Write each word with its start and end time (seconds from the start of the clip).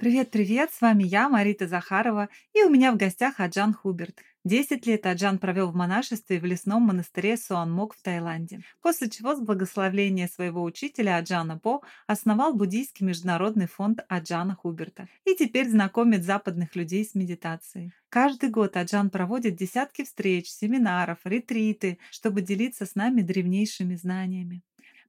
Привет-привет, 0.00 0.72
с 0.72 0.80
вами 0.80 1.04
я, 1.04 1.28
Марита 1.28 1.68
Захарова, 1.68 2.30
и 2.54 2.62
у 2.62 2.70
меня 2.70 2.90
в 2.90 2.96
гостях 2.96 3.38
Аджан 3.38 3.74
Хуберт. 3.74 4.18
Десять 4.46 4.86
лет 4.86 5.04
Аджан 5.04 5.38
провел 5.38 5.70
в 5.70 5.74
монашестве 5.74 6.40
в 6.40 6.46
лесном 6.46 6.84
монастыре 6.84 7.36
Суанмок 7.36 7.94
в 7.94 8.00
Таиланде, 8.00 8.62
после 8.80 9.10
чего 9.10 9.36
с 9.36 9.40
благословления 9.40 10.26
своего 10.26 10.62
учителя 10.62 11.18
Аджана 11.18 11.58
По 11.58 11.82
основал 12.06 12.54
буддийский 12.54 13.04
международный 13.04 13.66
фонд 13.66 14.00
Аджана 14.08 14.54
Хуберта 14.54 15.06
и 15.26 15.34
теперь 15.34 15.68
знакомит 15.68 16.24
западных 16.24 16.74
людей 16.76 17.04
с 17.04 17.14
медитацией. 17.14 17.92
Каждый 18.08 18.48
год 18.48 18.78
Аджан 18.78 19.10
проводит 19.10 19.56
десятки 19.56 20.04
встреч, 20.04 20.48
семинаров, 20.48 21.18
ретриты, 21.24 21.98
чтобы 22.10 22.40
делиться 22.40 22.86
с 22.86 22.94
нами 22.94 23.20
древнейшими 23.20 23.96
знаниями. 23.96 24.62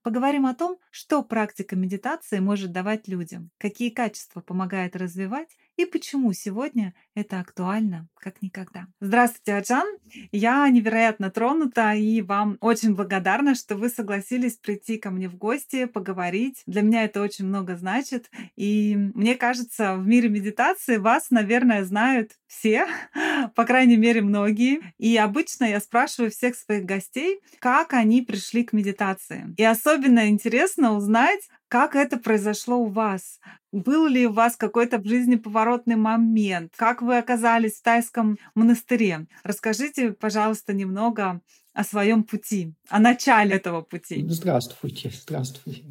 Поговорим 0.04 0.46
о 0.48 0.56
том, 0.56 0.80
что 0.90 1.24
практика 1.24 1.76
медитации 1.76 2.40
может 2.40 2.72
давать 2.72 3.08
людям, 3.08 3.52
какие 3.60 3.90
качества 3.90 4.42
помогает 4.42 4.96
развивать 4.96 5.58
и 5.76 5.86
почему 5.86 6.34
сегодня 6.34 6.96
это 7.16 7.40
актуально, 7.40 8.08
как 8.16 8.42
никогда. 8.42 8.88
Здравствуйте, 9.00 9.56
Аджан! 9.56 9.86
Я 10.32 10.68
невероятно 10.70 11.30
тронута 11.30 11.94
и 11.94 12.22
вам 12.22 12.58
очень 12.62 12.96
благодарна, 12.96 13.56
что 13.56 13.76
вы 13.76 13.90
согласились 13.90 14.58
прийти 14.58 14.98
ко 14.98 15.12
мне 15.12 15.28
в 15.28 15.36
гости, 15.36 15.86
поговорить. 15.86 16.64
Для 16.66 16.82
меня 16.82 17.04
это 17.04 17.22
очень 17.22 17.46
много 17.46 17.76
значит. 17.76 18.30
И 18.56 18.96
мне 18.96 19.36
кажется, 19.36 19.96
в 19.96 20.08
мире 20.08 20.30
медитации 20.30 20.98
вас, 20.98 21.32
наверное, 21.32 21.84
знают 21.84 22.32
все, 22.48 22.88
по 23.56 23.66
крайней 23.66 23.98
мере, 23.98 24.22
многие. 24.22 24.82
И 24.98 25.18
обычно 25.18 25.66
я 25.66 25.80
спрашиваю 25.80 26.32
всех 26.32 26.56
своих 26.56 26.86
гостей, 26.86 27.42
как 27.60 27.94
они 27.94 28.22
пришли 28.22 28.64
к 28.64 28.74
медитации. 28.74 29.54
И 29.58 29.64
особенно 29.64 30.30
интересно 30.30 30.94
узнать, 30.94 31.42
как 31.72 31.96
это 31.96 32.18
произошло 32.18 32.80
у 32.80 32.90
вас? 32.90 33.40
Был 33.72 34.06
ли 34.08 34.28
у 34.28 34.34
вас 34.34 34.58
какой-то 34.58 34.98
в 34.98 35.08
жизни 35.08 35.38
поворотный 35.38 35.96
момент? 35.96 36.74
Как 36.76 37.01
вы 37.02 37.18
оказались 37.18 37.76
в 37.76 37.84
тайском 37.84 38.38
монастыре? 38.56 39.28
Расскажите, 39.44 40.12
пожалуйста, 40.12 40.74
немного 40.74 41.42
о 41.74 41.84
своем 41.84 42.24
пути, 42.24 42.74
о 42.90 43.00
начале 43.00 43.56
этого 43.56 43.82
пути. 43.82 44.26
Здравствуйте, 44.28 45.12
здравствуйте. 45.14 45.84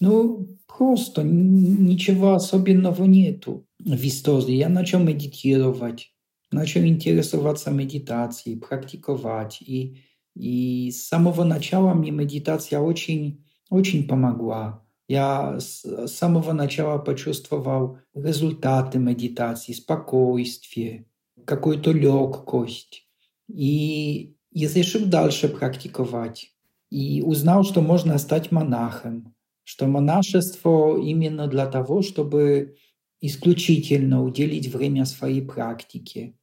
Ну, 0.00 0.58
просто 0.66 1.22
ничего 1.22 2.34
особенного 2.34 3.04
нету 3.04 3.66
в 3.78 4.06
истории. 4.06 4.56
Я 4.56 4.68
начал 4.68 4.98
медитировать, 4.98 6.12
начал 6.50 6.80
интересоваться 6.82 7.70
медитацией, 7.70 8.58
практиковать. 8.58 9.62
И, 9.62 10.02
и 10.34 10.90
с 10.90 11.06
самого 11.06 11.44
начала 11.44 11.94
мне 11.94 12.10
медитация 12.10 12.80
очень, 12.80 13.44
очень 13.70 14.06
помогла. 14.06 14.84
Я 15.12 15.60
с 15.60 16.06
самого 16.06 16.54
начала 16.54 16.96
почувствовал 16.96 17.98
результаты 18.14 18.98
медитации, 18.98 19.74
спокойствие, 19.74 21.04
какую-то 21.44 21.92
легкость. 21.92 23.06
И 23.46 24.34
я 24.52 24.72
решил 24.72 25.04
дальше 25.04 25.48
практиковать. 25.48 26.52
И 26.88 27.20
узнал, 27.20 27.62
что 27.62 27.82
можно 27.82 28.16
стать 28.16 28.50
монахом, 28.52 29.34
что 29.64 29.86
монашество 29.86 30.98
именно 30.98 31.46
для 31.46 31.66
того, 31.66 32.00
чтобы 32.00 32.76
исключительно 33.20 34.24
уделить 34.24 34.72
время 34.72 35.04
своей 35.04 35.42
практике. 35.42 36.38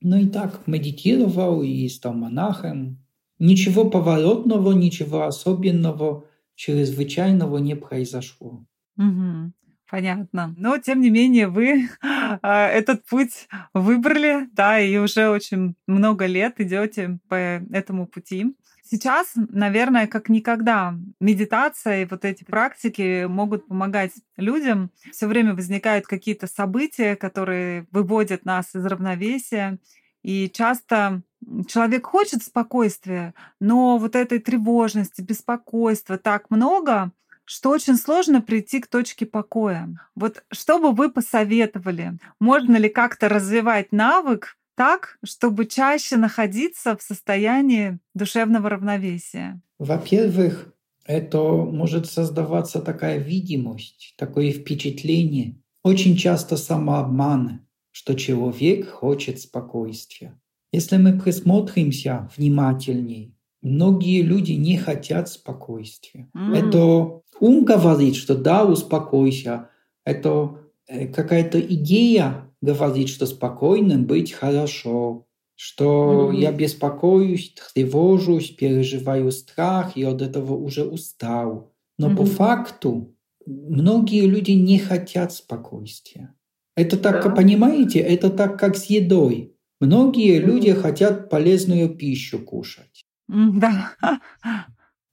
Ну 0.00 0.16
и 0.16 0.26
так 0.26 0.66
медитировал 0.66 1.62
и 1.62 1.88
стал 1.88 2.14
монахом. 2.14 3.06
Ничего 3.38 3.88
поворотного, 3.88 4.72
ничего 4.72 5.26
особенного– 5.26 6.24
чрезвычайного 6.60 7.56
не 7.56 7.74
произошло. 7.74 8.66
Угу. 8.98 9.52
Понятно. 9.90 10.54
Но, 10.58 10.76
тем 10.76 11.00
не 11.00 11.08
менее, 11.08 11.48
вы 11.48 11.88
а, 12.02 12.68
этот 12.68 13.06
путь 13.06 13.48
выбрали, 13.72 14.46
да, 14.52 14.78
и 14.78 14.98
уже 14.98 15.30
очень 15.30 15.74
много 15.86 16.26
лет 16.26 16.60
идете 16.60 17.18
по 17.28 17.34
этому 17.34 18.06
пути. 18.06 18.54
Сейчас, 18.82 19.32
наверное, 19.34 20.06
как 20.06 20.28
никогда, 20.28 20.94
медитация 21.18 22.02
и 22.02 22.06
вот 22.06 22.24
эти 22.24 22.44
практики 22.44 23.24
могут 23.24 23.66
помогать 23.66 24.12
людям. 24.36 24.90
Все 25.12 25.28
время 25.28 25.54
возникают 25.54 26.06
какие-то 26.06 26.46
события, 26.46 27.16
которые 27.16 27.86
выводят 27.90 28.44
нас 28.44 28.74
из 28.74 28.84
равновесия. 28.84 29.78
И 30.22 30.50
часто 30.50 31.22
человек 31.66 32.06
хочет 32.06 32.42
спокойствия, 32.42 33.34
но 33.60 33.98
вот 33.98 34.16
этой 34.16 34.38
тревожности, 34.38 35.20
беспокойства 35.20 36.18
так 36.18 36.50
много, 36.50 37.12
что 37.44 37.70
очень 37.70 37.96
сложно 37.96 38.40
прийти 38.40 38.80
к 38.80 38.86
точке 38.86 39.26
покоя. 39.26 39.88
Вот 40.14 40.44
что 40.52 40.78
бы 40.78 40.92
вы 40.92 41.10
посоветовали? 41.10 42.18
Можно 42.38 42.76
ли 42.76 42.88
как-то 42.88 43.28
развивать 43.28 43.90
навык 43.90 44.56
так, 44.76 45.18
чтобы 45.24 45.66
чаще 45.66 46.16
находиться 46.16 46.96
в 46.96 47.02
состоянии 47.02 47.98
душевного 48.14 48.70
равновесия? 48.70 49.60
Во-первых, 49.78 50.72
это 51.04 51.40
может 51.40 52.06
создаваться 52.06 52.80
такая 52.80 53.18
видимость, 53.18 54.14
такое 54.16 54.52
впечатление, 54.52 55.60
очень 55.82 56.16
часто 56.16 56.56
самообман, 56.56 57.66
что 57.90 58.14
человек 58.14 58.88
хочет 58.88 59.40
спокойствия. 59.40 60.38
Если 60.72 60.96
мы 60.96 61.18
присмотримся 61.18 62.30
внимательней, 62.36 63.34
многие 63.62 64.22
люди 64.22 64.52
не 64.52 64.76
хотят 64.76 65.28
спокойствия. 65.28 66.30
Mm. 66.36 66.56
Это 66.56 67.22
ум 67.40 67.64
говорит, 67.64 68.16
что 68.16 68.36
да, 68.36 68.64
успокойся. 68.64 69.68
Это 70.04 70.58
э, 70.86 71.08
какая-то 71.08 71.60
идея 71.60 72.50
говорит, 72.60 73.08
что 73.08 73.26
спокойным 73.26 74.06
быть 74.06 74.32
хорошо, 74.32 75.26
что 75.56 76.30
mm. 76.32 76.36
я 76.36 76.52
беспокоюсь, 76.52 77.54
тревожусь, 77.74 78.50
переживаю 78.50 79.32
страх 79.32 79.96
и 79.96 80.04
от 80.04 80.22
этого 80.22 80.54
уже 80.54 80.84
устал. 80.84 81.72
Но 81.98 82.10
mm. 82.10 82.16
по 82.16 82.24
факту 82.24 83.16
многие 83.46 84.26
люди 84.26 84.52
не 84.52 84.78
хотят 84.78 85.32
спокойствия. 85.32 86.34
Это 86.76 86.96
так, 86.96 87.24
да. 87.24 87.30
понимаете, 87.30 87.98
это 87.98 88.30
так, 88.30 88.58
как 88.58 88.76
с 88.76 88.84
едой. 88.84 89.54
Многие 89.80 90.38
люди 90.38 90.72
хотят 90.74 91.30
полезную 91.30 91.88
пищу 91.88 92.38
кушать. 92.38 93.04
Да. 93.28 93.92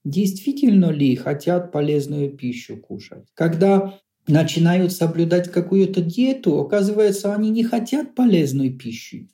Действительно 0.04 0.90
ли 0.90 1.16
хотят 1.16 1.72
полезную 1.72 2.30
пищу 2.30 2.76
кушать? 2.76 3.26
Когда 3.34 3.98
начинают 4.26 4.92
соблюдать 4.92 5.50
какую-то 5.50 6.02
диету, 6.02 6.60
оказывается, 6.60 7.34
они 7.34 7.50
не 7.50 7.64
хотят 7.64 8.14
полезной 8.14 8.70
пищи. 8.70 9.30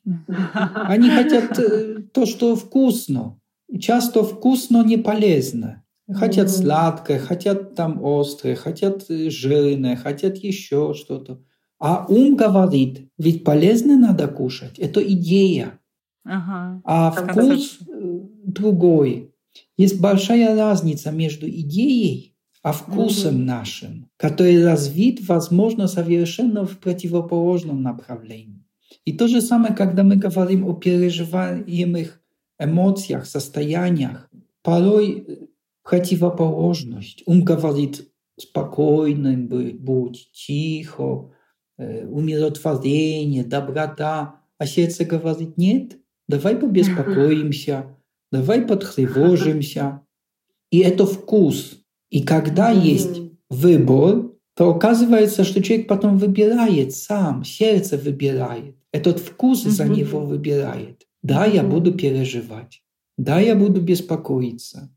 Они 0.75 1.11
хотят 1.11 1.59
э, 1.59 2.03
то, 2.13 2.27
что 2.27 2.55
вкусно. 2.55 3.39
Часто 3.81 4.23
вкусно 4.23 4.85
не 4.85 4.97
полезно. 4.97 5.83
Хотят 6.13 6.51
сладкое, 6.51 7.19
хотят 7.19 7.75
там 7.75 8.05
острое, 8.05 8.55
хотят 8.57 9.07
э, 9.09 9.31
жирное, 9.31 9.97
хотят 9.97 10.37
еще 10.37 10.95
что-то. 10.95 11.43
А 11.79 12.06
ум 12.09 12.37
говорит, 12.37 13.09
ведь 13.19 13.44
полезно 13.44 13.97
надо 13.97 14.29
кушать. 14.29 14.79
Это 14.79 15.03
идея. 15.03 15.79
Ага. 16.25 16.81
А 16.85 17.11
вкус 17.11 17.79
э, 17.81 18.21
другой. 18.44 19.35
Есть 19.76 20.00
большая 20.00 20.56
разница 20.56 21.11
между 21.11 21.49
идеей 21.49 22.35
а 22.62 22.73
вкусом 22.73 23.35
угу. 23.35 23.44
нашим, 23.44 24.09
который 24.17 24.65
развит, 24.65 25.29
возможно, 25.29 25.87
совершенно 25.87 26.65
в 26.65 26.79
противоположном 26.79 27.82
направлении. 27.82 28.65
И 29.05 29.12
то 29.12 29.29
же 29.29 29.43
самое, 29.43 29.75
когда 29.75 30.03
мы 30.03 30.17
говорим 30.17 30.67
о 30.67 30.73
переживаемых 30.73 32.23
эмоциях, 32.59 33.27
состояниях, 33.27 34.31
порой 34.62 35.25
э, 35.27 35.37
противоположность. 35.82 37.23
Ум 37.27 37.44
говорит, 37.44 38.09
спокойным 38.41 39.47
будь, 39.47 40.31
тихо, 40.32 41.32
умиротворение, 41.79 43.44
доброта. 43.44 44.41
А 44.59 44.67
сердце 44.67 45.05
говорит, 45.05 45.56
нет, 45.56 45.99
давай 46.29 46.56
побеспокоимся, 46.56 47.97
давай 48.31 48.62
потревожимся. 48.62 50.03
И 50.71 50.79
это 50.79 51.06
вкус. 51.06 51.81
И 52.11 52.23
когда 52.23 52.71
есть 52.71 53.21
выбор, 53.50 54.31
то 54.56 54.71
оказывается, 54.71 55.44
что 55.44 55.62
человек 55.62 55.88
потом 55.88 56.19
выбирает 56.19 56.94
сам, 56.94 57.44
сердце 57.44 57.97
выбирает. 57.97 58.77
Этот 58.93 59.19
вкус 59.19 59.67
mm-hmm. 59.67 59.70
за 59.70 59.88
него 59.88 60.20
выбирает. 60.20 61.06
Да, 61.23 61.47
я 61.47 61.65
буду 61.65 61.93
переживать. 61.93 62.82
Да, 63.19 63.41
я 63.41 63.56
буду 63.56 63.81
беспокоиться. 63.81 64.94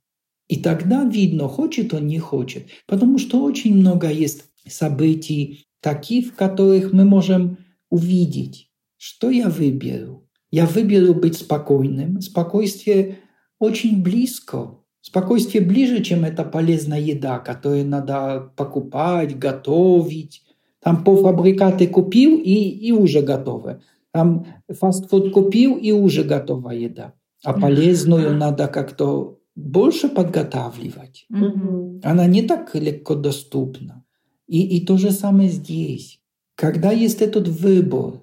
И 0.47 0.57
тогда 0.57 1.03
видно, 1.03 1.47
хочет 1.47 1.93
он, 1.93 2.07
не 2.07 2.19
хочет. 2.19 2.67
Потому 2.85 3.17
что 3.17 3.41
очень 3.43 3.75
много 3.75 4.09
есть 4.09 4.45
событий 4.67 5.66
таких, 5.81 6.27
в 6.27 6.35
которых 6.35 6.93
мы 6.93 7.05
можем 7.05 7.57
увидеть, 7.89 8.69
что 8.97 9.29
я 9.29 9.49
выберу. 9.49 10.27
Я 10.51 10.65
выберу 10.65 11.13
быть 11.13 11.37
спокойным. 11.37 12.21
Спокойствие 12.21 13.19
очень 13.59 14.01
близко. 14.01 14.79
Спокойствие 15.01 15.63
ближе, 15.63 16.03
чем 16.03 16.25
эта 16.25 16.43
полезная 16.43 16.99
еда, 16.99 17.39
которую 17.39 17.85
надо 17.85 18.51
покупать, 18.55 19.37
готовить. 19.37 20.43
Там 20.81 21.03
полфабрикаты 21.03 21.87
купил 21.87 22.37
и, 22.37 22.53
и 22.53 22.91
уже 22.91 23.21
готовы. 23.21 23.81
Там 24.11 24.47
фастфуд 24.69 25.31
купил 25.31 25.75
и 25.75 25.91
уже 25.91 26.23
готова 26.23 26.71
еда. 26.71 27.13
А 27.43 27.53
полезную 27.53 28.35
надо 28.35 28.67
как-то 28.67 29.39
больше 29.55 30.09
подготавливать. 30.09 31.25
Mm-hmm. 31.31 32.01
Она 32.03 32.25
не 32.25 32.41
так 32.43 32.73
легко 32.75 33.15
доступна. 33.15 34.03
И, 34.47 34.77
и 34.77 34.85
то 34.85 34.97
же 34.97 35.11
самое 35.11 35.49
здесь. 35.49 36.19
Когда 36.55 36.91
есть 36.91 37.21
этот 37.21 37.47
выбор, 37.47 38.21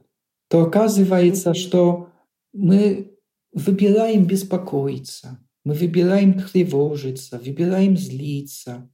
то 0.49 0.63
оказывается, 0.63 1.55
что 1.55 2.09
мы 2.53 3.15
выбираем 3.53 4.25
беспокоиться, 4.25 5.39
мы 5.65 5.75
выбираем 5.75 6.35
тревожиться, 6.35 7.39
выбираем 7.39 7.97
злиться. 7.97 8.91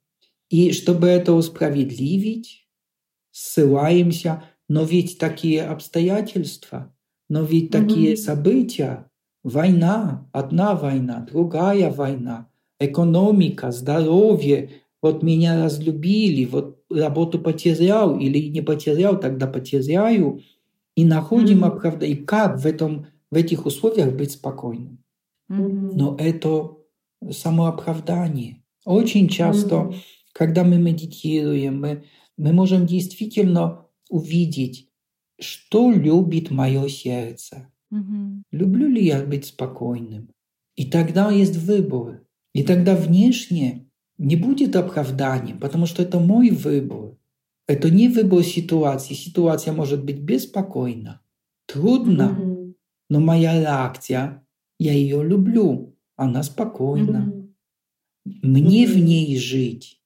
И 0.48 0.72
чтобы 0.72 1.06
это 1.06 1.32
усправедливить, 1.32 2.68
ссылаемся, 3.30 4.44
но 4.68 4.84
ведь 4.84 5.18
такие 5.18 5.64
обстоятельства, 5.64 6.94
но 7.28 7.42
ведь 7.44 7.70
такие 7.70 8.12
mm-hmm. 8.12 8.16
события, 8.16 9.10
война, 9.42 10.28
одна 10.32 10.74
война, 10.74 11.26
другая 11.30 11.90
война, 11.90 12.48
экономика, 12.78 13.70
здоровье, 13.70 14.70
вот 15.00 15.22
меня 15.22 15.64
разлюбили, 15.64 16.44
вот 16.44 16.79
работу 16.90 17.38
потерял 17.38 18.18
или 18.18 18.48
не 18.48 18.60
потерял, 18.60 19.18
тогда 19.18 19.46
потеряю, 19.46 20.42
и 20.96 21.04
находим 21.04 21.64
mm-hmm. 21.64 21.68
оправдание. 21.68 22.16
И 22.16 22.24
как 22.24 22.58
в, 22.58 22.66
этом, 22.66 23.06
в 23.30 23.36
этих 23.36 23.66
условиях 23.66 24.14
быть 24.14 24.32
спокойным? 24.32 24.98
Mm-hmm. 25.50 25.92
Но 25.94 26.16
это 26.18 26.76
самооправдание. 27.30 28.62
Очень 28.84 29.28
часто, 29.28 29.74
mm-hmm. 29.74 29.94
когда 30.32 30.64
мы 30.64 30.78
медитируем, 30.78 31.80
мы, 31.80 32.04
мы 32.36 32.52
можем 32.52 32.86
действительно 32.86 33.86
увидеть, 34.08 34.88
что 35.40 35.90
любит 35.90 36.50
мое 36.50 36.88
сердце. 36.88 37.68
Mm-hmm. 37.92 38.42
Люблю 38.52 38.88
ли 38.88 39.04
я 39.04 39.22
быть 39.24 39.46
спокойным? 39.46 40.30
И 40.76 40.86
тогда 40.86 41.30
есть 41.30 41.56
выбор. 41.56 42.22
И 42.52 42.62
тогда 42.62 42.96
внешне 42.96 43.89
не 44.20 44.36
будет 44.36 44.76
оправданием, 44.76 45.58
потому 45.58 45.86
что 45.86 46.02
это 46.02 46.20
мой 46.20 46.50
выбор. 46.50 47.16
Это 47.66 47.88
не 47.88 48.08
выбор 48.08 48.44
ситуации. 48.44 49.14
Ситуация 49.14 49.72
может 49.72 50.04
быть 50.04 50.18
беспокойна, 50.18 51.22
трудно, 51.66 52.36
mm-hmm. 52.38 52.74
но 53.08 53.20
моя 53.20 53.58
реакция, 53.58 54.44
я 54.78 54.92
ее 54.92 55.24
люблю, 55.26 55.96
она 56.16 56.42
спокойна. 56.42 57.32
Mm-hmm. 58.26 58.40
Мне 58.42 58.84
mm-hmm. 58.84 58.92
в 58.92 58.98
ней 58.98 59.38
жить. 59.38 60.02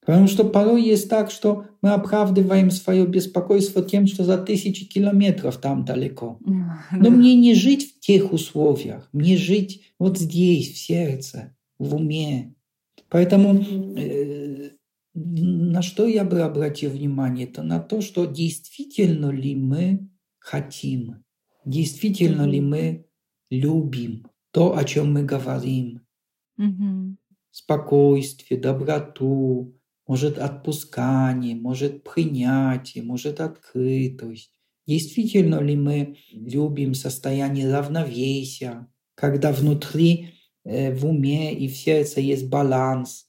Потому 0.00 0.28
что 0.28 0.44
порой 0.44 0.82
есть 0.84 1.10
так, 1.10 1.30
что 1.30 1.66
мы 1.82 1.90
оправдываем 1.90 2.70
свое 2.70 3.06
беспокойство 3.06 3.82
тем, 3.82 4.06
что 4.06 4.24
за 4.24 4.38
тысячи 4.38 4.86
километров 4.86 5.58
там 5.58 5.84
далеко. 5.84 6.40
Но 6.90 7.10
мне 7.10 7.34
не 7.34 7.54
жить 7.54 7.92
в 7.92 8.00
тех 8.00 8.32
условиях, 8.32 9.10
мне 9.12 9.36
жить 9.36 9.82
вот 9.98 10.18
здесь, 10.18 10.72
в 10.72 10.78
сердце, 10.78 11.54
в 11.78 11.96
уме. 11.96 12.54
Поэтому 13.08 13.60
э, 13.96 14.70
на 15.14 15.82
что 15.82 16.06
я 16.06 16.24
бы 16.24 16.40
обратил 16.40 16.90
внимание, 16.90 17.46
это 17.46 17.62
на 17.62 17.80
то, 17.80 18.00
что 18.00 18.26
действительно 18.26 19.30
ли 19.30 19.54
мы 19.54 20.08
хотим, 20.38 21.24
действительно 21.64 22.46
ли 22.46 22.60
мы 22.60 23.06
любим 23.50 24.28
то, 24.50 24.76
о 24.76 24.84
чем 24.84 25.12
мы 25.12 25.24
говорим. 25.24 26.00
Спокойствие, 27.50 28.60
доброту, 28.60 29.74
может 30.06 30.38
отпускание, 30.38 31.54
может 31.54 32.04
принятие, 32.04 33.04
может 33.04 33.40
открытость. 33.40 34.52
Действительно 34.86 35.60
ли 35.60 35.76
мы 35.76 36.16
любим 36.32 36.94
состояние 36.94 37.70
равновесия, 37.70 38.88
когда 39.14 39.52
внутри, 39.52 40.37
в 40.64 41.06
уме 41.06 41.54
и 41.54 41.68
в 41.68 41.76
сердце 41.76 42.20
есть 42.20 42.48
баланс, 42.48 43.26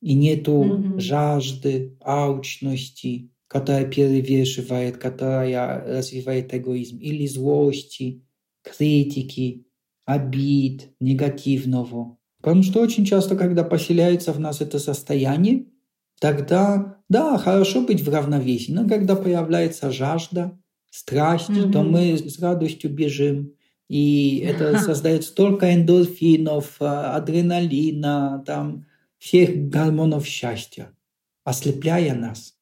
и 0.00 0.14
нету 0.14 0.64
mm-hmm. 0.64 1.00
жажды, 1.00 1.96
алчности, 2.00 3.30
которая 3.46 3.84
перевешивает, 3.84 4.96
которая 4.96 5.98
развивает 5.98 6.52
эгоизм, 6.54 6.98
или 6.98 7.26
злости, 7.26 8.24
критики, 8.62 9.66
обид, 10.04 10.90
негативного. 11.00 12.18
Потому 12.40 12.62
что 12.64 12.80
очень 12.80 13.04
часто, 13.04 13.36
когда 13.36 13.62
поселяется 13.62 14.32
в 14.32 14.40
нас 14.40 14.60
это 14.60 14.78
состояние, 14.78 15.66
тогда, 16.20 16.98
да, 17.08 17.38
хорошо 17.38 17.82
быть 17.82 18.00
в 18.00 18.08
равновесии, 18.08 18.72
но 18.72 18.88
когда 18.88 19.14
появляется 19.14 19.92
жажда, 19.92 20.58
страсть, 20.90 21.48
mm-hmm. 21.48 21.72
то 21.72 21.82
мы 21.82 22.16
с 22.18 22.38
радостью 22.40 22.90
бежим. 22.90 23.52
И 23.92 24.38
это 24.38 24.78
создает 24.88 25.24
столько 25.24 25.74
эндорфинов, 25.74 26.76
а, 26.80 27.14
адреналина, 27.14 28.42
там, 28.46 28.86
всех 29.18 29.68
гормонов 29.68 30.26
счастья, 30.26 30.92
ослепляя 31.44 32.14
нас. 32.14 32.54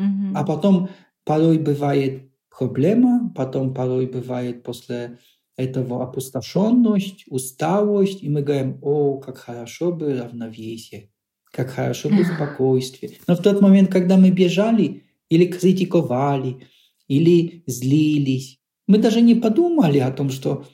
Mm-hmm. 0.00 0.32
А 0.34 0.44
потом 0.44 0.88
порой 1.24 1.58
бывает 1.58 2.30
проблема, 2.48 3.30
потом 3.36 3.74
порой 3.74 4.06
бывает 4.06 4.62
после 4.62 5.18
этого 5.56 6.02
опустошенность, 6.02 7.24
усталость, 7.28 8.22
и 8.22 8.30
мы 8.30 8.40
говорим, 8.40 8.78
о, 8.80 9.18
как 9.18 9.36
хорошо 9.36 9.92
бы 9.92 10.18
равновесие 10.18 11.10
как 11.52 11.70
хорошо 11.70 12.08
бы 12.08 12.24
спокойствие. 12.36 13.18
Но 13.28 13.36
в 13.36 13.42
тот 13.42 13.60
момент, 13.60 13.90
когда 13.90 14.16
мы 14.16 14.30
бежали 14.30 15.04
или 15.28 15.44
критиковали, 15.44 16.66
или 17.08 17.62
злились, 17.66 18.58
мы 18.86 18.98
даже 18.98 19.20
не 19.20 19.34
подумали 19.34 19.98
о 19.98 20.12
том, 20.12 20.30
что 20.30 20.66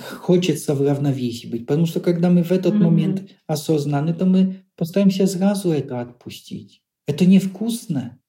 хочется 0.00 0.74
в 0.74 0.82
равновесии 0.82 1.46
быть. 1.46 1.66
Потому 1.66 1.86
что 1.86 2.00
когда 2.00 2.30
мы 2.30 2.42
в 2.42 2.50
этот 2.50 2.74
mm-hmm. 2.74 2.78
момент 2.78 3.30
осознаны, 3.46 4.14
то 4.14 4.26
мы 4.26 4.64
постараемся 4.76 5.26
сразу 5.26 5.70
это 5.70 6.00
отпустить. 6.00 6.82
Это 7.06 7.26
невкусно. 7.26 8.20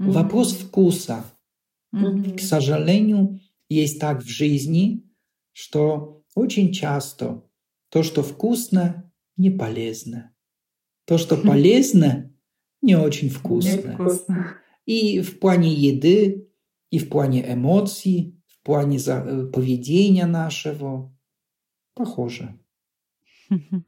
Mm-hmm. 0.00 0.10
Вопрос 0.10 0.52
вкуса. 0.52 1.24
Mm-hmm. 1.94 2.36
К 2.36 2.40
сожалению, 2.40 3.40
есть 3.68 4.00
так 4.00 4.22
в 4.22 4.28
жизни, 4.28 5.04
что 5.52 6.22
очень 6.34 6.72
часто 6.72 7.44
то, 7.90 8.02
что 8.02 8.22
вкусно, 8.22 9.10
не 9.36 9.50
полезно. 9.50 10.34
То, 11.06 11.18
что 11.18 11.36
полезно, 11.42 12.34
не 12.82 12.96
очень 12.96 13.30
вкусно. 13.30 13.96
И 14.84 15.20
в 15.20 15.38
плане 15.38 15.72
еды, 15.72 16.48
и 16.90 16.98
в 16.98 17.08
плане 17.08 17.52
эмоций, 17.52 18.35
плане 18.66 18.98
э, 18.98 19.46
поведения 19.46 20.26
нашего 20.26 21.10
похоже. 21.94 22.58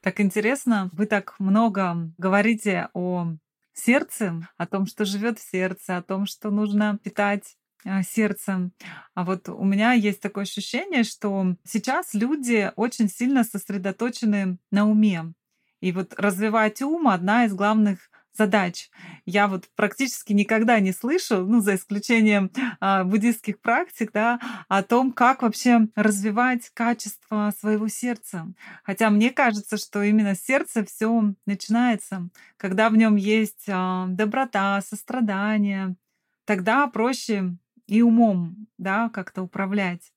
Так 0.00 0.20
интересно, 0.20 0.90
вы 0.92 1.06
так 1.06 1.34
много 1.40 2.12
говорите 2.16 2.88
о 2.94 3.34
сердце, 3.72 4.48
о 4.56 4.66
том, 4.66 4.86
что 4.86 5.04
живет 5.04 5.40
в 5.40 5.50
сердце, 5.50 5.96
о 5.96 6.02
том, 6.02 6.26
что 6.26 6.50
нужно 6.50 6.98
питать 7.02 7.56
э, 7.84 8.02
сердцем. 8.04 8.72
А 9.14 9.24
вот 9.24 9.48
у 9.48 9.64
меня 9.64 9.92
есть 9.92 10.20
такое 10.20 10.44
ощущение, 10.44 11.02
что 11.02 11.56
сейчас 11.64 12.14
люди 12.14 12.70
очень 12.76 13.08
сильно 13.08 13.42
сосредоточены 13.42 14.58
на 14.70 14.88
уме. 14.88 15.32
И 15.80 15.90
вот 15.90 16.14
развивать 16.16 16.80
ум 16.80 17.08
одна 17.08 17.46
из 17.46 17.54
главных 17.54 18.08
задач. 18.36 18.90
Я 19.24 19.48
вот 19.48 19.68
практически 19.74 20.32
никогда 20.32 20.80
не 20.80 20.92
слышу, 20.92 21.44
ну, 21.44 21.60
за 21.60 21.76
исключением 21.76 22.50
а, 22.80 23.04
буддийских 23.04 23.60
практик, 23.60 24.10
да, 24.12 24.38
о 24.68 24.82
том, 24.82 25.12
как 25.12 25.42
вообще 25.42 25.88
развивать 25.94 26.70
качество 26.74 27.52
своего 27.58 27.88
сердца. 27.88 28.46
Хотя 28.84 29.10
мне 29.10 29.30
кажется, 29.30 29.76
что 29.76 30.02
именно 30.02 30.34
сердце 30.34 30.84
все 30.84 31.34
начинается, 31.46 32.28
когда 32.56 32.90
в 32.90 32.96
нем 32.96 33.16
есть 33.16 33.64
а, 33.68 34.06
доброта, 34.08 34.80
сострадание, 34.82 35.96
тогда 36.44 36.86
проще 36.86 37.56
и 37.86 38.02
умом, 38.02 38.66
да, 38.78 39.08
как-то 39.10 39.42
управлять. 39.42 40.12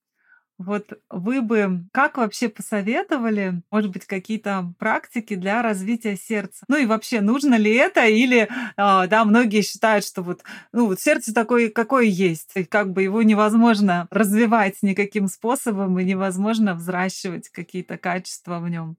Вот 0.59 0.91
вы 1.09 1.41
бы 1.41 1.85
как 1.93 2.17
вообще 2.17 2.49
посоветовали, 2.49 3.63
может 3.71 3.91
быть, 3.91 4.05
какие-то 4.05 4.73
практики 4.77 5.35
для 5.35 5.61
развития 5.61 6.17
сердца? 6.17 6.65
Ну 6.67 6.75
и 6.75 6.85
вообще, 6.85 7.21
нужно 7.21 7.55
ли 7.55 7.73
это? 7.73 8.05
Или, 8.05 8.49
а, 8.75 9.07
да, 9.07 9.23
многие 9.23 9.61
считают, 9.61 10.03
что 10.05 10.21
вот, 10.21 10.41
ну, 10.73 10.87
вот 10.87 10.99
сердце 10.99 11.33
такое, 11.33 11.69
какое 11.69 12.03
есть, 12.03 12.51
и 12.55 12.65
как 12.65 12.91
бы 12.91 13.03
его 13.03 13.23
невозможно 13.23 14.07
развивать 14.11 14.75
никаким 14.81 15.29
способом, 15.29 15.97
и 15.97 16.03
невозможно 16.03 16.75
взращивать 16.75 17.47
какие-то 17.47 17.97
качества 17.97 18.59
в 18.59 18.69
нем. 18.69 18.97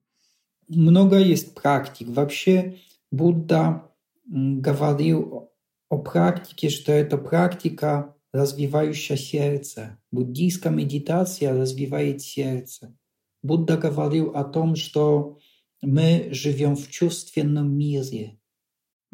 Много 0.69 1.19
есть 1.19 1.55
практик. 1.55 2.09
Вообще 2.09 2.79
Будда 3.11 3.83
говорил 4.25 5.51
о 5.91 5.99
практике, 5.99 6.71
что 6.71 6.91
это 6.93 7.19
практика 7.19 8.15
развивающая 8.33 9.17
сердце. 9.17 9.99
Буддийская 10.11 10.73
медитация 10.73 11.53
развивает 11.53 12.23
сердце. 12.23 12.97
Будда 13.43 13.77
говорил 13.77 14.31
о 14.31 14.45
том, 14.45 14.77
что 14.77 15.39
мы 15.83 16.29
живем 16.33 16.77
в 16.77 16.89
чувственном 16.89 17.77
мире, 17.77 18.39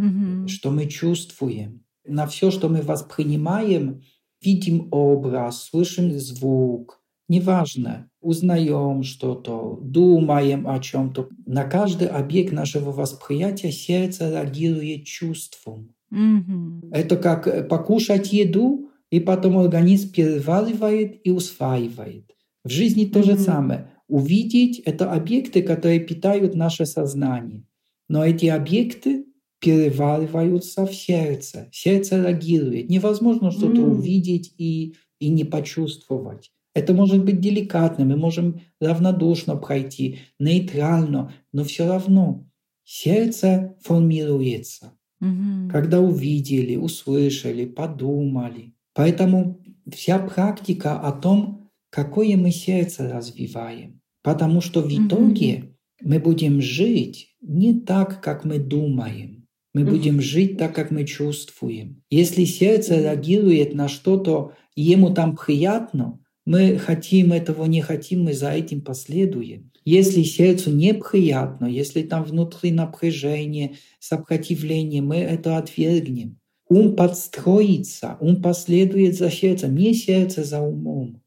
mm-hmm. 0.00 0.48
что 0.48 0.70
мы 0.70 0.86
чувствуем. 0.86 1.84
На 2.04 2.26
все, 2.26 2.50
что 2.50 2.68
мы 2.68 2.82
воспринимаем, 2.82 4.02
видим 4.42 4.88
образ, 4.90 5.64
слышим 5.64 6.10
звук, 6.18 7.00
неважно, 7.28 8.10
узнаем 8.20 9.02
что-то, 9.02 9.78
думаем 9.80 10.68
о 10.68 10.78
чем-то. 10.80 11.28
На 11.46 11.64
каждый 11.64 12.08
объект 12.08 12.52
нашего 12.52 12.90
восприятия 12.90 13.72
сердце 13.72 14.30
реагирует 14.30 15.04
чувством. 15.04 15.94
Mm-hmm. 16.12 16.90
Это 16.92 17.16
как 17.16 17.68
покушать 17.68 18.32
еду, 18.32 18.90
и 19.16 19.20
потом 19.20 19.56
организм 19.56 20.12
переваривает 20.12 21.20
и 21.24 21.30
усваивает. 21.30 22.36
В 22.64 22.68
жизни 22.68 23.06
то 23.06 23.22
же 23.22 23.38
самое. 23.38 23.90
Увидеть— 24.08 24.78
это 24.84 25.10
объекты, 25.10 25.62
которые 25.62 26.00
питают 26.00 26.54
наше 26.54 26.84
сознание. 26.84 27.64
Но 28.10 28.22
эти 28.22 28.44
объекты 28.44 29.24
перевариваются 29.58 30.84
в 30.84 30.94
сердце. 30.94 31.70
Сердце 31.72 32.22
реагирует. 32.22 32.90
Невозможно 32.90 33.50
что-то 33.50 33.80
mm. 33.80 33.90
увидеть 33.90 34.52
и, 34.58 34.96
и 35.18 35.30
не 35.30 35.44
почувствовать. 35.44 36.52
Это 36.74 36.92
может 36.92 37.24
быть 37.24 37.40
деликатно, 37.40 38.04
мы 38.04 38.18
можем 38.18 38.60
равнодушно 38.82 39.56
пройти, 39.56 40.18
нейтрально, 40.38 41.32
но 41.52 41.64
все 41.64 41.88
равно 41.88 42.46
сердце 42.84 43.78
формируется. 43.80 44.92
Mm-hmm. 45.22 45.70
Когда 45.70 46.02
увидели, 46.02 46.76
услышали, 46.76 47.64
подумали. 47.64 48.75
Поэтому 48.96 49.62
вся 49.92 50.18
практика 50.18 50.98
о 50.98 51.12
том, 51.12 51.70
какое 51.90 52.36
мы 52.38 52.50
сердце 52.50 53.08
развиваем. 53.08 54.00
Потому 54.22 54.62
что 54.62 54.80
в 54.80 54.88
итоге 54.88 55.52
mm-hmm. 55.52 55.72
мы 56.02 56.18
будем 56.18 56.60
жить 56.62 57.36
не 57.42 57.78
так, 57.78 58.22
как 58.22 58.44
мы 58.44 58.58
думаем. 58.58 59.46
Мы 59.74 59.82
mm-hmm. 59.82 59.90
будем 59.90 60.20
жить 60.22 60.56
так, 60.56 60.74
как 60.74 60.90
мы 60.90 61.04
чувствуем. 61.04 62.02
Если 62.08 62.44
сердце 62.44 62.96
реагирует 63.02 63.74
на 63.74 63.88
что-то, 63.88 64.54
ему 64.74 65.12
там 65.12 65.36
приятно, 65.36 66.18
мы 66.46 66.78
хотим 66.78 67.32
этого, 67.32 67.66
не 67.66 67.82
хотим, 67.82 68.24
мы 68.24 68.32
за 68.32 68.52
этим 68.52 68.80
последуем. 68.80 69.72
Если 69.84 70.22
сердцу 70.22 70.72
неприятно, 70.72 71.66
если 71.66 72.02
там 72.02 72.24
внутри 72.24 72.72
напряжение, 72.72 73.74
сопротивление, 74.00 75.02
мы 75.02 75.16
это 75.16 75.58
отвергнем. 75.58 76.38
Ум 76.68 76.96
подстроится, 76.96 78.16
ум 78.20 78.42
последует 78.42 79.16
за 79.16 79.30
сердцем, 79.30 79.76
не 79.76 79.94
сердце 79.94 80.44
за 80.44 80.60
умом. 80.60 81.22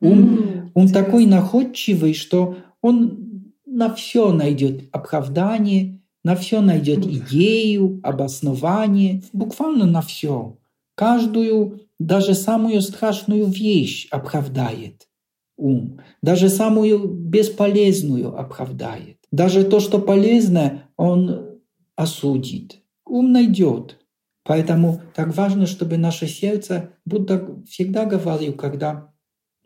Ум, 0.00 0.36
mm, 0.36 0.70
ум 0.74 0.88
такой 0.88 1.26
находчивый, 1.26 2.12
что 2.12 2.56
он 2.80 3.54
на 3.64 3.94
все 3.94 4.32
найдет 4.32 4.88
оправдание, 4.92 6.02
на 6.24 6.36
все 6.36 6.60
найдет 6.60 7.06
идею, 7.06 8.00
обоснование, 8.02 9.22
буквально 9.32 9.86
на 9.86 10.02
все. 10.02 10.58
Каждую, 10.94 11.80
даже 11.98 12.34
самую 12.34 12.82
страшную 12.82 13.46
вещь 13.46 14.08
оправдает 14.10 15.08
ум, 15.62 16.00
даже 16.22 16.48
самую 16.48 17.06
бесполезную 17.06 18.36
оправдает. 18.38 19.18
Даже 19.30 19.64
то, 19.64 19.80
что 19.80 19.98
полезное, 19.98 20.90
он 20.96 21.60
осудит. 21.96 22.80
Ум 23.06 23.32
найдет. 23.32 23.98
Поэтому 24.44 25.00
так 25.14 25.36
важно, 25.36 25.66
чтобы 25.66 25.96
наше 25.96 26.26
сердце, 26.26 26.90
Будда 27.04 27.62
всегда 27.68 28.04
говорил, 28.04 28.54
когда 28.54 29.12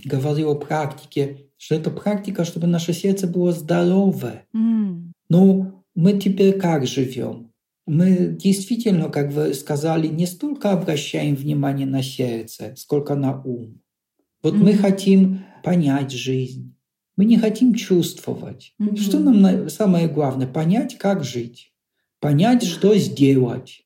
говорил 0.04 0.50
о 0.50 0.56
практике, 0.56 1.48
что 1.56 1.74
это 1.74 1.90
практика, 1.90 2.44
чтобы 2.44 2.66
наше 2.66 2.92
сердце 2.92 3.26
было 3.26 3.52
здоровое. 3.52 4.46
Mm. 4.54 5.12
Ну, 5.28 5.84
мы 5.94 6.18
теперь 6.18 6.58
как 6.58 6.86
живем? 6.86 7.52
Мы 7.86 8.36
действительно, 8.38 9.08
как 9.08 9.32
вы 9.32 9.54
сказали, 9.54 10.08
не 10.08 10.26
столько 10.26 10.72
обращаем 10.72 11.36
внимание 11.36 11.86
на 11.86 12.02
сердце, 12.02 12.74
сколько 12.76 13.14
на 13.14 13.40
ум. 13.40 13.80
Вот 14.42 14.54
mm-hmm. 14.54 14.58
мы 14.58 14.74
хотим 14.74 15.44
понять 15.62 16.10
жизнь, 16.10 16.76
мы 17.16 17.24
не 17.24 17.38
хотим 17.38 17.74
чувствовать. 17.74 18.74
Mm-hmm. 18.80 18.96
Что 18.96 19.20
нам 19.20 19.68
самое 19.70 20.08
главное? 20.08 20.48
Понять, 20.48 20.98
как 20.98 21.24
жить, 21.24 21.72
понять, 22.20 22.64
что 22.64 22.94
сделать 22.96 23.85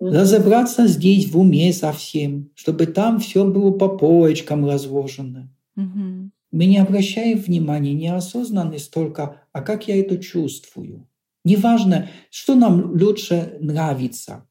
разобраться 0.00 0.86
здесь 0.86 1.30
в 1.30 1.38
уме 1.38 1.72
совсем, 1.72 2.50
чтобы 2.54 2.86
там 2.86 3.20
все 3.20 3.44
было 3.44 3.70
по 3.70 3.88
полочкам 3.88 4.66
разложено. 4.66 5.54
Угу. 5.76 6.30
Мы 6.52 6.66
не 6.66 6.78
обращаем 6.78 7.38
внимания 7.38 7.94
неосознанно 7.94 8.78
столько, 8.78 9.42
а 9.52 9.60
как 9.60 9.86
я 9.86 10.00
это 10.00 10.18
чувствую. 10.18 11.06
Неважно, 11.44 12.08
что 12.30 12.54
нам 12.54 12.92
лучше 12.92 13.56
нравится, 13.60 14.46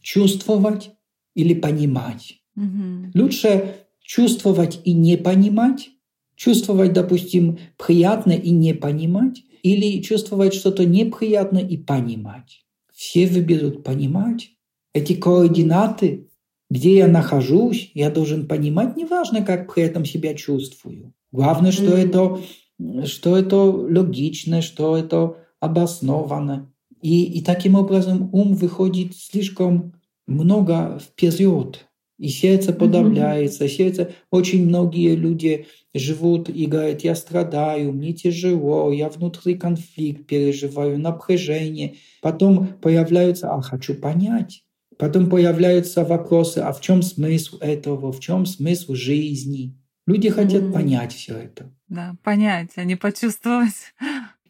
чувствовать 0.00 0.90
или 1.34 1.54
понимать. 1.54 2.40
Угу. 2.56 3.10
Лучше 3.14 3.76
чувствовать 4.00 4.80
и 4.84 4.92
не 4.92 5.16
понимать, 5.16 5.90
чувствовать, 6.36 6.92
допустим, 6.92 7.58
приятно 7.76 8.32
и 8.32 8.50
не 8.50 8.74
понимать, 8.74 9.42
или 9.62 10.02
чувствовать 10.02 10.54
что-то 10.54 10.84
неприятно 10.84 11.58
и 11.58 11.76
понимать. 11.76 12.64
Все 12.92 13.26
выберут 13.26 13.82
понимать, 13.82 14.50
эти 14.94 15.14
координаты, 15.14 16.28
где 16.70 16.96
я 16.96 17.08
нахожусь, 17.08 17.90
я 17.94 18.10
должен 18.10 18.46
понимать, 18.46 18.96
неважно, 18.96 19.44
как 19.44 19.74
при 19.74 19.82
этом 19.82 20.04
себя 20.04 20.34
чувствую. 20.34 21.12
Главное, 21.32 21.72
что 21.72 21.96
mm-hmm. 21.98 22.40
это, 22.98 23.06
что 23.06 23.36
это 23.36 23.56
логично, 23.56 24.62
что 24.62 24.96
это 24.96 25.36
обосновано. 25.60 26.72
И, 27.02 27.24
и 27.24 27.42
таким 27.42 27.74
образом 27.74 28.30
ум 28.32 28.54
выходит 28.54 29.14
слишком 29.14 29.94
много 30.26 30.98
вперед, 30.98 31.86
и 32.18 32.28
сердце 32.28 32.72
подавляется, 32.72 33.64
mm-hmm. 33.64 33.76
сердце. 33.76 34.12
Очень 34.30 34.66
многие 34.66 35.16
люди 35.16 35.66
живут 35.92 36.48
и 36.48 36.66
говорят, 36.66 37.02
я 37.02 37.14
страдаю, 37.14 37.92
мне 37.92 38.12
тяжело, 38.12 38.90
я 38.92 39.08
внутри 39.08 39.54
конфликт 39.54 40.26
переживаю, 40.26 40.98
напряжение. 40.98 41.96
Потом 42.22 42.68
появляются, 42.80 43.52
а 43.52 43.60
хочу 43.60 43.94
понять. 43.94 44.64
Потом 44.98 45.28
появляются 45.28 46.04
вопросы, 46.04 46.58
а 46.58 46.72
в 46.72 46.80
чем 46.80 47.02
смысл 47.02 47.58
этого, 47.58 48.12
в 48.12 48.20
чем 48.20 48.46
смысл 48.46 48.94
жизни. 48.94 49.76
Люди 50.06 50.28
хотят 50.28 50.64
mm. 50.64 50.72
понять 50.72 51.12
все 51.12 51.36
это. 51.36 51.72
Да, 51.88 52.16
понять, 52.22 52.70
а 52.76 52.84
не 52.84 52.96
почувствовать. 52.96 53.94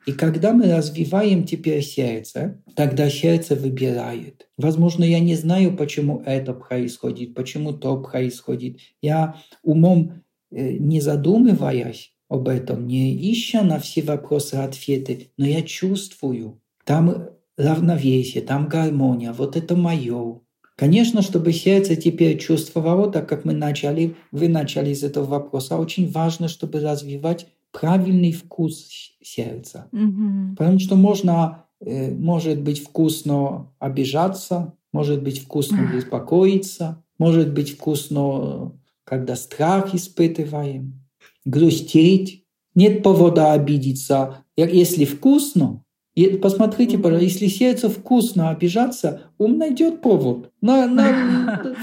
И 0.06 0.12
когда 0.12 0.52
мы 0.52 0.70
развиваем 0.70 1.44
теперь 1.44 1.82
сердце, 1.82 2.62
тогда 2.74 3.08
сердце 3.08 3.54
выбирает. 3.54 4.48
Возможно, 4.58 5.02
я 5.04 5.18
не 5.18 5.34
знаю, 5.34 5.76
почему 5.76 6.22
это 6.26 6.52
происходит, 6.52 7.34
почему 7.34 7.72
то 7.72 7.96
происходит. 7.96 8.80
Я 9.00 9.36
умом 9.62 10.22
э, 10.50 10.72
не 10.72 11.00
задумываясь 11.00 12.12
об 12.28 12.48
этом, 12.48 12.86
не 12.86 13.32
ища 13.32 13.62
на 13.62 13.78
все 13.78 14.02
вопросы 14.02 14.56
ответы, 14.56 15.30
но 15.38 15.46
я 15.46 15.62
чувствую. 15.62 16.60
Там 16.84 17.30
равновесие, 17.56 18.42
там 18.42 18.68
гармония, 18.68 19.32
вот 19.32 19.56
это 19.56 19.76
мое. 19.76 20.40
Конечно, 20.76 21.22
чтобы 21.22 21.52
сердце 21.52 21.94
теперь 21.94 22.38
чувствовало, 22.38 23.10
так 23.10 23.28
как 23.28 23.44
мы 23.44 23.52
начали, 23.52 24.16
вы 24.32 24.48
начали 24.48 24.90
из 24.90 25.04
этого 25.04 25.24
вопроса, 25.24 25.78
очень 25.78 26.10
важно, 26.10 26.48
чтобы 26.48 26.80
развивать 26.80 27.46
правильный 27.70 28.32
вкус 28.32 28.88
сердца. 29.22 29.88
Mm-hmm. 29.92 30.56
Потому 30.56 30.78
что 30.80 30.96
можно, 30.96 31.66
э, 31.80 32.12
может 32.12 32.60
быть 32.60 32.82
вкусно 32.82 33.72
обижаться, 33.78 34.74
может 34.92 35.22
быть 35.22 35.40
вкусно 35.40 35.88
беспокоиться, 35.92 37.04
может 37.18 37.52
быть 37.52 37.74
вкусно, 37.74 38.72
когда 39.04 39.36
страх 39.36 39.94
испытываем, 39.94 41.04
грустить. 41.44 42.44
Нет 42.74 43.04
повода 43.04 43.52
обидеться. 43.52 44.44
Если 44.56 45.04
вкусно, 45.04 45.83
и 46.14 46.36
посмотрите, 46.36 46.96
пожалуйста, 46.96 47.24
если 47.24 47.46
сердце 47.48 47.88
вкусно 47.88 48.50
обижаться, 48.50 49.22
ум 49.38 49.58
найдет 49.58 50.00
повод. 50.00 50.50
На, 50.60 50.86
на, 50.86 51.74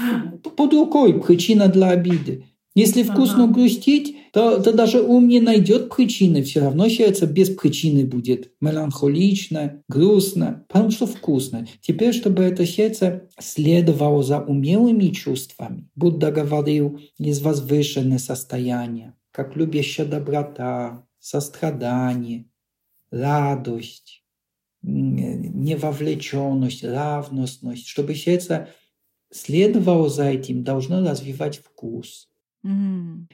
под 0.56 0.72
рукой 0.72 1.20
причина 1.20 1.68
для 1.68 1.90
обиды. 1.90 2.44
Если 2.74 3.02
вкусно 3.02 3.44
ага. 3.44 3.52
грустить, 3.52 4.16
то, 4.32 4.58
то 4.58 4.72
даже 4.72 5.02
ум 5.02 5.28
не 5.28 5.40
найдет 5.40 5.94
причины. 5.94 6.42
Все 6.42 6.60
равно 6.60 6.88
сердце 6.88 7.26
без 7.26 7.50
причины 7.50 8.06
будет 8.06 8.50
меланхолично, 8.62 9.82
грустно, 9.88 10.64
потому 10.68 10.90
что 10.90 11.06
вкусно. 11.06 11.66
Теперь, 11.82 12.14
чтобы 12.14 12.42
это 12.42 12.64
сердце 12.64 13.28
следовало 13.38 14.22
за 14.22 14.40
умелыми 14.40 15.08
чувствами, 15.08 15.90
Будда 15.94 16.32
говорил, 16.32 16.98
из 17.18 17.42
возвышенное 17.42 18.18
состояние, 18.18 19.14
как 19.32 19.54
любящая 19.54 20.06
доброта, 20.06 21.06
сострадание, 21.18 22.46
радость, 23.10 24.21
невовлеченность, 24.82 26.84
равностность, 26.84 27.86
чтобы 27.86 28.14
сердце 28.14 28.68
следовало 29.30 30.08
за 30.08 30.30
этим, 30.30 30.64
должно 30.64 31.06
развивать 31.08 31.58
вкус– 31.58 32.28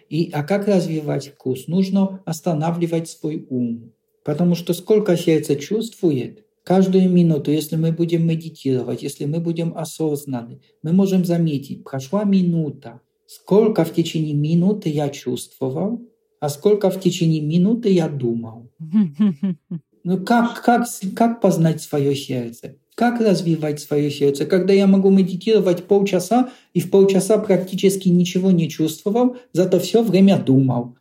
и, 0.09 0.31
а 0.33 0.43
как 0.43 0.69
развивать 0.69 1.29
вкус? 1.29 1.67
Нужно 1.67 2.23
останавливать 2.25 3.09
свой 3.09 3.47
ум. 3.51 3.93
Потому 4.25 4.55
что 4.55 4.73
сколько 4.73 5.17
сердце 5.17 5.57
чувствует, 5.57 6.47
каждую 6.65 7.11
минуту, 7.11 7.51
если 7.51 7.77
мы 7.77 7.93
будем 7.93 8.27
медитировать, 8.27 9.03
если 9.03 9.27
мы 9.27 9.41
будем 9.41 9.77
осознаны, 9.77 10.61
мы 10.83 10.93
можем 10.93 11.25
заметить, 11.25 11.85
прошла 11.85 12.25
минута, 12.25 13.01
сколько 13.27 13.85
в 13.85 13.93
течение 13.93 14.35
минуты 14.35 14.89
я 14.89 15.11
чувствовал, 15.11 16.01
а 16.41 16.49
сколько 16.49 16.91
в 16.91 17.01
течение 17.01 17.43
минуты 17.43 17.91
я 17.91 18.09
думал. 18.09 18.71
Ну 20.09 20.17
как, 20.17 20.63
как, 20.63 20.87
как 21.15 21.43
познать 21.43 21.83
свое 21.83 22.17
сердце? 22.17 22.77
Как 22.95 23.21
развивать 23.21 23.79
свое 23.79 24.11
сердце? 24.11 24.47
Когда 24.47 24.73
я 24.73 24.87
могу 24.87 25.11
медитировать 25.11 25.85
полчаса 25.85 26.51
и 26.73 26.81
в 26.81 26.91
полчаса 26.91 27.37
практически 27.37 28.09
ничего 28.09 28.51
не 28.51 28.71
чувствовал, 28.71 29.37
зато 29.53 29.79
все 29.79 30.03
время 30.03 30.39
думал. 30.39 30.97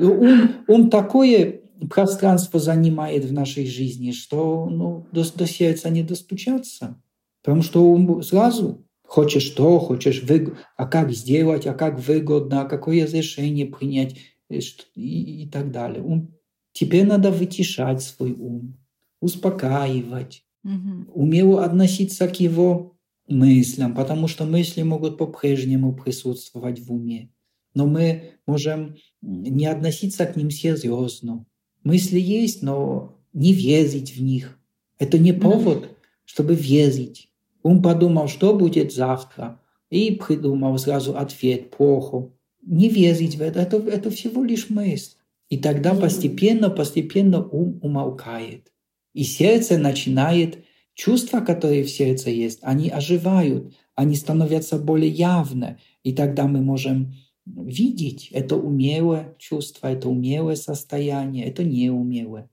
Ум, 0.00 0.50
ум 0.66 0.90
такое 0.90 1.60
пространство 1.88 2.58
занимает 2.58 3.24
в 3.24 3.32
нашей 3.32 3.64
жизни, 3.68 4.10
что 4.10 4.68
ну, 4.68 5.06
до, 5.12 5.24
до 5.36 5.46
сердца 5.46 5.88
не 5.88 6.02
достучаться. 6.02 7.00
Потому 7.44 7.62
что 7.62 7.88
ум 7.88 8.24
сразу 8.24 8.84
хочешь 9.04 9.50
то, 9.50 9.78
хочешь 9.78 10.24
вы, 10.24 10.56
а 10.76 10.84
как 10.84 11.12
сделать, 11.12 11.68
а 11.68 11.74
как 11.74 12.00
выгодно, 12.00 12.62
а 12.62 12.64
какое 12.64 13.06
решение 13.06 13.66
принять 13.66 14.16
и, 14.50 15.42
и, 15.44 15.48
так 15.48 15.70
далее. 15.70 16.02
Ум, 16.02 16.37
теперь 16.78 17.04
надо 17.04 17.32
вытешать 17.32 18.02
свой 18.02 18.32
ум, 18.32 18.78
успокаивать, 19.20 20.44
угу. 20.62 21.10
умело 21.12 21.64
относиться 21.64 22.28
к 22.28 22.38
его 22.38 22.96
мыслям, 23.26 23.96
потому 23.96 24.28
что 24.28 24.44
мысли 24.44 24.82
могут 24.82 25.18
по-прежнему 25.18 25.92
присутствовать 25.92 26.78
в 26.78 26.92
уме. 26.92 27.32
Но 27.74 27.86
мы 27.86 28.34
можем 28.46 28.94
не 29.20 29.66
относиться 29.66 30.24
к 30.24 30.36
ним 30.36 30.50
серьезно. 30.52 31.46
Мысли 31.82 32.20
есть, 32.20 32.62
но 32.62 33.18
не 33.32 33.52
верить 33.52 34.16
в 34.16 34.22
них. 34.22 34.56
Это 35.00 35.18
не 35.18 35.32
повод, 35.32 35.96
чтобы 36.24 36.54
верить. 36.54 37.28
Он 37.64 37.82
подумал, 37.82 38.28
что 38.28 38.56
будет 38.56 38.92
завтра, 38.92 39.60
и 39.90 40.12
придумал 40.12 40.78
сразу 40.78 41.16
ответ 41.16 41.70
плохо. 41.70 42.30
Не 42.62 42.88
верить 42.88 43.34
в 43.34 43.42
это, 43.42 43.60
это, 43.60 43.78
это 43.78 44.10
всего 44.10 44.44
лишь 44.44 44.70
мысль. 44.70 45.17
И 45.48 45.58
тогда 45.58 45.94
постепенно, 45.94 46.70
постепенно 46.70 47.42
ум 47.42 47.78
умолкает. 47.82 48.72
И 49.14 49.24
сердце 49.24 49.78
начинает, 49.78 50.64
чувства, 50.94 51.40
которые 51.40 51.84
в 51.84 51.90
сердце 51.90 52.30
есть, 52.30 52.58
они 52.62 52.90
оживают, 52.90 53.74
они 53.94 54.14
становятся 54.14 54.78
более 54.78 55.10
явны. 55.10 55.78
И 56.02 56.12
тогда 56.12 56.46
мы 56.46 56.60
можем 56.60 57.14
видеть 57.46 58.28
это 58.32 58.56
умелое 58.56 59.34
чувство, 59.38 59.88
это 59.88 60.08
умелое 60.08 60.56
состояние, 60.56 61.46
это 61.46 61.64
неумелое. 61.64 62.50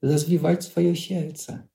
Развивать 0.00 0.62
свое 0.62 0.94
сердце. 0.94 1.68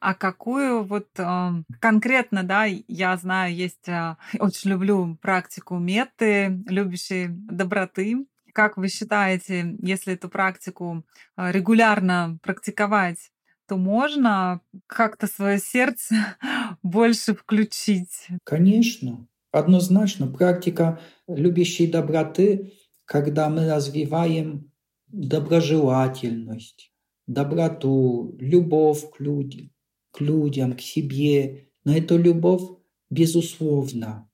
А 0.00 0.14
какую 0.14 0.84
вот 0.84 1.08
э, 1.18 1.50
конкретно, 1.78 2.42
да, 2.42 2.64
я 2.64 3.16
знаю, 3.16 3.54
есть, 3.54 3.88
э, 3.88 4.16
очень 4.38 4.70
люблю 4.70 5.16
практику 5.20 5.78
меты, 5.78 6.62
любящей 6.66 7.28
доброты. 7.28 8.26
Как 8.52 8.76
вы 8.76 8.88
считаете, 8.88 9.76
если 9.80 10.14
эту 10.14 10.28
практику 10.28 11.04
э, 11.36 11.52
регулярно 11.52 12.38
практиковать, 12.42 13.30
то 13.66 13.76
можно 13.76 14.60
как-то 14.86 15.26
свое 15.26 15.58
сердце 15.58 16.14
больше 16.82 17.34
включить? 17.34 18.28
Конечно, 18.44 19.28
однозначно. 19.52 20.26
Практика 20.26 21.00
любящей 21.28 21.86
доброты, 21.86 22.72
когда 23.04 23.48
мы 23.48 23.68
развиваем 23.68 24.72
доброжелательность, 25.08 26.92
доброту, 27.26 28.36
любовь 28.38 29.10
к 29.10 29.20
людям, 29.20 29.70
к 30.12 30.20
людям, 30.20 30.72
к 30.74 30.80
себе. 30.80 31.68
Но 31.84 31.96
эта 31.96 32.16
любовь 32.16 32.62
безусловна 33.10 34.29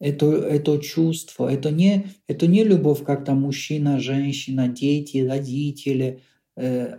это, 0.00 0.26
это 0.32 0.78
чувство, 0.78 1.52
это 1.52 1.70
не, 1.70 2.06
это 2.26 2.46
не 2.46 2.64
любовь, 2.64 3.04
как 3.04 3.24
там 3.24 3.42
мужчина, 3.42 4.00
женщина, 4.00 4.66
дети, 4.66 5.18
родители, 5.18 6.22
э, 6.56 6.98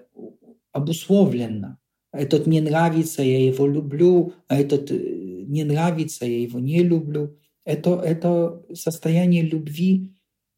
обусловленно. 0.72 1.80
Этот 2.14 2.46
мне 2.46 2.62
нравится, 2.62 3.24
я 3.24 3.44
его 3.44 3.66
люблю, 3.66 4.34
а 4.48 4.60
этот 4.60 4.92
э, 4.92 4.98
не 4.98 5.64
нравится, 5.64 6.26
я 6.26 6.42
его 6.42 6.60
не 6.60 6.84
люблю. 6.84 7.38
Это, 7.66 7.96
это 7.96 8.64
состояние 8.74 9.42
любви 9.42 10.12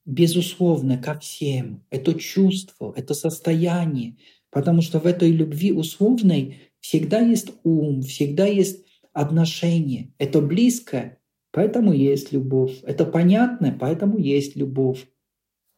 безусловно 0.06 0.98
ко 0.98 1.18
всем. 1.18 1.86
Это 1.90 2.14
чувство, 2.14 2.94
это 2.98 3.14
состояние. 3.14 4.18
Потому 4.52 4.82
что 4.82 5.00
в 5.00 5.06
этой 5.06 5.32
любви 5.32 5.72
условной 5.72 6.58
всегда 6.82 7.20
есть 7.20 7.54
ум, 7.64 8.02
всегда 8.02 8.46
есть 8.46 8.84
отношение. 9.14 10.14
Это 10.18 10.42
близко, 10.42 11.18
поэтому 11.54 11.94
есть 11.94 12.34
любовь. 12.34 12.82
Это 12.84 13.06
понятно, 13.06 13.78
поэтому 13.80 14.18
есть 14.18 14.58
любовь. 14.58 15.08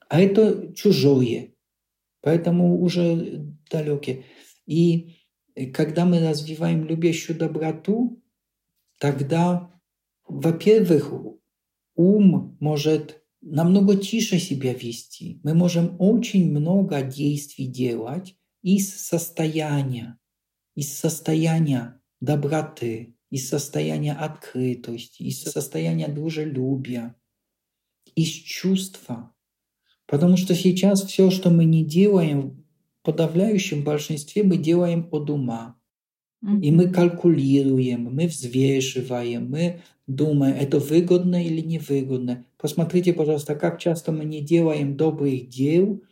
А 0.09 0.21
это 0.21 0.73
чужое, 0.73 1.53
поэтому 2.21 2.81
уже 2.81 3.55
далекие. 3.69 4.23
И 4.65 5.17
когда 5.73 6.05
мы 6.05 6.27
развиваем 6.27 6.85
любящую 6.85 7.37
доброту, 7.37 8.23
тогда, 8.99 9.71
во-первых, 10.27 11.11
ум 11.95 12.57
может 12.59 13.21
намного 13.41 13.95
тише 13.95 14.39
себя 14.39 14.73
вести. 14.73 15.39
Мы 15.43 15.53
можем 15.53 15.95
очень 15.99 16.49
много 16.51 17.01
действий 17.01 17.67
делать 17.67 18.35
из 18.61 18.95
состояния, 18.95 20.17
из 20.73 20.97
состояния 20.97 22.01
доброты, 22.21 23.14
из 23.29 23.49
состояния 23.49 24.13
открытости, 24.13 25.23
из 25.23 25.41
состояния 25.43 26.07
дружелюбия, 26.07 27.15
из 28.15 28.29
чувства. 28.29 29.33
Потому 30.07 30.37
что 30.37 30.53
сейчас 30.55 31.03
все, 31.03 31.31
что 31.31 31.49
мы 31.49 31.65
не 31.65 31.83
делаем, 31.83 32.65
в 33.01 33.05
подавляющем 33.05 33.83
большинстве 33.83 34.43
мы 34.43 34.57
делаем 34.57 35.07
от 35.11 35.29
ума. 35.29 35.77
И 36.61 36.69
мы 36.69 36.89
калькулируем, 36.89 38.13
мы 38.13 38.27
взвешиваем, 38.27 39.49
мы 39.49 39.81
думаем, 40.05 40.55
это 40.55 40.77
выгодно 40.77 41.43
или 41.43 41.61
невыгодно. 41.61 42.45
Посмотрите, 42.57 43.13
пожалуйста, 43.13 43.55
как 43.55 43.79
часто 43.79 44.11
мы 44.11 44.25
не 44.25 44.41
делаем 44.41 44.95
добрых 44.95 45.49
дел, 45.49 46.03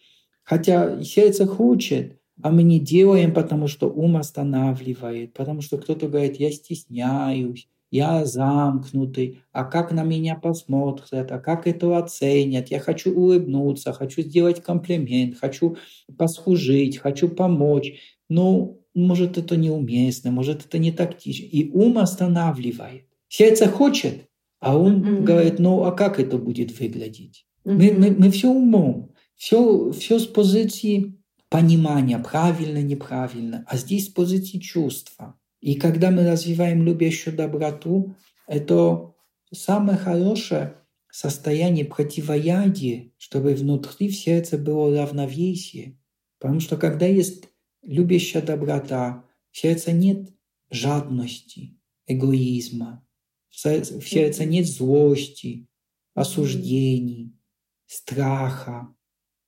хотя 0.44 1.04
сердце 1.04 1.46
хочет, 1.46 2.20
а 2.42 2.52
мы 2.52 2.64
не 2.64 2.80
делаем, 2.80 3.34
потому 3.34 3.68
что 3.68 3.90
ум 3.90 4.18
останавливает, 4.18 5.34
потому 5.34 5.62
что 5.62 5.78
кто-то 5.78 6.08
говорит, 6.08 6.38
я 6.38 6.52
стесняюсь, 6.52 7.68
я 7.94 8.26
замкнутый, 8.26 9.44
а 9.52 9.66
как 9.66 9.92
на 9.92 10.04
меня 10.04 10.34
посмотрят, 10.36 11.32
а 11.32 11.40
как 11.40 11.68
это 11.68 11.96
оценят, 11.96 12.70
я 12.70 12.80
хочу 12.80 13.14
улыбнуться, 13.14 13.94
хочу 13.94 14.24
сделать 14.24 14.64
комплимент, 14.64 15.38
хочу 15.38 15.78
послужить, 16.18 16.98
хочу 16.98 17.30
помочь. 17.30 17.94
Но 18.30 18.80
может 18.96 19.38
это 19.38 19.58
неуместно, 19.58 20.32
может 20.32 20.66
это 20.66 20.80
не 20.80 20.92
тактично. 20.92 21.46
И 21.46 21.70
ум 21.70 22.00
останавливает. 22.00 23.06
Сердце 23.28 23.68
хочет, 23.68 24.28
а 24.60 24.76
ум 24.76 25.04
mm-hmm. 25.04 25.22
говорит, 25.22 25.60
ну 25.60 25.84
а 25.84 25.92
как 25.92 26.20
это 26.20 26.40
будет 26.40 26.80
выглядеть? 26.80 27.46
Mm-hmm. 27.64 27.74
Мы, 27.74 27.92
мы, 27.92 28.16
мы 28.18 28.32
все 28.32 28.50
умом, 28.50 29.12
все, 29.36 29.92
все 29.92 30.18
с 30.18 30.26
позиции 30.26 31.14
понимания, 31.54 32.18
правильно, 32.18 32.82
неправильно, 32.82 33.64
а 33.68 33.78
здесь 33.78 34.08
с 34.08 34.10
позиции 34.10 34.58
чувства. 34.58 35.40
И 35.62 35.76
когда 35.76 36.10
мы 36.10 36.28
развиваем 36.28 36.84
любящую 36.84 37.36
доброту, 37.36 38.16
это 38.48 39.14
самое 39.54 40.00
хорошее 40.00 40.78
состояние 41.12 41.86
противоядия, 41.86 43.12
чтобы 43.20 43.54
внутри 43.54 44.10
в 44.10 44.16
сердце 44.16 44.58
было 44.58 45.00
равновесие. 45.00 46.00
Потому 46.40 46.60
что 46.60 46.76
когда 46.76 47.06
есть 47.06 47.50
любящая 47.84 48.42
доброта, 48.42 49.24
в 49.52 49.60
сердце 49.60 49.92
нет 49.92 50.30
жадности, 50.72 51.80
эгоизма, 52.08 53.08
в 53.52 54.02
сердце 54.02 54.46
нет 54.46 54.68
злости, 54.68 55.68
осуждений, 56.16 57.38
страха. 57.86 58.92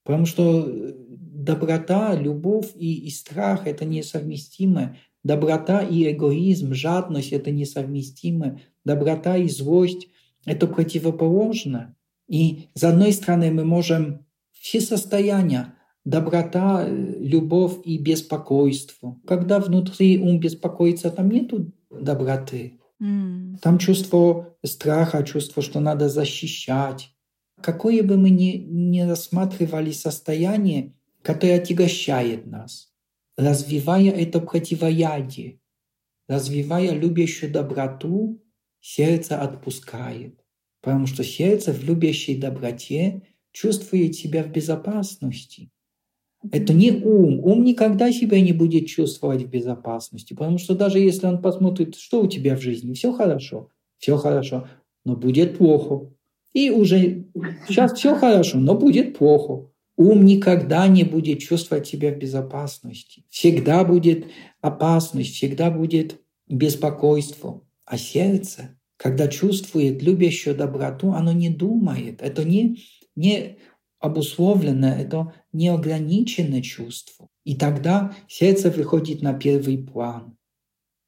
Потому 0.03 0.27
что 0.27 0.69
э, 0.69 1.04
доброта, 1.45 2.15
любовь 2.15 2.71
и, 2.75 3.07
и 3.07 3.09
страх– 3.09 3.61
это 3.67 3.85
несовместимы. 3.85 4.97
Доброта 5.23 5.81
и 5.81 6.11
эгоизм, 6.11 6.73
жадность– 6.73 7.31
это 7.31 7.51
несовместимы. 7.51 8.61
Доброта 8.83 9.37
и 9.37 9.47
злость– 9.47 10.07
это 10.45 10.67
противоположно. 10.67 11.95
И 12.27 12.67
с 12.73 12.83
одной 12.83 13.13
стороны 13.13 13.51
мы 13.51 13.63
можем 13.63 14.25
все 14.51 14.81
состояния 14.81 15.75
доброта, 16.05 16.85
э, 16.85 17.15
любовь 17.19 17.77
и 17.83 17.97
беспокойство. 17.97 19.19
Когда 19.25 19.59
внутри 19.59 20.19
ум 20.19 20.39
беспокоится, 20.39 21.09
там 21.09 21.29
нету 21.29 21.71
доброты. 21.89 22.79
Mm. 23.01 23.57
Там 23.61 23.77
чувство 23.77 24.55
страха, 24.63 25.23
чувство, 25.23 25.61
что 25.61 25.79
надо 25.79 26.09
защищать. 26.09 27.11
Какое 27.61 28.03
бы 28.03 28.17
мы 28.17 28.29
ни, 28.29 28.57
ни 28.67 29.01
рассматривали 29.01 29.91
состояние, 29.91 30.93
которое 31.25 31.55
отягощает 31.55 32.45
нас, 32.45 32.93
развивая 33.35 34.11
это 34.11 34.39
противоядие, 34.39 35.59
развивая 36.27 36.91
любящую 36.91 37.51
доброту, 37.51 38.43
сердце 38.79 39.41
отпускает. 39.41 40.39
Потому 40.81 41.07
что 41.07 41.23
сердце 41.23 41.73
в 41.73 41.83
любящей 41.83 42.37
доброте 42.37 43.23
чувствует 43.51 44.13
себя 44.13 44.43
в 44.43 44.51
безопасности. 44.51 45.71
Это 46.51 46.73
не 46.73 46.91
ум. 46.91 47.39
Ум 47.43 47.63
никогда 47.63 48.11
себя 48.11 48.39
не 48.39 48.53
будет 48.53 48.85
чувствовать 48.85 49.41
в 49.41 49.49
безопасности, 49.49 50.35
потому 50.35 50.59
что 50.59 50.75
даже 50.75 50.99
если 50.99 51.25
он 51.25 51.41
посмотрит, 51.41 51.95
что 51.95 52.21
у 52.21 52.27
тебя 52.27 52.55
в 52.55 52.61
жизни, 52.61 52.93
все 52.93 53.11
хорошо, 53.11 53.71
все 53.97 54.15
хорошо, 54.17 54.67
но 55.03 55.15
будет 55.15 55.57
плохо. 55.57 56.13
И 56.53 56.69
уже 56.69 57.25
сейчас 57.67 57.93
все 57.93 58.15
хорошо, 58.15 58.59
но 58.59 58.75
будет 58.75 59.17
плохо. 59.17 59.71
Ум 59.97 60.25
никогда 60.25 60.87
не 60.87 61.03
будет 61.03 61.39
чувствовать 61.39 61.87
себя 61.87 62.11
в 62.11 62.17
безопасности. 62.17 63.23
Всегда 63.29 63.85
будет 63.85 64.25
опасность, 64.61 65.35
всегда 65.35 65.71
будет 65.71 66.19
беспокойство. 66.47 67.61
А 67.85 67.97
сердце, 67.97 68.77
когда 68.97 69.27
чувствует 69.27 70.01
любящую 70.01 70.55
доброту, 70.55 71.13
оно 71.13 71.31
не 71.31 71.49
думает. 71.49 72.21
Это 72.21 72.43
не, 72.43 72.83
не 73.15 73.57
обусловлено, 73.99 74.87
это 74.87 75.33
неограниченное 75.53 76.61
чувство. 76.61 77.29
И 77.45 77.55
тогда 77.55 78.15
сердце 78.27 78.69
выходит 78.71 79.21
на 79.21 79.33
первый 79.33 79.77
план. 79.77 80.37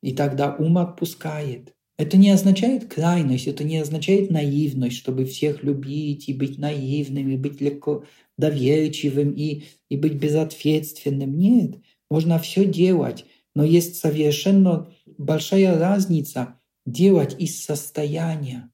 И 0.01 0.13
тогда 0.13 0.55
ум 0.55 0.77
отпускает. 0.77 1.73
Это 1.97 2.15
не 2.15 2.29
означает 2.29 2.93
крайность, 2.93 3.47
это 3.47 3.63
не 3.63 3.79
означает 3.79 4.29
наивность, 4.29 4.97
чтобы 4.97 5.25
всех 5.25 5.63
любить 5.63 6.29
и 6.29 6.33
быть 6.33 6.59
наивным, 6.59 7.29
и 7.29 7.37
быть 7.37 7.59
легко 7.59 8.03
доверчивым, 8.37 9.31
и, 9.31 9.63
и 9.89 9.97
быть 9.97 10.13
безответственным. 10.13 11.37
Нет, 11.37 11.75
можно 12.09 12.39
все 12.39 12.65
делать, 12.65 13.25
но 13.55 13.63
есть 13.63 13.97
совершенно 13.97 14.91
большая 15.17 15.77
разница 15.79 16.59
делать 16.85 17.35
из 17.39 17.63
состояния 17.63 18.71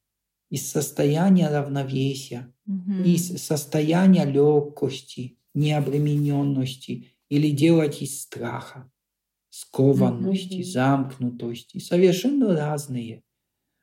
из 0.54 0.70
состояния 0.70 1.48
равновесия, 1.48 2.52
угу. 2.64 3.02
из 3.04 3.42
состояния 3.42 4.24
легкости, 4.24 5.36
необремененности 5.52 7.08
или 7.28 7.50
делать 7.50 8.00
из 8.02 8.22
страха, 8.22 8.88
скованности, 9.50 10.60
угу. 10.60 10.64
замкнутости. 10.64 11.78
Совершенно 11.78 12.54
разные. 12.54 13.24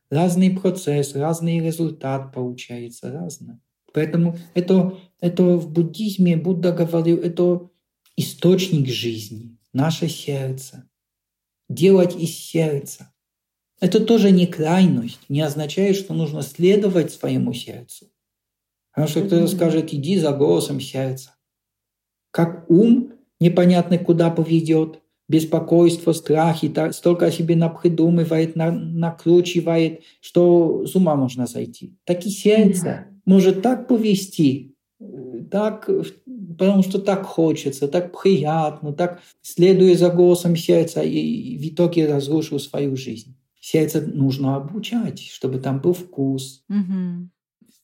Разный 0.09 0.51
процесс, 0.51 1.13
разный 1.13 1.59
результат 1.59 2.33
получается, 2.33 3.11
разно. 3.11 3.61
Поэтому 3.93 4.37
это, 4.53 4.97
это 5.19 5.43
в 5.43 5.71
буддизме 5.71 6.37
Будда 6.37 6.71
говорил, 6.71 7.17
это 7.19 7.69
источник 8.15 8.87
жизни, 8.87 9.57
наше 9.73 10.07
сердце. 10.07 10.89
Делать 11.69 12.15
из 12.15 12.35
сердца. 12.35 13.13
Это 13.79 13.99
тоже 13.99 14.31
не 14.31 14.45
крайность, 14.45 15.21
не 15.29 15.41
означает, 15.41 15.95
что 15.95 16.13
нужно 16.13 16.41
следовать 16.43 17.11
своему 17.11 17.53
сердцу. 17.53 18.07
Потому 18.91 19.07
что 19.07 19.21
кто-то 19.21 19.47
скажет, 19.47 19.93
иди 19.93 20.17
за 20.17 20.31
голосом 20.33 20.79
сердца. 20.79 21.35
Как 22.31 22.69
ум 22.69 23.13
непонятно 23.39 23.97
куда 23.97 24.29
поведет, 24.29 25.01
беспокойство, 25.27 26.11
страхи, 26.11 26.71
столько 26.91 27.27
о 27.27 27.31
себе 27.31 27.55
напридумывает, 27.55 28.55
накручивает, 28.55 30.01
что 30.19 30.85
с 30.85 30.93
ума 30.95 31.15
можно 31.15 31.47
сойти. 31.47 31.97
Так 32.03 32.25
и 32.25 32.29
сердце 32.29 33.07
может 33.25 33.61
так 33.61 33.87
повести, 33.87 34.75
так, 35.49 35.89
потому 36.57 36.83
что 36.83 36.99
так 36.99 37.23
хочется, 37.23 37.87
так 37.87 38.19
приятно, 38.19 38.93
так 38.93 39.21
следуя 39.41 39.95
за 39.95 40.09
голосом 40.09 40.55
сердца 40.55 41.01
и 41.01 41.57
в 41.57 41.73
итоге 41.73 42.11
разрушил 42.11 42.59
свою 42.59 42.95
жизнь. 42.95 43.37
Сердце 43.59 44.01
нужно 44.01 44.55
обучать, 44.55 45.19
чтобы 45.19 45.59
там 45.59 45.79
был 45.79 45.93
вкус. 45.93 46.63
Угу. 46.69 47.29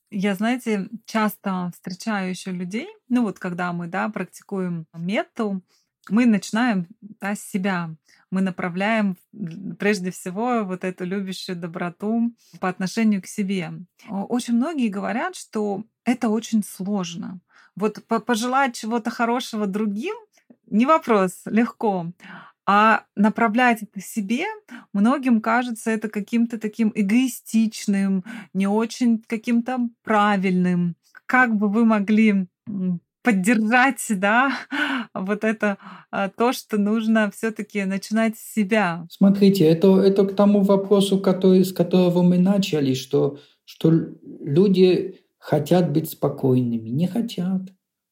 Я, 0.09 0.35
знаете, 0.35 0.87
часто 1.05 1.71
встречаю 1.73 2.29
еще 2.29 2.51
людей, 2.51 2.87
ну 3.09 3.23
вот 3.23 3.39
когда 3.39 3.73
мы, 3.73 3.87
да, 3.87 4.09
практикуем 4.09 4.85
мету, 4.93 5.61
мы 6.09 6.25
начинаем 6.25 6.87
да, 7.01 7.35
с 7.35 7.41
себя. 7.41 7.95
Мы 8.31 8.41
направляем 8.41 9.17
прежде 9.79 10.11
всего 10.11 10.63
вот 10.63 10.83
эту 10.83 11.05
любящую 11.05 11.55
доброту 11.55 12.33
по 12.59 12.69
отношению 12.69 13.21
к 13.21 13.27
себе. 13.27 13.71
Очень 14.09 14.55
многие 14.55 14.89
говорят, 14.89 15.35
что 15.35 15.83
это 16.03 16.29
очень 16.29 16.63
сложно. 16.63 17.39
Вот 17.75 18.03
пожелать 18.05 18.75
чего-то 18.75 19.09
хорошего 19.09 19.67
другим 19.67 20.15
не 20.69 20.85
вопрос, 20.85 21.41
легко. 21.45 22.11
А 22.65 23.05
направлять 23.15 23.83
это 23.83 24.01
себе 24.01 24.43
многим 24.91 25.39
кажется 25.39 25.89
это 25.89 26.09
каким-то 26.09 26.59
таким 26.59 26.91
эгоистичным, 26.93 28.25
не 28.53 28.67
очень 28.67 29.23
каким-то 29.25 29.87
правильным. 30.03 30.95
Как 31.25 31.55
бы 31.55 31.69
вы 31.69 31.85
могли 31.85 32.47
поддержать, 33.23 34.05
да, 34.09 34.51
вот 35.21 35.43
это 35.43 35.77
а, 36.11 36.29
то, 36.29 36.53
что 36.53 36.77
нужно 36.77 37.31
все-таки 37.35 37.83
начинать 37.85 38.37
с 38.37 38.53
себя. 38.53 39.05
Смотрите, 39.09 39.65
это, 39.65 39.99
это 39.99 40.25
к 40.25 40.35
тому 40.35 40.61
вопросу, 40.61 41.19
который, 41.19 41.63
с 41.63 41.73
которого 41.73 42.21
мы 42.21 42.37
начали, 42.37 42.93
что, 42.93 43.39
что 43.65 43.91
люди 44.41 45.19
хотят 45.37 45.91
быть 45.91 46.09
спокойными, 46.09 46.89
не 46.89 47.07
хотят, 47.07 47.61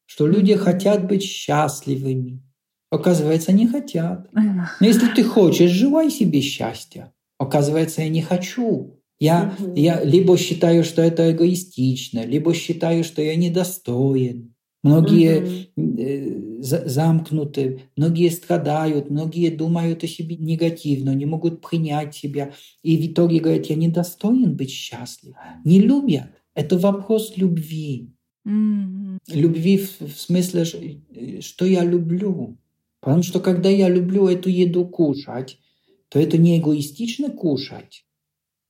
что 0.06 0.26
люди 0.26 0.54
хотят 0.54 1.06
быть 1.06 1.22
счастливыми, 1.22 2.42
Оказывается, 2.90 3.52
не 3.52 3.66
хотят. 3.66 4.28
Но 4.32 4.86
если 4.86 5.08
ты 5.08 5.24
хочешь, 5.24 5.70
желай 5.70 6.10
себе 6.10 6.40
счастья. 6.40 7.12
Оказывается, 7.38 8.02
я 8.02 8.08
не 8.08 8.22
хочу. 8.22 9.00
Я, 9.18 9.56
я 9.74 10.02
либо 10.04 10.36
считаю, 10.36 10.84
что 10.84 11.02
это 11.02 11.32
эгоистично, 11.32 12.24
либо 12.24 12.52
считаю, 12.54 13.02
что 13.02 13.22
я 13.22 13.34
недостоин. 13.34 14.54
Многие 14.86 15.68
э, 15.76 16.60
замкнуты, 16.60 17.82
многие 17.96 18.28
страдают, 18.30 19.10
многие 19.10 19.50
думают 19.50 20.04
о 20.04 20.06
себе 20.06 20.36
негативно, 20.36 21.14
не 21.14 21.26
могут 21.26 21.60
принять 21.60 22.14
себя. 22.14 22.52
И 22.82 22.96
в 22.96 23.12
итоге 23.12 23.40
говорят, 23.40 23.66
я 23.66 23.76
недостоин 23.76 24.54
быть 24.54 24.70
счастлив. 24.70 25.34
Не 25.64 25.80
любят. 25.80 26.30
Это 26.54 26.78
вопрос 26.78 27.36
любви. 27.36 28.12
Mm-hmm. 28.46 29.18
Любви 29.32 29.78
в, 29.78 30.00
в 30.00 30.20
смысле, 30.20 30.64
что 31.40 31.66
я 31.66 31.84
люблю. 31.84 32.56
Потому 33.00 33.22
что 33.22 33.40
когда 33.40 33.68
я 33.68 33.88
люблю 33.88 34.28
эту 34.28 34.48
еду 34.48 34.86
кушать, 34.86 35.58
то 36.08 36.18
это 36.18 36.38
не 36.38 36.58
эгоистично 36.58 37.30
кушать. 37.30 38.04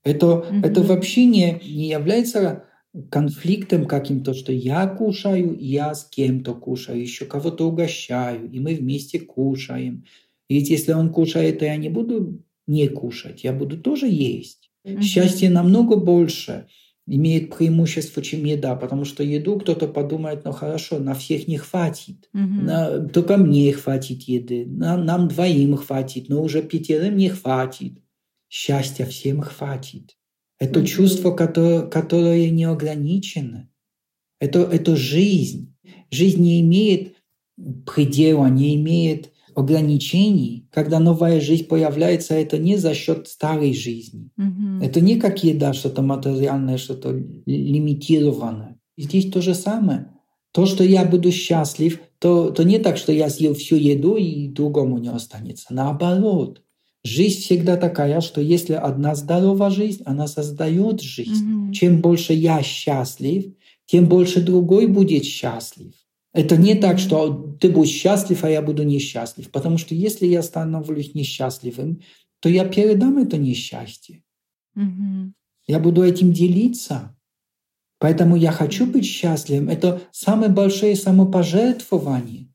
Это, 0.02 0.26
mm-hmm. 0.26 0.66
это 0.66 0.83
вообще 0.83 1.26
не, 1.26 1.61
не 1.62 1.88
является 1.88 2.64
конфликтом 3.11 3.87
каким-то, 3.87 4.35
что 4.35 4.52
я 4.52 4.87
кушаю, 4.87 5.56
я 5.59 5.94
с 5.94 6.04
кем-то 6.04 6.54
кушаю, 6.54 7.00
еще 7.00 7.24
кого-то 7.24 7.68
угощаю, 7.68 8.50
и 8.50 8.61
мы 8.61 8.74
вместе 8.74 9.18
кушаем. 9.20 10.04
И 10.48 10.54
ведь 10.54 10.70
если 10.70 10.92
он 10.92 11.11
кушает, 11.12 11.59
то 11.59 11.64
я 11.64 11.76
не 11.76 11.88
буду 11.88 12.42
не 12.66 12.88
кушать, 12.88 13.44
я 13.44 13.52
буду 13.52 13.78
тоже 13.78 14.06
есть. 14.06 14.70
Mm-hmm. 14.85 15.02
Счастье 15.02 15.50
намного 15.50 15.96
больше 15.96 16.66
имеет 17.06 17.56
преимущество, 17.56 18.22
чем 18.22 18.44
еда, 18.44 18.74
потому 18.74 19.04
что 19.04 19.22
еду 19.22 19.59
кто-то 19.59 19.87
подумает, 19.87 20.44
ну 20.44 20.52
хорошо, 20.52 20.98
на 20.98 21.14
всех 21.14 21.46
не 21.46 21.56
хватит, 21.56 22.28
угу. 22.35 22.42
на, 22.42 23.06
только 23.09 23.37
мне 23.37 23.72
хватит 23.72 24.22
еды, 24.22 24.66
на, 24.66 24.96
нам 24.96 25.28
двоим 25.28 25.76
хватит, 25.76 26.28
но 26.28 26.42
уже 26.42 26.62
пятерым 26.62 27.16
не 27.16 27.28
хватит. 27.28 28.02
Счастья 28.48 29.06
всем 29.06 29.40
хватит. 29.40 30.15
Это 30.59 30.87
чувство, 30.87 31.33
которое, 31.33 31.83
которое 31.83 32.51
не 32.51 32.64
ограничено. 32.64 33.69
Это, 34.40 34.61
это 34.61 34.97
жизнь. 34.97 35.75
Жизнь 36.11 36.42
не 36.42 36.61
имеет 36.61 37.16
предела, 37.85 38.47
не 38.47 38.77
имеет 38.77 39.33
ограничений, 39.55 40.69
когда 40.71 41.01
новая 41.01 41.40
жизнь 41.40 41.64
появляется, 41.64 42.35
это 42.35 42.59
не 42.59 42.77
за 42.77 42.92
счет 42.92 43.27
старой 43.27 43.73
жизни. 43.73 44.31
Мгм. 44.37 44.83
Это 44.83 45.01
не 45.01 45.16
как 45.16 45.42
еда, 45.42 45.73
что-то 45.73 46.03
материальное, 46.03 46.77
что-то 46.77 47.12
лимитированное. 47.47 48.79
Здесь 48.99 49.31
то 49.31 49.40
же 49.40 49.55
самое. 49.55 50.12
То, 50.53 50.66
что 50.66 50.85
я 50.85 51.07
буду 51.07 51.33
счастлив, 51.33 52.01
то, 52.19 52.51
то 52.51 52.64
не 52.64 52.79
так, 52.79 52.99
что 52.99 53.12
я 53.12 53.31
съел 53.31 53.55
всю 53.55 53.77
еду 53.77 54.16
и 54.16 54.49
другому 54.49 54.99
не 54.99 55.09
останется. 55.09 55.66
Наоборот. 55.71 56.62
Жизнь 57.07 57.40
всегда 57.40 57.77
такая, 57.77 58.21
что 58.21 58.40
если 58.40 58.73
одна 58.73 59.14
здоровая 59.14 59.71
жизнь, 59.71 60.03
она 60.05 60.27
создает 60.27 61.01
жизнь. 61.01 61.45
Мгм. 61.45 61.73
Чем 61.73 62.01
больше 62.01 62.33
я 62.33 62.62
счастлив, 62.62 63.55
тем 63.87 64.09
больше 64.09 64.42
другой 64.42 64.88
будет 64.88 65.25
счастлив. 65.25 65.92
Это 66.33 66.57
не 66.57 66.75
так, 66.75 66.99
что 66.99 67.57
ты 67.61 67.71
будешь 67.71 67.92
счастлив, 67.92 68.42
а 68.42 68.51
я 68.51 68.61
буду 68.61 68.83
несчастлив. 68.83 69.51
Потому 69.53 69.79
что 69.79 69.95
если 69.95 70.27
я 70.27 70.42
становлюсь 70.42 71.14
несчастливым, 71.14 72.03
то 72.40 72.49
я 72.49 72.64
передам 72.64 73.19
это 73.19 73.38
несчастье. 73.38 74.25
Мгм. 74.75 75.35
Я 75.69 75.79
буду 75.79 76.03
этим 76.03 76.33
делиться. 76.33 77.16
Поэтому 78.01 78.37
я 78.37 78.51
хочу 78.51 78.85
быть 78.85 79.07
счастливым. 79.07 79.69
Это 79.69 80.03
самое 80.11 80.51
большое 80.51 80.97
самопожертвование. 80.97 82.53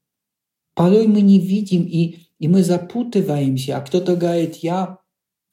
Порой 0.75 1.07
мы 1.07 1.21
не 1.21 1.39
видим, 1.39 1.83
и, 1.83 2.17
и 2.41 2.47
мы 2.47 2.63
запутываемся. 2.63 3.77
А 3.77 3.81
кто-то 3.81 4.15
говорит, 4.15 4.55
я 4.57 4.97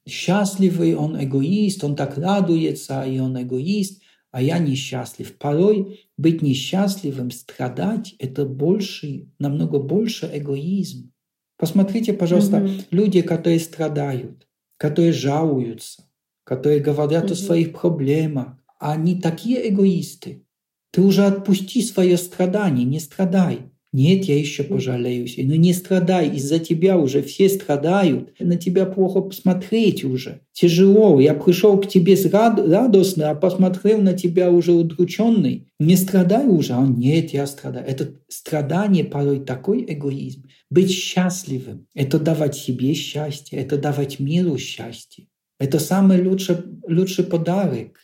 счастливый, 0.08 0.94
он 0.94 1.22
эгоист, 1.22 1.84
он 1.84 1.94
так 1.94 2.16
радуется, 2.16 3.02
и 3.02 3.18
он 3.18 3.40
эгоист, 3.40 4.00
а 4.30 4.40
я 4.40 4.58
несчастлив. 4.58 5.36
Порой 5.36 6.00
быть 6.16 6.40
несчастливым, 6.40 7.30
страдать– 7.30 8.14
это 8.18 8.46
больше, 8.46 9.28
намного 9.38 9.78
больше 9.78 10.30
эгоизм. 10.32 11.12
Посмотрите, 11.58 12.14
пожалуйста, 12.14 12.60
Мгм. 12.60 12.80
люди, 12.90 13.20
которые 13.20 13.60
страдают, 13.60 14.48
которые 14.78 15.12
жалуются, 15.12 16.04
которые 16.44 16.80
говорят 16.80 17.24
о 17.24 17.34
Мгм. 17.34 17.34
своих 17.34 17.72
проблемах, 17.74 18.56
они 18.80 19.20
такие 19.20 19.68
эгоисты. 19.68 20.46
Ты 20.90 21.02
уже 21.02 21.26
отпусти 21.26 21.82
свое 21.82 22.16
страдание, 22.16 22.86
не 22.86 22.98
страдай. 22.98 23.70
Нет, 23.92 24.24
я 24.24 24.38
еще 24.38 24.64
пожалеюсь. 24.64 25.36
Ну 25.38 25.54
не 25.54 25.72
страдай, 25.72 26.28
из-за 26.36 26.58
тебя 26.58 26.98
уже 26.98 27.22
все 27.22 27.48
страдают. 27.48 28.34
На 28.38 28.56
тебя 28.56 28.84
плохо 28.84 29.22
посмотреть 29.22 30.04
уже. 30.04 30.42
Тяжело. 30.52 31.18
Я 31.20 31.32
пришел 31.32 31.80
к 31.80 31.88
тебе 31.88 32.14
с 32.14 32.26
рад- 32.26 32.60
радостно, 32.60 33.30
а 33.30 33.34
посмотрел 33.34 34.02
на 34.02 34.12
тебя 34.12 34.50
уже 34.50 34.72
удрученный. 34.72 35.68
Не 35.80 35.96
страдай 35.96 36.46
уже. 36.46 36.74
А 36.74 36.86
нет, 36.86 37.30
я 37.30 37.46
страдаю. 37.46 37.86
Это 37.86 38.12
страдание 38.28 39.04
порой 39.04 39.40
такой 39.40 39.86
эгоизм. 39.88 40.48
Быть 40.70 40.90
счастливым– 40.90 41.86
это 41.94 42.18
давать 42.18 42.56
себе 42.56 42.92
счастье, 42.92 43.58
это 43.58 43.78
давать 43.78 44.20
миру 44.20 44.58
счастье. 44.58 45.28
Это 45.58 45.78
самый 45.78 46.22
лучший, 46.22 46.56
лучший 46.86 47.24
подарок. 47.24 47.98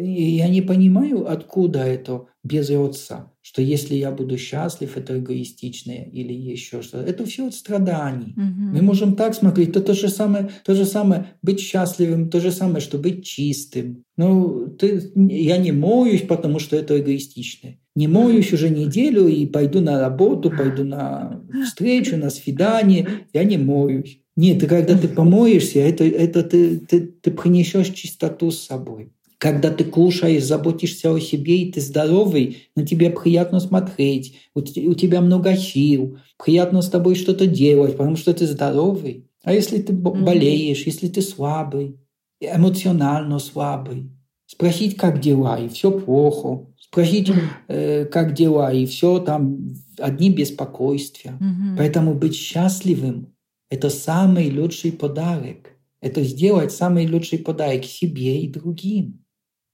И 0.00 0.36
я 0.36 0.48
не 0.48 0.62
понимаю, 0.62 1.28
откуда 1.28 1.80
это 1.80 2.26
берется, 2.44 3.32
что 3.44 3.60
если 3.60 3.94
я 3.94 4.10
буду 4.10 4.38
счастлив, 4.38 4.96
это 4.96 5.18
эгоистичное 5.18 6.08
или 6.10 6.32
еще 6.32 6.80
что-то. 6.80 7.04
Это 7.04 7.26
все 7.26 7.46
от 7.46 7.54
страданий. 7.54 8.32
Мгм. 8.36 8.72
Мы 8.72 8.80
можем 8.80 9.16
так 9.16 9.34
смотреть, 9.34 9.74
то, 9.74 9.82
то, 9.82 9.92
же 9.92 10.08
самое, 10.08 10.48
то 10.64 10.74
же 10.74 10.86
самое 10.86 11.26
быть 11.42 11.60
счастливым, 11.60 12.30
то 12.30 12.40
же 12.40 12.50
самое, 12.50 12.80
что 12.80 12.96
быть 12.96 13.22
чистым. 13.26 14.02
Ну, 14.16 14.68
ты, 14.68 15.12
я 15.14 15.58
не 15.58 15.72
моюсь, 15.72 16.22
потому 16.22 16.58
что 16.58 16.74
это 16.74 16.98
эгоистично. 16.98 17.74
Не 17.94 18.08
моюсь 18.08 18.50
уже 18.54 18.70
неделю 18.70 19.28
и 19.28 19.44
пойду 19.44 19.82
на 19.82 20.00
работу, 20.00 20.50
пойду 20.50 20.82
на 20.82 21.42
встречу, 21.66 22.16
на 22.16 22.30
свидание. 22.30 23.06
Я 23.34 23.44
не 23.44 23.58
моюсь. 23.58 24.20
Нет, 24.36 24.62
и 24.62 24.66
когда 24.66 24.96
ты 24.96 25.06
помоешься, 25.06 25.80
это, 25.80 26.04
это 26.04 26.42
ты, 26.44 26.78
ты, 26.78 27.00
ты 27.02 27.30
принесешь 27.30 27.90
чистоту 27.90 28.50
с 28.50 28.58
собой. 28.60 29.12
Когда 29.44 29.68
ты 29.70 29.84
кушаешь, 29.84 30.42
заботишься 30.42 31.12
о 31.12 31.20
себе, 31.20 31.58
и 31.58 31.70
ты 31.70 31.82
здоровый, 31.82 32.68
на 32.74 32.86
тебя 32.86 33.10
приятно 33.10 33.60
смотреть, 33.60 34.38
у, 34.54 34.62
те- 34.62 34.86
у 34.86 34.94
тебя 34.94 35.20
много 35.20 35.54
сил, 35.54 36.16
приятно 36.42 36.80
с 36.80 36.88
тобой 36.88 37.14
что-то 37.14 37.46
делать, 37.46 37.98
потому 37.98 38.16
что 38.16 38.32
ты 38.32 38.46
здоровый. 38.46 39.28
А 39.42 39.52
если 39.52 39.82
ты 39.82 39.92
болеешь, 39.92 40.86
если 40.86 41.08
ты 41.08 41.20
слабый, 41.20 41.98
эмоционально 42.40 43.38
слабый, 43.38 44.10
спросить, 44.46 44.96
как 44.96 45.20
дела, 45.20 45.58
и 45.58 45.68
все 45.68 45.90
плохо. 45.90 46.66
Спросить, 46.80 47.30
э, 47.68 48.06
как 48.06 48.32
дела, 48.32 48.72
и 48.72 48.86
все 48.86 49.18
там 49.18 49.74
одни 49.98 50.30
беспокойствия. 50.30 51.32
Мгм. 51.32 51.76
Поэтому 51.76 52.14
быть 52.14 52.34
счастливым– 52.34 53.34
это 53.68 53.90
самый 53.90 54.50
лучший 54.58 54.92
подарок. 54.92 55.72
Это 56.00 56.22
сделать 56.22 56.72
самый 56.72 57.06
лучший 57.06 57.40
подарок 57.40 57.84
себе 57.84 58.40
и 58.40 58.48
другим. 58.48 59.23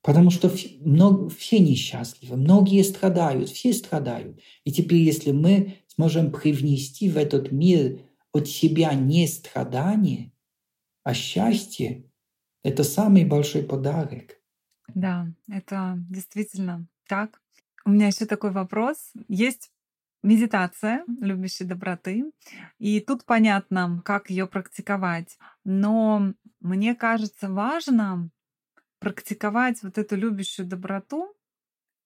Потому 0.02 0.30
что 0.30 0.48
все 0.48 1.58
несчастливы, 1.58 2.36
многие 2.36 2.82
страдают, 2.82 3.50
все 3.50 3.72
страдают. 3.72 4.40
И 4.64 4.72
теперь, 4.72 5.00
если 5.00 5.30
мы 5.30 5.76
сможем 5.88 6.32
привнести 6.32 7.10
в 7.10 7.18
этот 7.18 7.52
мир 7.52 8.00
от 8.32 8.48
себя 8.48 8.94
не 8.94 9.26
страдание, 9.26 10.32
а 11.02 11.12
счастье, 11.12 12.10
это 12.62 12.82
самый 12.84 13.24
большой 13.24 13.62
подарок. 13.62 14.38
Да, 14.94 15.28
это 15.48 15.98
действительно 16.08 16.86
так. 17.06 17.40
У 17.84 17.90
меня 17.90 18.06
еще 18.06 18.26
такой 18.26 18.52
вопрос. 18.52 19.12
Есть 19.28 19.70
медитация 20.22 21.04
любящей 21.20 21.64
доброты, 21.64 22.24
и 22.78 23.00
тут 23.00 23.24
понятно, 23.24 24.02
как 24.04 24.30
ее 24.30 24.46
практиковать. 24.46 25.38
Но 25.64 26.34
мне 26.60 26.94
кажется 26.94 27.50
важно 27.50 28.30
практиковать 29.00 29.82
вот 29.82 29.98
эту 29.98 30.16
любящую 30.16 30.66
доброту 30.66 31.34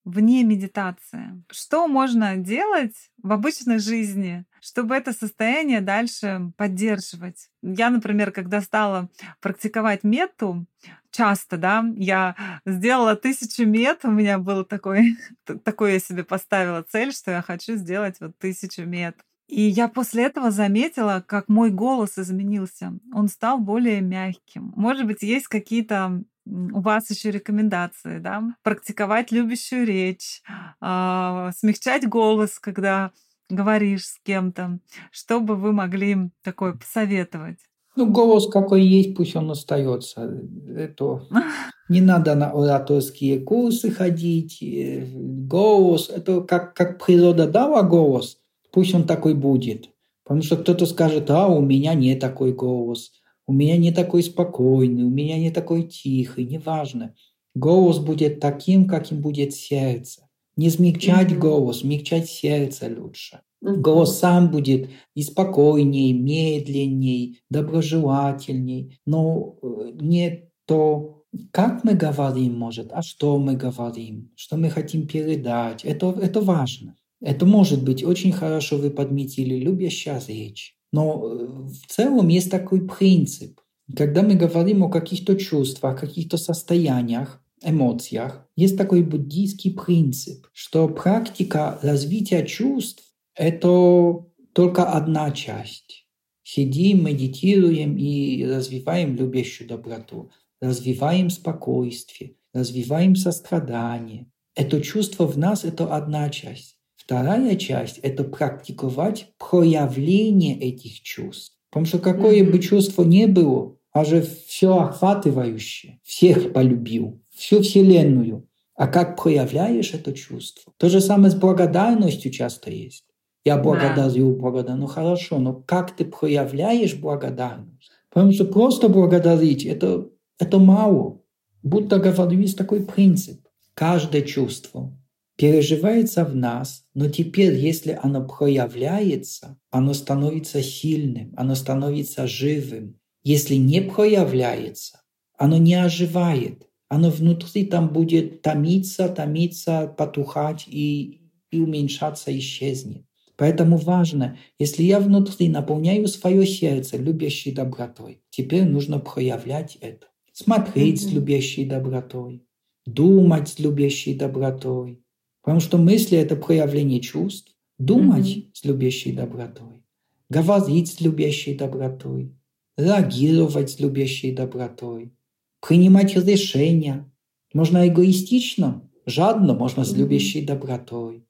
вне 0.04 0.44
медитации. 0.44 1.42
Что 1.50 1.86
можно 1.88 2.36
делать 2.36 3.10
в 3.22 3.32
обычной 3.32 3.78
жизни, 3.78 4.44
чтобы 4.60 4.94
это 4.94 5.12
состояние 5.12 5.80
дальше 5.80 6.52
поддерживать? 6.56 7.48
Я, 7.62 7.90
например, 7.90 8.30
когда 8.30 8.60
стала 8.60 9.08
практиковать 9.40 10.04
мету, 10.04 10.66
часто, 11.10 11.56
да, 11.56 11.84
я 11.96 12.36
сделала 12.66 13.16
тысячу 13.16 13.66
мет, 13.66 14.00
у 14.04 14.10
меня 14.10 14.38
был 14.38 14.64
такой, 14.64 15.16
такой 15.64 15.94
я 15.94 15.98
себе 15.98 16.24
поставила 16.24 16.82
цель, 16.82 17.12
что 17.12 17.30
я 17.30 17.42
хочу 17.42 17.74
сделать 17.76 18.16
вот 18.20 18.38
тысячу 18.38 18.82
мет. 18.82 19.16
И 19.46 19.60
я 19.60 19.88
после 19.88 20.24
этого 20.24 20.50
заметила, 20.50 21.22
как 21.26 21.48
мой 21.48 21.70
голос 21.70 22.18
изменился. 22.18 22.98
Он 23.12 23.28
стал 23.28 23.58
более 23.58 24.00
мягким. 24.00 24.72
Может 24.74 25.06
быть, 25.06 25.22
есть 25.22 25.48
какие-то 25.48 26.24
у 26.46 26.80
вас 26.80 27.10
еще 27.10 27.30
рекомендации, 27.30 28.18
да? 28.18 28.42
Практиковать 28.62 29.32
любящую 29.32 29.86
речь, 29.86 30.42
а, 30.80 31.50
смягчать 31.56 32.08
голос, 32.08 32.58
когда 32.58 33.12
говоришь 33.48 34.06
с 34.06 34.18
кем-то, 34.24 34.78
чтобы 35.10 35.56
вы 35.56 35.72
могли 35.72 36.30
такое 36.42 36.74
посоветовать. 36.74 37.58
Ну, 37.96 38.10
голос 38.10 38.48
какой 38.48 38.82
есть, 38.82 39.16
пусть 39.16 39.36
он 39.36 39.50
остается. 39.50 40.42
Это 40.76 41.22
не 41.88 42.00
надо 42.00 42.34
на 42.34 42.50
ораторские 42.50 43.40
курсы 43.40 43.90
ходить. 43.90 44.62
э, 44.62 45.06
Голос, 45.14 46.10
это 46.10 46.40
как, 46.42 46.74
как 46.74 47.04
природа 47.04 47.46
дала 47.46 47.82
голос, 47.82 48.38
пусть 48.72 48.94
он 48.94 49.04
такой 49.06 49.34
будет. 49.34 49.90
Потому 50.24 50.42
что 50.42 50.56
кто-то 50.56 50.86
скажет, 50.86 51.30
а 51.30 51.46
у 51.48 51.60
меня 51.60 51.94
не 51.94 52.16
такой 52.16 52.52
голос, 52.52 53.12
у 53.46 53.52
меня 53.52 53.76
не 53.76 53.92
такой 53.92 54.22
спокойный, 54.22 55.04
у 55.04 55.10
меня 55.10 55.38
не 55.38 55.50
такой 55.50 55.84
тихий, 55.84 56.44
неважно. 56.44 57.14
Голос 57.54 57.98
будет 57.98 58.40
таким, 58.40 58.86
каким 58.86 59.20
будет 59.20 59.54
сердце. 59.54 60.28
Не 60.56 60.70
смягчать 60.70 61.38
голос, 61.38 61.80
смягчать 61.80 62.28
сердце 62.28 62.92
лучше. 62.96 63.40
Голос 63.60 64.18
сам 64.18 64.50
будет 64.50 64.90
и 65.14 65.22
спокойней, 65.22 66.12
медленней, 66.12 67.40
доброжелательней, 67.50 68.98
но 69.06 69.56
э, 69.62 69.92
не 69.94 70.50
то, 70.66 71.24
как 71.50 71.82
мы 71.82 71.94
говорим, 71.94 72.58
может, 72.58 72.92
а 72.92 73.02
что 73.02 73.38
мы 73.38 73.56
говорим, 73.56 74.30
что 74.36 74.56
мы 74.56 74.70
хотим 74.70 75.06
передать. 75.06 75.84
Это, 75.84 76.10
это 76.20 76.40
важно. 76.40 76.96
Это 77.20 77.46
может 77.46 77.82
быть 77.82 78.04
очень 78.04 78.32
хорошо 78.32 78.76
вы 78.76 78.90
подметили 78.90 79.56
любящая 79.56 80.20
речь. 80.28 80.76
Но 80.94 81.26
э, 81.26 81.46
в 81.66 81.86
целом 81.88 82.28
есть 82.28 82.52
такой 82.52 82.86
принцип. 82.86 83.60
Когда 83.96 84.22
мы 84.22 84.34
говорим 84.34 84.84
о 84.84 84.90
каких-то 84.90 85.34
чувствах, 85.34 85.98
каких-то 85.98 86.36
состояниях, 86.36 87.42
эмоциях, 87.64 88.46
есть 88.54 88.78
такой 88.78 89.02
буддийский 89.02 89.74
принцип, 89.74 90.46
что 90.52 90.88
практика 90.88 91.80
развития 91.82 92.46
чувств– 92.46 93.02
это 93.34 94.24
только 94.52 94.84
одна 94.84 95.32
часть. 95.32 96.06
Сидим, 96.44 97.06
медитируем 97.06 97.96
и 97.96 98.44
развиваем 98.46 99.16
любящую 99.16 99.68
доброту, 99.68 100.30
развиваем 100.60 101.28
спокойствие, 101.28 102.36
развиваем 102.52 103.16
сострадание. 103.16 104.30
Это 104.54 104.80
чувство 104.80 105.26
в 105.26 105.36
нас– 105.36 105.64
это 105.64 105.92
одна 105.92 106.30
часть. 106.30 106.73
Вторая 107.04 107.56
часть– 107.56 107.98
это 108.02 108.24
практиковать 108.24 109.28
проявление 109.36 110.58
этих 110.58 111.02
чувств. 111.02 111.54
Потому 111.70 111.84
что 111.84 111.98
какое 111.98 112.42
mm-hmm. 112.42 112.50
бы 112.50 112.58
чувство 112.60 113.02
ни 113.02 113.26
было, 113.26 113.76
а 113.92 114.06
же 114.06 114.22
все 114.22 114.78
охватывающее, 114.78 116.00
всех 116.02 116.54
полюбил, 116.54 117.20
всю 117.30 117.60
Вселенную. 117.60 118.48
А 118.74 118.88
как 118.88 119.20
проявляешь 119.20 119.92
это 119.92 120.14
чувство? 120.14 120.72
То 120.78 120.88
же 120.88 121.00
самое 121.02 121.30
с 121.30 121.34
благодарностью 121.34 122.32
часто 122.32 122.70
есть. 122.70 123.04
Я 123.44 123.58
благодарю, 123.58 124.32
да. 124.32 124.40
благодарю. 124.40 124.78
Ну 124.78 124.86
хорошо, 124.86 125.38
но 125.38 125.52
как 125.52 125.94
ты 125.94 126.06
проявляешь 126.06 126.94
благодарность? 126.94 127.90
Потому 128.08 128.32
что 128.32 128.46
просто 128.46 128.88
благодарить 128.88 129.66
это, 129.66 130.08
это 130.38 130.58
мало. 130.58 131.20
Будто 131.62 131.98
говорю, 131.98 132.40
есть 132.40 132.56
такой 132.56 132.84
принцип. 132.84 133.46
Каждое 133.74 134.22
чувство 134.22 134.96
переживается 135.36 136.24
в 136.24 136.34
нас, 136.34 136.84
но 136.94 137.08
теперь, 137.08 137.54
если 137.54 137.98
оно 138.00 138.26
проявляется, 138.26 139.58
оно 139.70 139.94
становится 139.94 140.62
сильным, 140.62 141.32
оно 141.36 141.54
становится 141.54 142.26
живым. 142.26 142.98
Если 143.22 143.54
не 143.54 143.80
проявляется, 143.80 145.00
оно 145.36 145.56
не 145.56 145.74
оживает. 145.74 146.68
Оно 146.88 147.10
внутри 147.10 147.64
там 147.64 147.92
будет 147.92 148.42
томиться, 148.42 149.08
томиться, 149.08 149.92
потухать 149.98 150.64
и, 150.68 151.22
и 151.50 151.58
уменьшаться, 151.58 152.36
исчезнет. 152.38 153.04
Поэтому 153.36 153.78
важно, 153.78 154.38
если 154.58 154.84
я 154.84 155.00
внутри 155.00 155.48
наполняю 155.48 156.06
свое 156.06 156.46
сердце 156.46 156.96
любящей 156.96 157.50
добротой, 157.50 158.22
теперь 158.30 158.64
нужно 158.64 159.00
проявлять 159.00 159.76
это. 159.80 160.06
Смотреть 160.32 161.02
mm-hmm. 161.02 161.08
с 161.08 161.12
любящей 161.12 161.64
добротой, 161.64 162.46
думать 162.86 163.48
с 163.48 163.58
любящей 163.58 164.14
добротой. 164.14 165.03
Потому 165.44 165.60
что 165.60 165.76
мысли– 165.76 166.16
это 166.18 166.36
проявление 166.36 167.00
чувств. 167.00 167.52
Думать 167.78 168.26
mm-hmm. 168.26 168.50
с 168.52 168.64
любящей 168.64 169.12
добротой, 169.12 169.84
говорить 170.30 170.92
с 170.92 171.00
любящей 171.00 171.54
добротой, 171.56 172.32
реагировать 172.76 173.70
с 173.70 173.80
любящей 173.80 174.30
добротой, 174.30 175.12
принимать 175.60 176.14
решения. 176.14 177.10
Можно 177.52 177.88
эгоистично, 177.88 178.88
жадно, 179.06 179.54
можно 179.54 179.84
с 179.84 179.92
любящей 179.92 180.42
добротой 180.42 181.24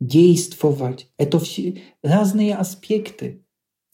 действовать. 0.00 1.08
Это 1.16 1.38
все 1.38 1.82
разные 2.02 2.54
аспекты. 2.54 3.44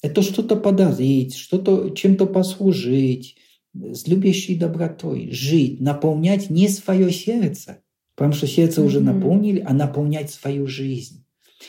Это 0.02 0.22
что-то 0.22 0.56
подарить, 0.56 1.34
что-то 1.34 1.90
чем-то 1.90 2.26
послужить, 2.26 3.36
с 3.74 4.06
любящей 4.06 4.56
добротой, 4.56 5.30
жить, 5.32 5.80
наполнять 5.80 6.48
не 6.48 6.68
свое 6.68 7.10
сердце, 7.10 7.82
потому 8.18 8.32
что 8.32 8.48
сердце 8.48 8.80
mm-hmm. 8.80 8.84
уже 8.84 9.00
наполнили, 9.00 9.64
а 9.64 9.72
наполнять 9.72 10.32
свою 10.32 10.66
жизнь. 10.66 11.24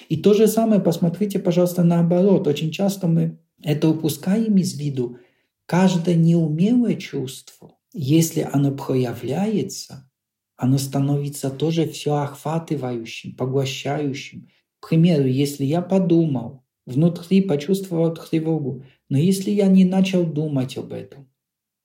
И 0.10 0.18
то 0.18 0.34
же 0.34 0.48
самое, 0.48 0.82
посмотрите, 0.82 1.38
пожалуйста, 1.38 1.84
наоборот. 1.84 2.48
Очень 2.48 2.72
часто 2.72 3.08
мы 3.08 3.40
это 3.62 3.88
упускаем 3.88 4.58
из 4.58 4.76
виду. 4.76 5.20
Каждое 5.68 6.16
неумелое 6.16 6.96
чувство, 6.96 7.78
если 7.94 8.48
оно 8.52 8.72
проявляется, 8.72 10.12
оно 10.58 10.80
становится 10.80 11.52
тоже 11.52 11.88
все 11.88 12.16
охватывающим, 12.16 13.36
поглощающим. 13.36 14.48
К 14.80 14.90
примеру, 14.90 15.28
если 15.28 15.66
я 15.66 15.84
подумал, 15.84 16.66
внутри 16.88 17.42
почувствовал 17.42 18.16
тревогу, 18.16 18.84
но 19.08 19.20
если 19.20 19.52
я 19.52 19.68
не 19.68 19.86
начал 19.86 20.26
думать 20.26 20.78
об 20.78 20.94
этом, 20.94 21.30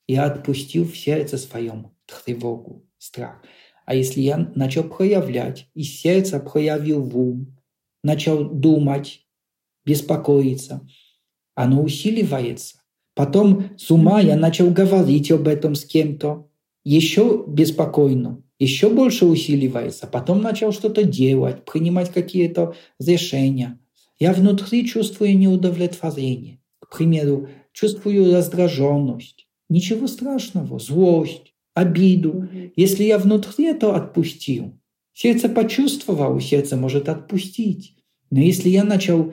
я 0.09 0.25
отпустил 0.25 0.87
в 0.87 0.97
сердце 0.97 1.37
своем 1.37 1.93
тревогу, 2.07 2.87
страх. 2.97 3.43
А 3.85 3.95
если 3.95 4.21
я 4.21 4.51
начал 4.55 4.85
проявлять, 4.85 5.69
из 5.75 6.01
сердца 6.01 6.41
проявил 6.41 7.03
в 7.03 7.19
ум, 7.19 7.57
начал 8.03 8.45
думать, 8.45 9.27
беспокоиться, 9.85 10.87
оно 11.55 11.83
усиливается. 11.83 12.77
Потом 13.15 13.77
с 13.77 13.91
ума 13.91 14.21
я 14.21 14.37
начал 14.37 14.71
говорить 14.71 15.31
об 15.31 15.47
этом 15.47 15.75
с 15.75 15.85
кем-то, 15.85 16.49
еще 16.85 17.45
беспокойно 17.47 18.45
еще 18.59 18.89
больше 18.91 19.27
усиливается. 19.27 20.07
Потом 20.07 20.43
начал 20.43 20.73
что-то 20.73 21.05
делать, 21.05 21.65
принимать 21.65 22.13
какие-то 22.13 22.75
решения. 22.99 23.79
Я 24.19 24.33
внутри 24.33 24.87
чувствую 24.87 25.37
неудовлетворение. 25.37 26.61
К 26.81 26.97
примеру, 26.97 27.49
чувствую 27.73 28.33
раздраженность. 28.33 29.49
Ничего 29.69 30.07
страшного, 30.07 30.79
злость, 30.79 31.54
обиду. 31.75 32.49
Если 32.77 33.05
я 33.05 33.19
внутри 33.19 33.67
это 33.67 33.95
отпустил, 33.95 34.73
сердце 35.13 35.49
почувствовало, 35.49 36.41
сердце 36.41 36.77
может 36.77 37.09
отпустить. 37.09 37.97
Но 38.31 38.41
если 38.41 38.69
я 38.69 38.85
начал 38.85 39.33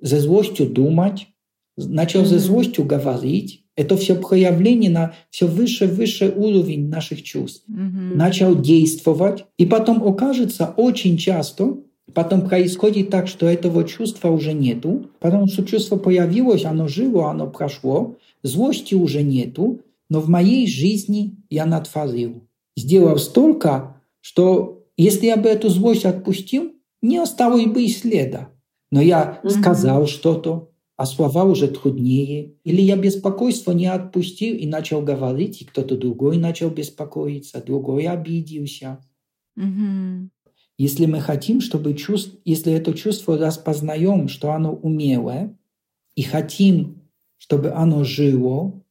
за 0.00 0.20
злостью 0.20 0.66
думать, 0.66 1.28
начал 1.76 2.24
за 2.24 2.38
злостью 2.38 2.84
говорить, 2.84 3.62
это 3.76 3.96
все 3.96 4.16
проявление 4.16 4.90
на 4.90 5.14
все 5.30 5.46
выше 5.46 5.86
выше 5.86 6.32
уровень 6.34 6.88
наших 6.88 7.22
чувств. 7.22 7.64
Mm-hmm. 7.70 8.14
Начал 8.14 8.60
действовать, 8.60 9.46
и 9.56 9.64
потом 9.64 10.06
окажется 10.06 10.74
очень 10.76 11.16
часто, 11.16 11.78
потом 12.12 12.42
происходит 12.42 13.08
так, 13.10 13.28
что 13.28 13.46
этого 13.46 13.84
чувства 13.84 14.28
уже 14.28 14.52
нету, 14.52 15.10
потому 15.20 15.46
что 15.46 15.64
чувство 15.64 15.96
появилось, 15.96 16.64
оно 16.64 16.86
жило, 16.88 17.30
оно 17.30 17.46
прошло, 17.48 18.16
злости 18.42 18.94
уже 18.94 19.22
нету, 19.22 19.80
но 20.12 20.20
в 20.20 20.28
моей 20.28 20.66
жизни 20.66 21.38
я 21.48 21.64
натворил. 21.64 22.46
Сделал 22.76 23.16
столько, 23.16 24.02
что 24.20 24.84
если 24.98 25.24
я 25.24 25.38
бы 25.38 25.48
эту 25.48 25.70
злость 25.70 26.04
отпустил, 26.04 26.74
не 27.00 27.16
осталось 27.16 27.64
бы 27.64 27.82
и 27.82 27.88
следа. 27.88 28.50
Но 28.90 29.00
я 29.00 29.40
mm-hmm. 29.42 29.48
сказал 29.48 30.06
что-то, 30.06 30.70
а 30.98 31.06
слова 31.06 31.44
уже 31.44 31.68
труднее. 31.68 32.56
Или 32.62 32.82
я 32.82 32.98
беспокойство 32.98 33.72
не 33.72 33.86
отпустил 33.86 34.54
и 34.54 34.66
начал 34.66 35.00
говорить, 35.00 35.62
и 35.62 35.64
кто-то 35.64 35.96
другой 35.96 36.36
начал 36.36 36.68
беспокоиться, 36.68 37.64
другой 37.64 38.06
обиделся. 38.06 39.02
Угу. 39.56 40.28
Если 40.76 41.06
мы 41.06 41.20
хотим, 41.20 41.62
чтобы 41.62 41.94
чувств, 41.94 42.36
если 42.44 42.74
это 42.74 42.92
чувство 42.92 43.38
распознаем, 43.38 44.28
что 44.28 44.52
оно 44.52 44.74
умелое, 44.74 45.56
и 46.16 46.22
хотим, 46.22 47.00
чтобы 47.38 47.70
оно 47.70 48.04
жило, 48.04 48.82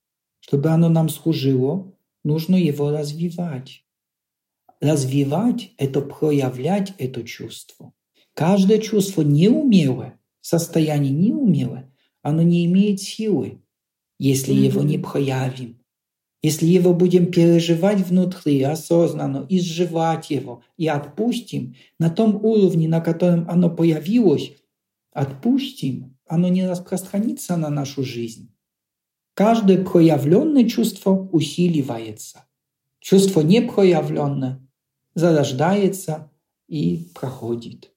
чтобы 0.42 0.70
оно 0.70 0.90
нам 0.90 1.08
служило, 1.08 1.96
нужно 2.24 2.58
его 2.58 2.92
развивать. 2.92 3.86
Развивать– 4.82 5.72
это 5.78 6.02
проявлять 6.02 6.94
это 6.98 7.24
чувство. 7.24 7.94
Каждое 8.34 8.80
чувство 8.80 9.22
неумелое, 9.22 10.20
состояние 10.42 11.12
неумелое, 11.12 11.94
оно 12.22 12.42
не 12.42 12.66
имеет 12.66 13.02
силы, 13.02 13.62
если 14.18 14.54
mm-hmm. 14.54 14.66
его 14.66 14.82
не 14.82 14.98
проявим. 14.98 15.78
Если 16.42 16.66
его 16.66 16.96
будем 16.96 17.32
переживать 17.32 18.00
внутри 18.00 18.64
осознанно, 18.64 19.46
изживать 19.48 20.32
его 20.32 20.64
и 20.76 20.88
отпустим, 20.88 21.76
на 22.00 22.10
том 22.10 22.44
уровне, 22.44 22.88
на 22.88 23.00
котором 23.00 23.48
оно 23.48 23.70
появилось, 23.70 24.54
отпустим, 25.14 26.18
оно 26.26 26.48
не 26.48 26.68
распространится 26.68 27.58
на 27.58 27.70
нашу 27.70 28.04
жизнь. 28.04 28.52
Каждое 29.34 29.84
проявленное 29.84 30.68
чувство 30.68 31.12
усиливается. 31.12 32.46
Чувство 33.00 33.42
непроявленное 33.42 34.60
зарождается 35.16 36.32
и 36.68 37.10
проходит. 37.16 37.92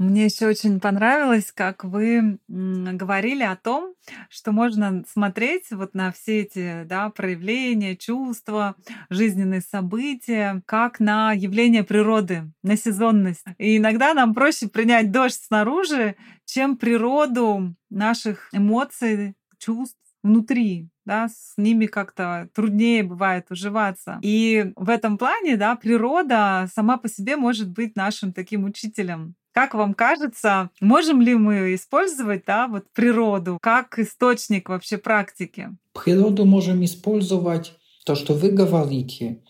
Мне 0.00 0.24
еще 0.24 0.46
очень 0.46 0.80
понравилось, 0.80 1.52
как 1.52 1.84
вы 1.84 2.38
говорили 2.48 3.42
о 3.42 3.54
том, 3.54 3.94
что 4.30 4.50
можно 4.50 5.04
смотреть 5.06 5.70
вот 5.72 5.92
на 5.92 6.10
все 6.10 6.40
эти 6.40 6.84
да, 6.84 7.10
проявления, 7.10 7.96
чувства, 7.96 8.76
жизненные 9.10 9.60
события, 9.60 10.62
как 10.64 11.00
на 11.00 11.34
явление 11.34 11.84
природы, 11.84 12.50
на 12.62 12.78
сезонность. 12.78 13.44
И 13.58 13.76
иногда 13.76 14.14
нам 14.14 14.32
проще 14.32 14.68
принять 14.68 15.12
дождь 15.12 15.42
снаружи, 15.42 16.16
чем 16.46 16.78
природу 16.78 17.74
наших 17.90 18.48
эмоций, 18.54 19.34
чувств 19.58 19.98
внутри, 20.22 20.88
да, 21.04 21.28
с 21.28 21.54
ними 21.56 21.86
как-то 21.86 22.48
труднее 22.54 23.02
бывает 23.02 23.46
уживаться. 23.50 24.18
И 24.22 24.72
в 24.76 24.88
этом 24.88 25.18
плане, 25.18 25.56
да, 25.56 25.76
природа 25.76 26.68
сама 26.74 26.98
по 26.98 27.08
себе 27.08 27.36
может 27.36 27.70
быть 27.70 27.96
нашим 27.96 28.32
таким 28.32 28.64
учителем, 28.64 29.34
как 29.52 29.74
вам 29.74 29.94
кажется, 29.94 30.70
можем 30.80 31.20
ли 31.20 31.34
мы 31.34 31.74
использовать 31.74 32.44
да, 32.46 32.68
вот 32.68 32.84
природу 32.92 33.58
как 33.60 33.98
источник 33.98 34.68
вообще 34.68 34.96
практики? 34.96 35.70
Природу 35.92 36.44
можем 36.44 36.84
использовать, 36.84 37.72
то, 38.06 38.14
что 38.14 38.34
вы 38.34 38.50
говорите, 38.50 39.42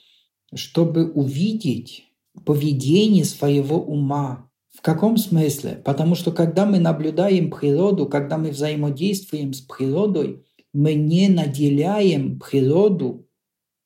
чтобы 0.55 1.11
увидеть 1.11 2.07
поведение 2.45 3.25
своего 3.25 3.81
ума. 3.81 4.51
В 4.75 4.83
каком 4.83 5.17
смысле? 5.17 5.83
Потому 5.85 6.15
что 6.15 6.33
когда 6.33 6.65
мы 6.65 6.79
наблюдаем 6.79 7.51
природу, 7.51 8.07
когда 8.07 8.39
мы 8.39 8.51
взаимодействуем 8.51 9.53
с 9.53 9.61
природой, 9.61 10.45
мы 10.73 10.95
не 10.95 11.29
наделяем 11.29 12.39
природу 12.39 13.27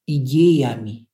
идеями. 0.06 1.08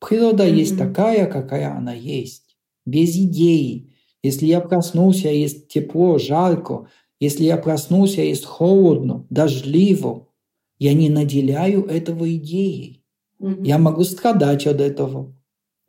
Природа 0.00 0.46
mm-hmm. 0.46 0.54
есть 0.56 0.78
такая, 0.78 1.26
какая 1.26 1.74
она 1.76 1.92
есть, 1.94 2.56
без 2.84 3.16
идеи. 3.16 3.94
Если 4.22 4.46
я 4.46 4.60
проснулся, 4.60 5.28
есть 5.28 5.68
тепло, 5.68 6.18
жарко. 6.18 6.88
Если 7.20 7.44
я 7.44 7.56
проснулся, 7.56 8.20
есть 8.20 8.44
холодно, 8.44 9.26
дождливо. 9.30 10.28
Я 10.78 10.92
не 10.92 11.08
наделяю 11.08 11.84
этого 11.86 12.34
идеей. 12.36 13.02
Mm-hmm. 13.40 13.66
Я 13.66 13.78
могу 13.78 14.04
страдать 14.04 14.66
от 14.66 14.80
этого. 14.80 15.34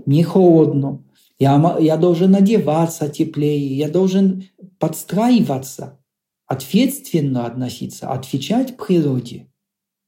Мне 0.05 0.23
холодно. 0.23 1.03
Я, 1.39 1.77
я 1.79 1.97
должен 1.97 2.35
одеваться 2.35 3.09
теплее. 3.09 3.77
Я 3.77 3.89
должен 3.89 4.45
подстраиваться, 4.79 5.99
ответственно 6.47 7.45
относиться, 7.45 8.11
отвечать 8.11 8.77
природе. 8.77 9.51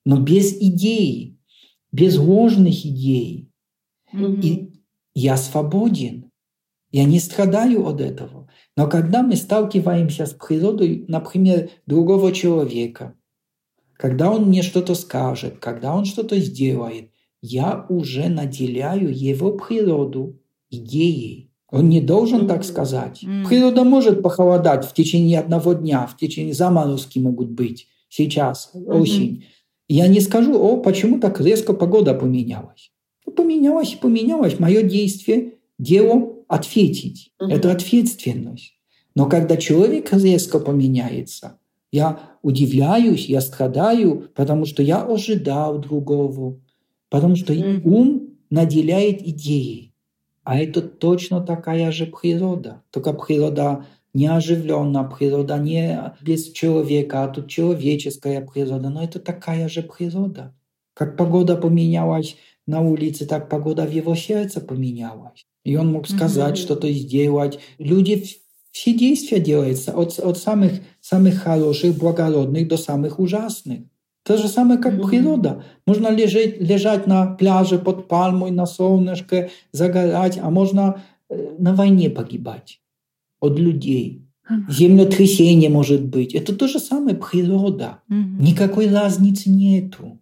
Но 0.06 0.20
без 0.20 0.54
идеи, 0.54 1.40
без 1.92 2.18
ложных 2.18 2.86
идей. 2.86 3.52
Mm-hmm. 4.14 4.42
И 4.42 4.84
я 5.14 5.38
свободен. 5.38 6.32
Я 6.92 7.04
не 7.04 7.20
страдаю 7.20 7.86
от 7.86 8.00
этого. 8.02 8.50
Но 8.76 8.88
когда 8.88 9.22
мы 9.24 9.36
сталкиваемся 9.36 10.26
с 10.26 10.34
природой, 10.34 11.06
например, 11.08 11.70
другого 11.86 12.32
человека, 12.32 13.16
когда 13.94 14.32
он 14.32 14.46
мне 14.46 14.62
что-то 14.62 14.96
скажет, 14.96 15.58
когда 15.60 15.96
он 15.96 16.06
что-то 16.06 16.40
сделает, 16.40 17.12
я 17.42 17.86
уже 17.90 18.30
наделяю 18.30 19.16
его 19.16 19.58
природу 19.58 20.40
идеей. 20.70 21.47
Он 21.70 21.90
не 21.90 22.02
должен 22.02 22.48
так 22.48 22.64
сказать. 22.64 23.24
Природа 23.48 23.84
может 23.84 24.22
похолодать 24.22 24.86
в 24.86 24.94
течение 24.94 25.40
одного 25.40 25.74
дня, 25.74 26.08
в 26.08 26.18
течение 26.18 26.54
заморозки 26.54 27.20
могут 27.20 27.50
быть 27.50 27.88
сейчас, 28.10 28.72
осень. 28.74 29.44
Я 29.90 30.08
не 30.08 30.22
скажу, 30.22 30.58
о, 30.58 30.78
почему 30.78 31.20
так 31.20 31.40
резко 31.42 31.74
погода 31.74 32.14
поменялась. 32.14 32.92
Ну, 33.26 33.34
поменялась 33.34 33.94
и 33.94 33.98
поменялась. 33.98 34.60
Мое 34.60 34.82
действие, 34.82 35.54
дело 35.78 36.34
ответить. 36.48 37.32
Это 37.40 37.72
ответственность. 37.72 38.74
Но 39.16 39.28
когда 39.28 39.58
человек 39.58 40.14
резко 40.14 40.60
поменяется, 40.60 41.60
я 41.92 42.20
удивляюсь, 42.42 43.28
я 43.28 43.42
страдаю, 43.42 44.30
потому 44.36 44.66
что 44.66 44.84
я 44.84 45.04
ожидал 45.04 45.80
другого, 45.80 46.60
потому 47.10 47.36
что 47.36 47.54
ум 47.84 48.38
наделяет 48.50 49.26
идеей. 49.28 49.94
А 50.48 50.58
это 50.58 50.82
точно 50.82 51.42
такая 51.42 51.92
же 51.92 52.06
природа. 52.06 52.82
Только 52.92 53.12
природа 53.12 53.86
не 54.14 54.28
оживленная, 54.28 55.04
природа 55.04 55.58
не 55.58 56.14
без 56.22 56.54
человека, 56.54 57.26
а 57.26 57.28
тут 57.28 57.50
человеческая 57.50 58.40
природа. 58.40 58.88
Но 58.88 59.04
это 59.04 59.20
такая 59.20 59.68
же 59.68 59.82
природа. 59.84 60.56
Как 60.94 61.18
погода 61.18 61.58
поменялась 61.58 62.38
на 62.66 62.80
улице, 62.80 63.26
так 63.26 63.50
погода 63.50 63.86
в 63.86 63.92
его 63.92 64.16
сердце 64.16 64.62
поменялась. 64.62 65.46
И 65.66 65.76
он 65.76 65.92
мог 65.92 66.08
сказать, 66.08 66.56
mm-hmm. 66.56 66.62
что-то 66.62 66.90
сделать. 66.94 67.60
Люди 67.78 68.24
все 68.72 68.94
действия 68.94 69.42
делаются 69.42 69.92
от, 69.92 70.18
от 70.18 70.38
самых, 70.38 70.72
самых 71.02 71.44
хороших, 71.44 71.98
благородных 71.98 72.70
до 72.70 72.78
самых 72.78 73.20
ужасных. 73.20 73.82
То 74.28 74.36
же 74.36 74.50
самое, 74.50 74.78
как 74.78 75.02
природа. 75.08 75.64
Можно 75.86 76.10
лежать, 76.10 76.60
лежать 76.60 77.08
на 77.08 77.26
пляже 77.28 77.80
под 77.80 78.10
пальмой, 78.10 78.52
на 78.52 78.66
солнышке, 78.66 79.52
загорать, 79.72 80.38
а 80.38 80.50
можно 80.50 81.02
на 81.58 81.74
войне 81.74 82.10
погибать 82.10 82.82
от 83.40 83.58
людей. 83.58 84.28
Землетрясение 84.70 85.70
может 85.70 86.04
быть. 86.04 86.36
Это 86.36 86.54
то 86.54 86.68
же 86.68 86.80
самое 86.80 87.16
природа. 87.16 88.00
Никакой 88.10 88.90
разницы 88.90 89.50
нету. 89.50 90.20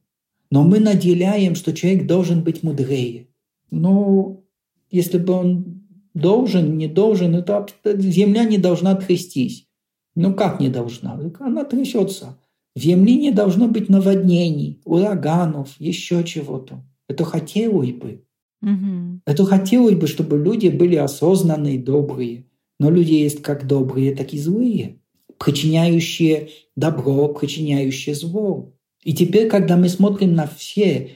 Но 0.51 0.64
мы 0.64 0.80
наделяем, 0.80 1.56
что 1.56 1.74
человек 1.74 2.06
должен 2.06 2.43
быть 2.43 2.62
мудрее. 2.62 3.30
Но 3.72 4.43
если 4.91 5.18
бы 5.18 5.34
он 5.34 5.82
должен, 6.14 6.78
не 6.78 6.88
должен, 6.88 7.34
это 7.34 7.66
земля 7.97 8.43
не 8.43 8.60
должна 8.60 8.93
трястись. 8.93 9.68
Ну 10.14 10.36
как 10.36 10.60
не 10.60 10.70
должна? 10.70 11.20
Она 11.39 11.64
трясется. 11.64 12.38
В 12.76 12.80
земле 12.80 13.15
не 13.15 13.32
должно 13.32 13.67
быть 13.67 13.89
наводнений, 13.89 14.82
ураганов, 14.84 15.76
еще 15.80 16.23
чего-то. 16.23 16.84
Это 17.07 17.23
хотелось 17.23 17.91
бы. 17.91 18.26
Угу. 18.61 19.21
Это 19.26 19.45
хотелось 19.45 19.95
бы, 19.95 20.07
чтобы 20.07 20.38
люди 20.38 20.67
были 20.67 20.95
осознанные, 20.95 21.80
добрые. 21.80 22.47
Но 22.80 22.89
люди 22.89 23.13
есть 23.13 23.41
как 23.41 23.67
добрые, 23.67 24.15
так 24.15 24.34
и 24.34 24.38
злые, 24.38 24.99
причиняющие 25.38 26.49
добро, 26.76 27.30
причиняющие 27.30 28.13
зло. 28.13 28.73
И 29.03 29.13
теперь, 29.13 29.47
когда 29.47 29.78
мы 29.78 29.88
смотрим 29.88 30.34
на 30.34 30.47
все, 30.47 31.11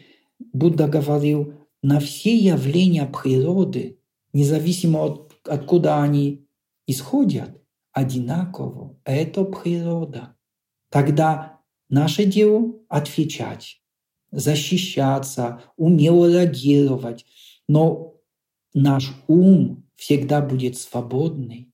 Будда 0.53 0.87
говорил, 0.87 1.53
на 1.81 1.99
все 1.99 2.35
явления 2.35 3.05
природы, 3.05 3.99
независимо 4.31 5.03
от 5.03 5.29
откуда 5.45 6.01
они 6.01 6.47
исходят, 6.87 7.61
одинаково. 7.91 8.97
Это 9.03 9.43
природа. 9.43 10.35
Тогда 10.89 11.59
наше 11.89 12.25
дело 12.25 12.73
отвечать, 12.87 13.81
защищаться, 14.31 15.61
умело 15.77 16.29
реагировать. 16.29 17.25
Но 17.67 18.15
наш 18.73 19.13
ум 19.27 19.87
всегда 19.95 20.41
будет 20.41 20.77
свободный 20.77 21.71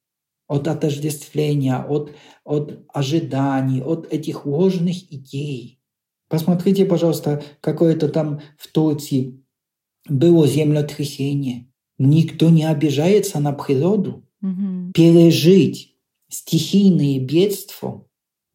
от 0.47 0.67
отождествления, 0.67 1.77
от, 1.77 2.11
от 2.43 2.85
ожиданий, 2.93 3.81
от 3.81 4.11
этих 4.11 4.45
ложных 4.45 5.11
идей. 5.11 5.79
Посмотрите, 6.27 6.85
пожалуйста, 6.85 7.43
какое-то 7.61 8.09
там 8.09 8.41
в 8.57 8.67
Турции 8.71 9.43
было 10.07 10.47
землетрясение. 10.47 11.71
Никто 11.97 12.49
не 12.49 12.65
обижается 12.65 13.39
на 13.39 13.53
природу. 13.53 14.27
Угу. 14.41 14.91
Пережить 14.93 15.95
стихийные 16.29 17.19
бедствия 17.19 18.04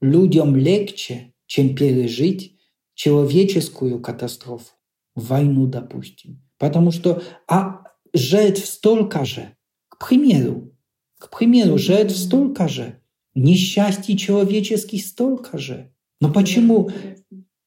людям 0.01 0.57
легче, 0.57 1.35
чем 1.47 1.75
пережить 1.75 2.59
человеческую 2.95 4.01
катастрофу, 4.01 4.73
войну, 5.15 5.67
допустим. 5.67 6.43
Потому 6.59 6.91
что 6.91 7.23
а 7.49 7.83
жертв 8.13 8.67
столько 8.67 9.25
же. 9.25 9.57
К 9.89 10.09
примеру, 10.09 10.73
к 11.19 11.37
примеру, 11.37 11.79
жертв 11.79 12.17
столько 12.17 12.69
же. 12.69 13.01
Несчастье 13.35 14.17
человеческих 14.17 15.05
столько 15.07 15.59
же. 15.59 15.93
Но 16.21 16.33
почему 16.33 16.91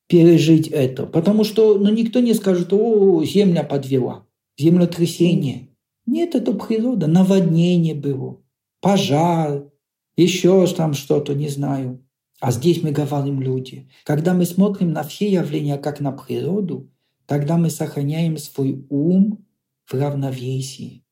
пережить 0.08 0.68
это? 0.68 1.06
Потому 1.06 1.44
что 1.44 1.78
ну, 1.78 1.90
никто 1.90 2.20
не 2.20 2.34
скажет, 2.34 2.74
о, 2.74 3.24
земля 3.24 3.64
подвела 3.64 4.28
землетрясение. 4.58 5.70
Нет, 6.06 6.36
это 6.36 6.54
природа, 6.54 7.08
наводнение 7.08 7.96
было, 7.96 8.42
пожар, 8.82 9.72
еще 10.18 10.68
там 10.68 10.94
что-то, 10.94 11.34
не 11.34 11.50
знаю. 11.50 12.06
А 12.44 12.52
здесь 12.52 12.84
мы 12.84 12.92
говорим 12.92 13.42
люди. 13.42 13.88
Когда 14.04 14.34
мы 14.34 14.46
смотрим 14.46 14.92
на 14.92 15.04
все 15.04 15.32
явления 15.32 15.78
как 15.78 16.02
на 16.02 16.12
природу, 16.12 16.92
тогда 17.26 17.56
мы 17.56 17.70
сохраняем 17.70 18.38
свой 18.38 18.86
ум 18.90 19.46
в 19.86 19.94
равновесии. 19.94 21.06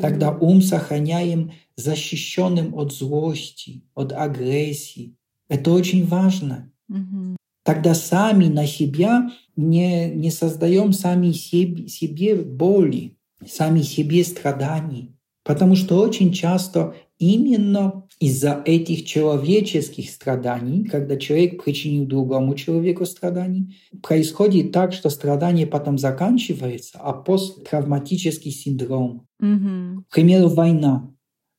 Тогда 0.00 0.30
ум 0.30 0.62
сохраняем 0.62 1.50
защищенным 1.74 2.76
от 2.76 2.92
злости, 2.92 3.82
от 3.96 4.12
агрессии. 4.12 5.16
Это 5.48 5.72
очень 5.72 6.06
важно. 6.06 6.70
Угу 6.88 7.38
тогда 7.64 7.92
сами 7.92 8.46
на 8.46 8.66
себя 8.66 9.30
не, 9.54 10.08
не 10.08 10.30
создаем 10.30 10.94
сами 10.94 11.32
себе, 11.32 11.86
себе 11.86 12.34
боли, 12.34 13.18
сами 13.46 13.82
себе 13.82 14.24
страданий. 14.24 15.14
Потому 15.44 15.76
что 15.76 15.98
очень 16.00 16.32
часто 16.32 16.94
именно 17.18 18.06
из-за 18.20 18.62
этих 18.64 19.04
человеческих 19.04 20.10
страданий, 20.10 20.84
когда 20.84 21.16
человек 21.16 21.62
причинил 21.62 22.06
другому 22.06 22.54
человеку 22.54 23.06
страданий, 23.06 23.76
происходит 24.02 24.72
так, 24.72 24.92
что 24.92 25.10
страдание 25.10 25.66
потом 25.66 25.98
заканчивается, 25.98 26.98
а 27.00 27.12
посттравматический 27.12 28.50
синдром. 28.50 29.26
Mm-hmm. 29.42 30.02
К 30.08 30.14
примеру, 30.14 30.48
война 30.48 31.10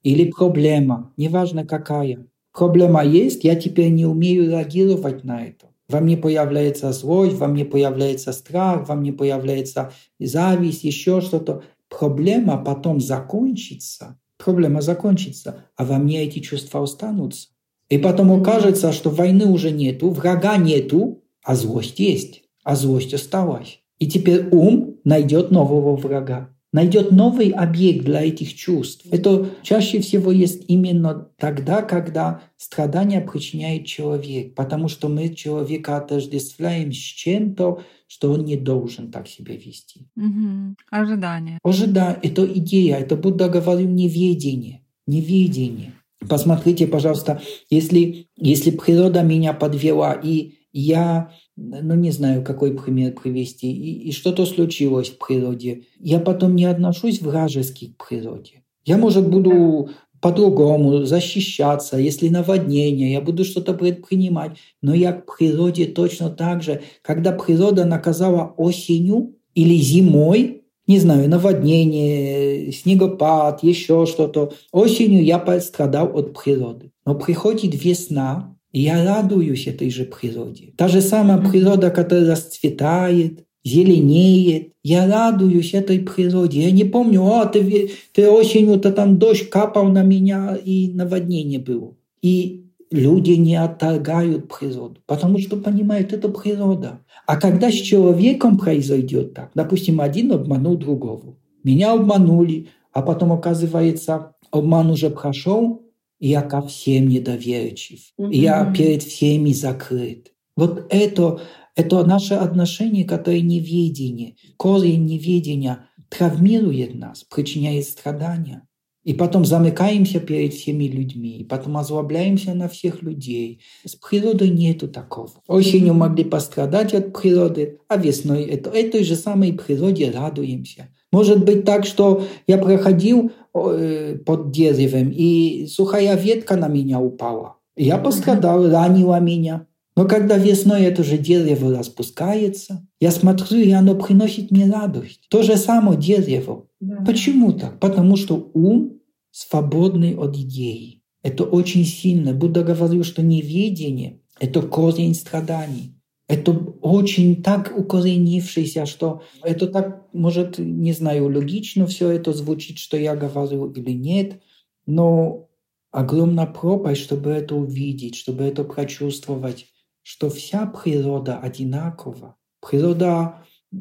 или 0.03 0.31
проблема, 0.31 1.13
неважно 1.17 1.65
какая. 1.65 2.25
Проблема 2.53 3.03
есть, 3.05 3.43
я 3.43 3.55
теперь 3.55 3.91
не 3.91 4.05
умею 4.05 4.49
реагировать 4.49 5.23
на 5.23 5.45
это. 5.45 5.67
Во 5.87 6.01
мне 6.01 6.17
появляется 6.17 6.91
злость, 6.91 7.37
во 7.37 7.47
мне 7.47 7.65
появляется 7.65 8.31
страх, 8.31 8.87
во 8.87 8.95
мне 8.95 9.11
появляется 9.11 9.91
зависть, 10.19 10.83
еще 10.83 11.19
что-то. 11.21 11.63
Проблема 11.89 12.63
потом 12.63 12.99
закончится. 12.99 14.19
Проблема 14.43 14.81
закончится, 14.81 15.65
а 15.75 15.85
во 15.85 15.97
мне 15.97 16.23
эти 16.23 16.39
чувства 16.39 16.81
останутся. 16.81 17.49
И 17.89 17.97
потом 17.97 18.31
окажется, 18.31 18.91
что 18.93 19.09
войны 19.09 19.45
уже 19.45 19.69
нету, 19.69 20.09
врага 20.09 20.57
нету, 20.57 21.23
а 21.43 21.55
злость 21.55 21.99
есть, 21.99 22.43
а 22.63 22.75
злость 22.75 23.13
осталась. 23.13 23.81
И 23.99 24.07
теперь 24.07 24.47
ум 24.51 24.95
найдет 25.03 25.51
нового 25.51 25.95
врага 25.95 26.49
найдет 26.71 27.11
новый 27.11 27.49
объект 27.49 28.05
для 28.05 28.23
этих 28.23 28.53
чувств. 28.55 29.05
Это 29.11 29.49
чаще 29.63 29.99
всего 29.99 30.31
есть 30.31 30.65
именно 30.67 31.29
тогда, 31.37 31.81
когда 31.81 32.41
страдания 32.57 33.21
причиняет 33.21 33.85
человек, 33.85 34.55
потому 34.55 34.87
что 34.87 35.07
мы 35.09 35.29
человека 35.29 35.97
отождествляем 35.97 36.91
с 36.91 36.97
чем-то, 36.97 37.81
что 38.07 38.31
он 38.31 38.45
не 38.45 38.55
должен 38.55 39.11
так 39.11 39.27
себя 39.27 39.55
вести. 39.55 40.07
Угу. 40.15 40.75
Ожидание. 40.91 41.59
Ожидание. 41.63 42.19
Это 42.21 42.45
идея, 42.45 42.97
это 42.97 43.15
Будда 43.15 43.49
говорил 43.49 43.87
неведение. 43.89 44.81
неведение. 45.07 45.93
Посмотрите, 46.27 46.85
пожалуйста, 46.85 47.41
если, 47.69 48.27
если 48.35 48.71
природа 48.71 49.23
меня 49.23 49.53
подвела, 49.53 50.13
и 50.13 50.58
я, 50.71 51.31
ну 51.55 51.95
не 51.95 52.11
знаю, 52.11 52.43
какой 52.43 52.77
пример 52.77 53.13
привести, 53.13 53.71
и, 53.71 54.09
и 54.09 54.11
что-то 54.11 54.45
случилось 54.45 55.09
в 55.09 55.17
природе, 55.17 55.83
я 55.99 56.19
потом 56.19 56.55
не 56.55 56.65
отношусь 56.65 57.21
вражески 57.21 57.93
к 57.97 58.07
природе. 58.07 58.63
Я, 58.85 58.97
может, 58.97 59.27
буду 59.29 59.89
по-другому 60.21 61.05
защищаться, 61.05 61.97
если 61.97 62.29
наводнение, 62.29 63.13
я 63.13 63.21
буду 63.21 63.45
что-то 63.45 63.73
предпринимать. 63.73 64.57
Но 64.81 64.93
я 64.93 65.13
к 65.13 65.37
природе 65.37 65.85
точно 65.85 66.29
так 66.29 66.61
же. 66.61 66.81
Когда 67.01 67.31
природа 67.31 67.85
наказала 67.85 68.53
осенью 68.57 69.35
или 69.53 69.75
зимой, 69.75 70.63
не 70.87 70.99
знаю, 70.99 71.29
наводнение, 71.29 72.71
снегопад, 72.71 73.63
еще 73.63 74.05
что-то. 74.07 74.53
Осенью 74.71 75.23
я 75.23 75.37
пострадал 75.37 76.17
от 76.17 76.33
природы. 76.33 76.91
Но 77.05 77.15
приходит 77.15 77.81
весна, 77.83 78.57
и 78.71 78.81
я 78.81 79.03
радуюсь 79.03 79.67
этой 79.67 79.89
же 79.89 80.05
природе. 80.05 80.73
Та 80.77 80.87
же 80.87 81.01
самая 81.01 81.39
природа, 81.39 81.89
которая 81.89 82.31
расцветает, 82.31 83.45
зеленеет. 83.63 84.73
Я 84.83 85.07
радуюсь 85.07 85.73
этой 85.73 85.99
природе. 85.99 86.61
Я 86.61 86.71
не 86.71 86.83
помню, 86.83 87.23
а 87.25 87.45
ты, 87.45 87.91
ты 88.13 88.29
осенью-то 88.29 88.91
там 88.91 89.17
дождь 89.17 89.49
капал 89.49 89.87
на 89.89 90.03
меня 90.03 90.55
и 90.55 90.91
наводнение 90.93 91.59
было. 91.59 91.95
И 92.21 92.69
люди 92.91 93.31
не 93.31 93.55
отторгают 93.55 94.47
природу, 94.47 95.01
потому 95.05 95.39
что 95.39 95.57
понимают, 95.57 96.13
это 96.13 96.29
природа. 96.29 96.99
А 97.25 97.37
когда 97.37 97.71
с 97.71 97.75
человеком 97.75 98.57
произойдет 98.57 99.33
так, 99.33 99.51
допустим, 99.53 100.01
один 100.01 100.31
обманул 100.31 100.77
другого, 100.77 101.37
меня 101.63 101.93
обманули, 101.93 102.67
а 102.93 103.01
потом 103.01 103.31
оказывается, 103.31 104.33
обман 104.51 104.89
уже 104.89 105.09
прошел, 105.09 105.83
я 106.19 106.41
ко 106.41 106.61
всем 106.61 107.07
недоверчив, 107.07 107.99
mm-hmm. 108.19 108.33
я 108.33 108.73
перед 108.73 109.03
всеми 109.03 109.51
закрыт. 109.51 110.33
Вот 110.55 110.87
это, 110.89 111.41
это 111.75 112.03
наше 112.03 112.33
отношение, 112.33 113.05
которое 113.05 113.41
неведение, 113.41 114.35
корень 114.57 115.05
неведения 115.05 115.87
травмирует 116.09 116.95
нас, 116.95 117.23
причиняет 117.23 117.85
страдания. 117.85 118.63
И 119.05 119.13
потом 119.13 119.45
замыкаемся 119.45 120.19
перед 120.19 120.53
всеми 120.53 120.83
людьми, 120.83 121.39
и 121.39 121.45
потом 121.45 121.77
озлобляемся 121.77 122.53
на 122.53 122.67
всех 122.67 123.01
людей. 123.01 123.61
С 123.85 123.95
природой 123.95 124.49
нету 124.49 124.89
такого. 124.89 125.41
Осенью 125.47 125.93
могли 125.93 126.25
пострадать 126.25 126.93
от 126.93 127.13
природы, 127.13 127.79
а 127.87 127.95
весной 127.95 128.43
это, 128.43 128.69
этой 128.69 129.05
же 129.05 129.15
самой 129.15 129.53
природе 129.53 130.11
радуемся. 130.11 130.89
Может 131.11 131.43
быть 131.43 131.65
так, 131.65 131.85
что 131.85 132.23
я 132.47 132.57
проходил 132.57 133.31
э, 133.53 134.17
под 134.25 134.51
деревом, 134.51 135.11
и 135.11 135.65
сухая 135.67 136.15
ветка 136.15 136.55
на 136.55 136.67
меня 136.67 136.99
упала. 136.99 137.55
Я 137.75 137.97
пострадал, 137.97 138.69
ранила 138.69 139.19
меня. 139.19 139.65
Но 139.95 140.07
когда 140.07 140.37
весной 140.37 140.83
это 140.83 141.03
же 141.03 141.17
дерево 141.17 141.77
распускается, 141.77 142.87
я 142.99 143.11
смотрю, 143.11 143.59
и 143.59 143.71
оно 143.71 143.95
приносит 143.95 144.51
мне 144.51 144.69
радость. 144.71 145.21
То 145.29 145.41
же 145.41 145.57
самое 145.57 145.99
дерево. 145.99 146.67
Да. 146.79 147.03
Почему 147.05 147.51
так? 147.53 147.79
Потому 147.79 148.15
что 148.15 148.49
ум 148.53 148.99
свободный 149.31 150.15
от 150.15 150.37
идей. 150.37 151.03
Это 151.21 151.43
очень 151.43 151.85
сильно. 151.85 152.33
Будда 152.33 152.63
говорил, 152.63 153.03
что 153.03 153.21
неведение— 153.21 154.21
это 154.39 154.61
корень 154.61 155.13
страданий. 155.13 155.98
Это 156.29 156.51
очень 156.81 157.43
так 157.43 157.73
укоренившийся, 157.77 158.85
что 158.85 159.23
это 159.43 159.67
так, 159.67 160.07
может, 160.13 160.57
не 160.57 160.93
знаю, 160.93 161.25
логично 161.25 161.85
все 161.85 162.09
это 162.11 162.31
звучит, 162.31 162.77
что 162.77 162.95
я 162.95 163.15
говорю 163.15 163.69
или 163.71 163.91
нет, 163.91 164.41
но 164.85 165.49
огромная 165.91 166.45
пропасть, 166.45 167.01
чтобы 167.01 167.31
это 167.31 167.55
увидеть, 167.55 168.15
чтобы 168.15 168.45
это 168.45 168.63
прочувствовать, 168.63 169.65
что 170.03 170.29
вся 170.29 170.65
природа 170.67 171.39
одинакова. 171.39 172.37
Природа 172.61 173.43
э, 173.73 173.77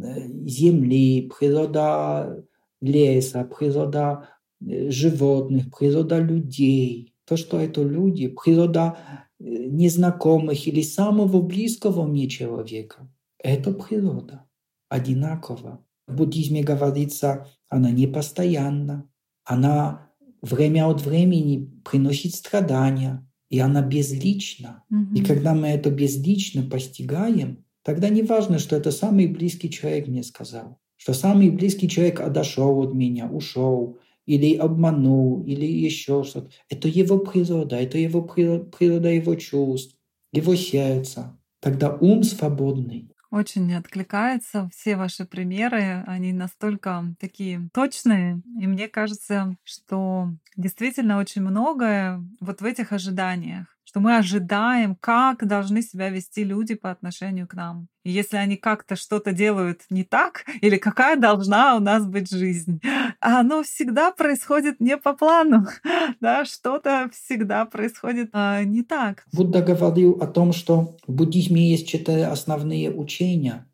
земли, 0.47 1.31
природа 1.39 2.45
леса, 2.81 3.45
природа 3.45 4.29
Э, 4.67 4.91
животных, 4.91 5.67
природа 5.77 6.19
людей, 6.19 7.15
то, 7.25 7.37
что 7.37 7.61
это 7.61 7.83
люди, 7.83 8.29
природа 8.29 9.28
незнакомых 9.39 10.67
или 10.67 10.83
самого 10.83 11.41
близкого 11.41 12.07
мне 12.07 12.29
человека. 12.29 13.11
Это 13.39 13.73
природа 13.73 14.45
одинакова. 14.89 15.85
В 16.07 16.17
буддизме 16.17 16.63
говорится, 16.63 17.47
она 17.69 17.91
не 17.91 18.07
постоянна, 18.07 19.09
она 19.45 20.11
время 20.43 20.89
от 20.89 21.03
времени 21.03 21.71
приносит 21.85 22.35
страдания, 22.35 23.29
и 23.51 23.59
она 23.59 23.83
безлична. 23.83 24.85
Mm-hmm. 24.93 25.15
И 25.15 25.25
когда 25.25 25.55
мы 25.55 25.69
это 25.69 25.91
безлично 25.91 26.63
постигаем, 26.63 27.65
тогда 27.83 28.09
не 28.09 28.23
важно, 28.23 28.59
что 28.59 28.77
это 28.77 28.91
самый 28.91 29.27
близкий 29.27 29.71
человек 29.71 30.09
мне 30.09 30.23
сказал, 30.23 30.79
что 30.97 31.15
самый 31.15 31.51
близкий 31.51 31.89
человек 31.89 32.21
отошел 32.21 32.79
от 32.81 32.95
меня, 32.95 33.29
ушел, 33.31 33.99
или 34.29 34.57
обманул, 34.57 35.43
или 35.45 35.65
еще 35.65 36.23
что-то. 36.23 36.51
Это 36.69 36.87
его 36.87 37.19
природа, 37.19 37.77
это 37.77 37.97
его 37.97 38.23
природа 38.23 39.09
его 39.09 39.35
чувств, 39.37 39.97
его 40.33 40.55
сердца. 40.55 41.41
Тогда 41.61 41.97
ум 41.97 42.23
свободный. 42.23 43.11
Очень 43.31 43.75
откликается 43.75 44.71
все 44.75 44.97
ваши 44.97 45.25
примеры, 45.25 46.05
они 46.07 46.33
настолько 46.33 47.15
такие 47.19 47.69
точные, 47.73 48.43
и 48.61 48.67
мне 48.67 48.89
кажется, 48.89 49.57
что 49.65 50.29
действительно 50.57 51.19
очень 51.19 51.43
многое 51.43 52.23
вот 52.41 52.61
в 52.61 52.65
этих 52.65 52.93
ожиданиях 52.93 53.78
что 53.89 54.01
мы 54.01 54.19
ожидаем, 54.19 54.97
как 55.01 55.49
должны 55.49 55.81
себя 55.81 56.11
вести 56.11 56.45
люди 56.45 56.75
по 56.75 56.91
отношению 56.91 57.49
к 57.49 57.55
нам. 57.55 57.89
И 58.05 58.11
если 58.11 58.37
они 58.37 58.57
как-то 58.57 58.97
что-то 58.97 59.33
делают 59.33 59.81
не 59.89 60.05
так, 60.05 60.45
или 60.61 60.77
какая 60.77 61.17
должна 61.17 61.75
у 61.75 61.81
нас 61.81 62.05
быть 62.05 62.31
жизнь, 62.31 62.83
оно 63.21 63.63
всегда 63.63 64.11
происходит 64.11 64.79
не 64.79 64.99
по 64.99 65.15
плану, 65.15 65.67
да, 66.21 66.45
что-то 66.45 67.09
всегда 67.15 67.65
происходит 67.65 68.29
а, 68.35 68.63
не 68.63 68.83
так. 68.83 69.25
Будда 69.33 69.63
говорил 69.63 70.19
о 70.21 70.27
том, 70.27 70.53
что 70.53 70.99
в 71.07 71.13
буддизме 71.15 71.71
есть 71.71 71.89
четыре 71.89 72.27
основные 72.27 72.91
учения, 72.93 73.67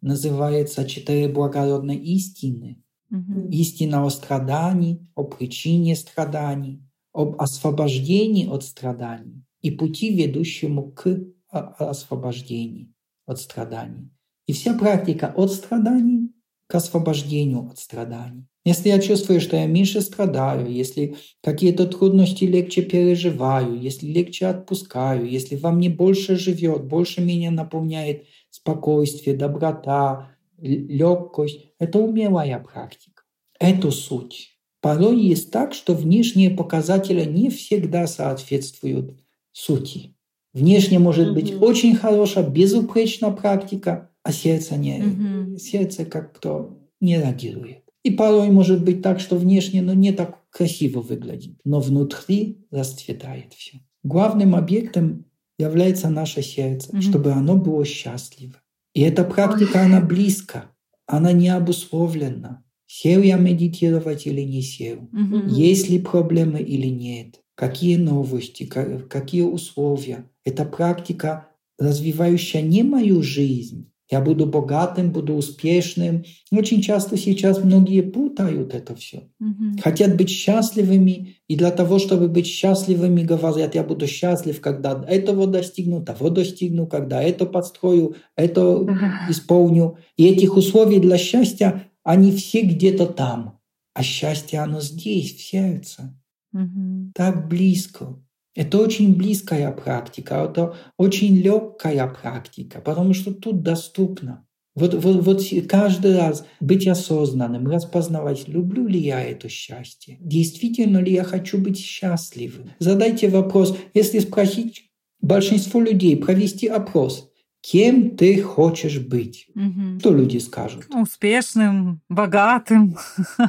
называется 0.00 0.88
четыре 0.88 1.28
благородные 1.28 2.00
истины. 2.00 2.82
Угу. 3.12 3.48
Истина 3.50 4.04
о 4.04 4.10
страдании, 4.10 5.06
о 5.14 5.22
причине 5.22 5.94
страданий, 5.94 6.82
об 7.12 7.40
освобождении 7.40 8.48
от 8.48 8.64
страданий 8.64 9.44
и 9.62 9.70
пути, 9.70 10.14
ведущему 10.14 10.92
к 10.92 11.18
освобождению 11.48 12.92
от 13.26 13.40
страданий. 13.40 14.10
И 14.46 14.52
вся 14.52 14.74
практика 14.74 15.32
от 15.34 15.52
страданий 15.52 16.32
к 16.66 16.74
освобождению 16.74 17.68
от 17.70 17.78
страданий. 17.78 18.46
Если 18.64 18.88
я 18.88 19.00
чувствую, 19.00 19.40
что 19.40 19.56
я 19.56 19.66
меньше 19.66 20.00
страдаю, 20.00 20.70
если 20.70 21.16
какие-то 21.42 21.86
трудности 21.86 22.44
легче 22.44 22.82
переживаю, 22.82 23.78
если 23.78 24.06
легче 24.06 24.46
отпускаю, 24.46 25.28
если 25.28 25.56
во 25.56 25.72
мне 25.72 25.90
больше 25.90 26.36
живет, 26.36 26.84
больше 26.84 27.20
меня 27.20 27.50
наполняет 27.50 28.24
спокойствие, 28.50 29.36
доброта, 29.36 30.36
легкость, 30.58 31.66
это 31.78 31.98
умелая 31.98 32.58
практика. 32.60 33.24
Это 33.58 33.90
суть. 33.90 34.50
Порой 34.80 35.20
есть 35.20 35.50
так, 35.50 35.74
что 35.74 35.94
внешние 35.94 36.50
показатели 36.50 37.24
не 37.24 37.50
всегда 37.50 38.06
соответствуют 38.06 39.21
сути. 39.52 40.14
Внешне 40.52 40.98
может 40.98 41.28
mm-hmm. 41.28 41.34
быть 41.34 41.62
очень 41.62 41.96
хорошая, 41.96 42.48
безупречная 42.48 43.30
практика, 43.30 44.10
а 44.22 44.32
сердце 44.32 44.76
не, 44.76 44.98
mm-hmm. 44.98 45.56
сердце 45.56 46.04
как-то 46.04 46.78
не 47.00 47.16
реагирует. 47.16 47.82
И 48.02 48.10
порой 48.10 48.50
может 48.50 48.84
быть 48.84 49.00
так, 49.02 49.20
что 49.20 49.36
внешне 49.36 49.80
ну, 49.80 49.94
не 49.94 50.12
так 50.12 50.38
красиво 50.50 51.00
выглядит, 51.00 51.58
но 51.64 51.80
внутри 51.80 52.66
расцветает 52.70 53.54
все. 53.54 53.78
Главным 54.02 54.54
объектом 54.56 55.24
является 55.58 56.10
наше 56.10 56.42
сердце, 56.42 56.90
mm-hmm. 56.90 57.00
чтобы 57.00 57.32
оно 57.32 57.56
было 57.56 57.84
счастливо. 57.84 58.54
И 58.94 59.00
эта 59.00 59.24
практика, 59.24 59.82
она 59.82 60.00
близко, 60.00 60.70
она 61.06 61.32
не 61.32 61.48
обусловлена. 61.48 62.62
Сел 62.86 63.22
я 63.22 63.36
медитировать 63.36 64.26
или 64.26 64.42
не 64.42 64.60
сел? 64.60 65.08
Mm-hmm. 65.12 65.48
Есть 65.48 65.88
ли 65.88 65.98
проблемы 65.98 66.60
или 66.60 66.88
нет? 66.88 67.40
Какие 67.54 67.96
новости, 67.96 68.64
какие 68.64 69.42
условия. 69.42 70.30
Это 70.44 70.64
практика, 70.64 71.48
развивающая 71.78 72.62
не 72.62 72.82
мою 72.82 73.22
жизнь. 73.22 73.92
Я 74.12 74.20
буду 74.20 74.44
богатым, 74.44 75.10
буду 75.10 75.32
успешным. 75.32 76.24
Очень 76.50 76.82
часто 76.82 77.16
сейчас 77.16 77.64
многие 77.64 78.02
путают 78.02 78.74
это 78.74 78.94
все. 78.94 79.30
Mm-hmm. 79.42 79.80
Хотят 79.80 80.16
быть 80.18 80.28
счастливыми, 80.28 81.36
и 81.48 81.56
для 81.56 81.70
того, 81.70 81.98
чтобы 81.98 82.28
быть 82.28 82.46
счастливыми, 82.46 83.22
говорят, 83.22 83.74
я 83.74 83.82
буду 83.82 84.06
счастлив, 84.06 84.60
когда 84.60 85.02
этого 85.08 85.46
достигну, 85.46 86.04
того 86.04 86.28
достигну, 86.28 86.86
когда 86.86 87.22
это 87.22 87.46
подстрою, 87.46 88.16
это 88.36 88.60
mm-hmm. 88.60 89.30
исполню. 89.30 89.96
И 90.18 90.26
этих 90.26 90.58
условий 90.58 90.98
для 90.98 91.16
счастья, 91.16 91.90
они 92.04 92.32
все 92.32 92.60
где-то 92.60 93.06
там. 93.06 93.60
А 93.94 94.02
счастье, 94.02 94.60
оно 94.60 94.82
здесь, 94.82 95.34
в 95.36 95.40
сердце. 95.40 96.14
Мгм. 96.52 97.12
Так 97.14 97.48
близко. 97.48 98.18
Это 98.54 98.78
очень 98.78 99.16
близкая 99.16 99.72
практика, 99.72 100.34
это 100.50 100.74
очень 100.98 101.36
легкая 101.36 102.06
практика, 102.06 102.80
потому 102.82 103.14
что 103.14 103.32
тут 103.32 103.62
доступно. 103.62 104.46
Вот, 104.74 104.94
вот, 104.94 105.22
вот 105.24 105.42
каждый 105.68 106.16
раз 106.16 106.46
быть 106.60 106.86
осознанным, 106.86 107.66
распознавать, 107.66 108.48
люблю 108.48 108.86
ли 108.86 108.98
я 108.98 109.22
это 109.22 109.48
счастье, 109.48 110.18
действительно 110.20 110.98
ли 110.98 111.12
я 111.12 111.24
хочу 111.24 111.58
быть 111.58 111.78
счастливым. 111.78 112.70
Задайте 112.78 113.28
вопрос, 113.28 113.76
если 113.94 114.18
спросить 114.18 114.90
большинство 115.20 115.80
людей, 115.80 116.16
провести 116.16 116.66
опрос, 116.68 117.30
кем 117.62 118.16
ты 118.16 118.42
хочешь 118.42 118.98
быть, 118.98 119.46
Мгм. 119.54 119.98
что 120.00 120.12
люди 120.14 120.36
скажут? 120.38 120.84
Успешным, 120.94 122.00
богатым, 122.10 122.96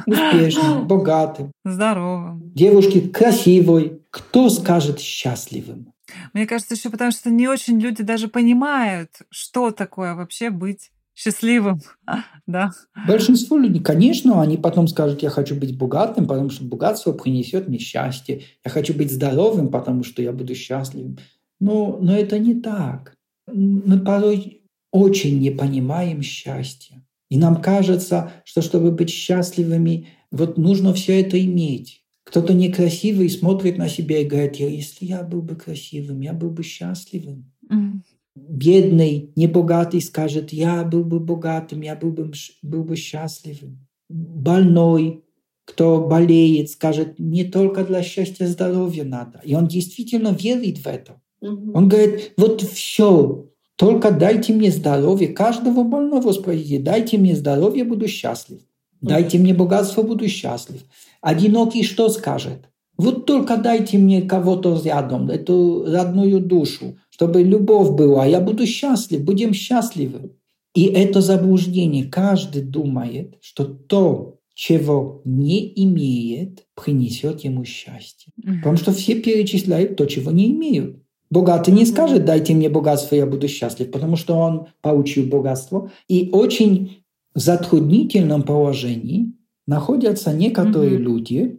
Успешным, 0.06 0.86
богатым, 0.88 1.52
здоровым. 1.64 2.52
девушки 2.54 3.00
красивой. 3.00 4.00
Кто 4.10 4.48
скажет 4.48 5.00
счастливым? 5.00 5.92
Мне 6.32 6.46
кажется, 6.46 6.74
еще 6.74 6.90
потому 6.90 7.10
что 7.10 7.28
не 7.30 7.48
очень 7.48 7.80
люди 7.80 8.02
даже 8.02 8.28
понимают, 8.28 9.10
что 9.30 9.70
такое 9.72 10.14
вообще 10.14 10.50
быть 10.50 10.90
счастливым. 11.14 11.80
Да. 12.46 12.72
Большинство 13.08 13.56
людей, 13.56 13.82
конечно, 13.82 14.42
они 14.42 14.58
потом 14.58 14.86
скажут, 14.86 15.22
я 15.22 15.30
хочу 15.30 15.54
быть 15.54 15.78
богатым, 15.78 16.26
потому 16.26 16.50
что 16.50 16.62
богатство 16.64 17.12
принесет 17.12 17.68
мне 17.68 17.78
счастье. 17.78 18.42
Я 18.62 18.70
хочу 18.70 18.92
быть 18.92 19.10
здоровым, 19.10 19.70
потому 19.70 20.04
что 20.04 20.20
я 20.20 20.30
буду 20.30 20.54
счастливым. 20.54 21.16
Но, 21.58 21.98
но 22.02 22.14
это 22.14 22.38
не 22.38 22.54
так. 22.60 23.14
Мы 23.54 24.00
порой 24.00 24.62
очень 24.90 25.38
не 25.38 25.50
понимаем 25.50 26.22
счастья. 26.22 27.04
И 27.30 27.38
нам 27.38 27.62
кажется, 27.62 28.32
что 28.44 28.62
чтобы 28.62 28.90
быть 28.90 29.10
счастливыми, 29.10 30.08
вот 30.30 30.58
нужно 30.58 30.92
все 30.92 31.20
это 31.20 31.42
иметь. 31.44 32.02
Кто-то 32.24 32.52
некрасивый 32.54 33.28
смотрит 33.30 33.78
на 33.78 33.88
себя 33.88 34.18
и 34.20 34.24
говорит, 34.24 34.56
«Я- 34.56 34.68
если 34.68 35.04
я 35.06 35.22
был 35.22 35.42
бы 35.42 35.56
красивым, 35.56 36.20
я 36.20 36.32
был 36.32 36.50
бы 36.50 36.62
счастливым. 36.62 37.52
М. 37.70 38.02
Бедный, 38.34 39.30
небогатый 39.36 40.00
скажет, 40.00 40.52
я 40.52 40.82
был 40.82 41.04
бы 41.04 41.20
богатым, 41.20 41.82
я 41.82 41.94
был 41.94 42.10
бы, 42.10 42.32
был 42.62 42.82
бы 42.82 42.96
счастливым. 42.96 43.86
Больной, 44.08 45.22
кто 45.64 46.06
болеет, 46.08 46.70
скажет, 46.70 47.18
не 47.18 47.44
только 47.44 47.84
для 47.84 48.02
счастья 48.02 48.46
здоровья 48.46 49.04
надо. 49.04 49.40
И 49.44 49.54
он 49.54 49.68
действительно 49.68 50.28
верит 50.28 50.78
в 50.78 50.86
это. 50.86 51.20
Он 51.44 51.88
говорит, 51.88 52.32
вот 52.36 52.62
все, 52.62 53.46
только 53.76 54.10
дайте 54.10 54.52
мне 54.52 54.70
здоровье. 54.70 55.28
Каждого 55.28 55.82
больного 55.82 56.32
спросите, 56.32 56.78
дайте 56.78 57.18
мне 57.18 57.34
здоровье, 57.34 57.84
буду 57.84 58.08
счастлив. 58.08 58.60
Дайте 59.00 59.38
мне 59.38 59.52
богатство, 59.52 60.02
буду 60.02 60.28
счастлив. 60.28 60.82
Одинокий 61.20 61.82
что 61.82 62.08
скажет? 62.08 62.68
Вот 62.96 63.26
только 63.26 63.56
дайте 63.56 63.98
мне 63.98 64.22
кого-то 64.22 64.80
рядом, 64.82 65.28
эту 65.28 65.84
родную 65.84 66.40
душу, 66.40 66.96
чтобы 67.10 67.42
любовь 67.42 67.90
была, 67.90 68.24
я 68.24 68.40
буду 68.40 68.66
счастлив, 68.66 69.24
будем 69.24 69.52
счастливы. 69.52 70.36
И 70.74 70.84
это 70.84 71.20
заблуждение. 71.20 72.04
Каждый 72.04 72.62
думает, 72.62 73.36
что 73.40 73.64
то, 73.64 74.38
чего 74.54 75.22
не 75.24 75.72
имеет, 75.84 76.64
принесет 76.74 77.40
ему 77.40 77.64
счастье. 77.64 78.32
Потому 78.58 78.76
что 78.76 78.92
все 78.92 79.20
перечисляют 79.20 79.96
то, 79.96 80.06
чего 80.06 80.30
не 80.30 80.50
имеют. 80.52 81.03
Богатый 81.34 81.74
не 81.74 81.84
скажет, 81.84 82.24
дайте 82.24 82.54
мне 82.54 82.68
богатство, 82.68 83.16
я 83.16 83.26
буду 83.26 83.48
счастлив, 83.48 83.90
потому 83.90 84.16
что 84.16 84.36
он 84.36 84.66
получил 84.82 85.26
богатство. 85.26 85.90
И 86.06 86.30
очень 86.32 87.04
в 87.34 87.40
затруднительном 87.40 88.42
положении 88.44 89.32
находятся 89.66 90.32
некоторые 90.32 90.92
Мгм. 90.98 91.02
люди, 91.02 91.58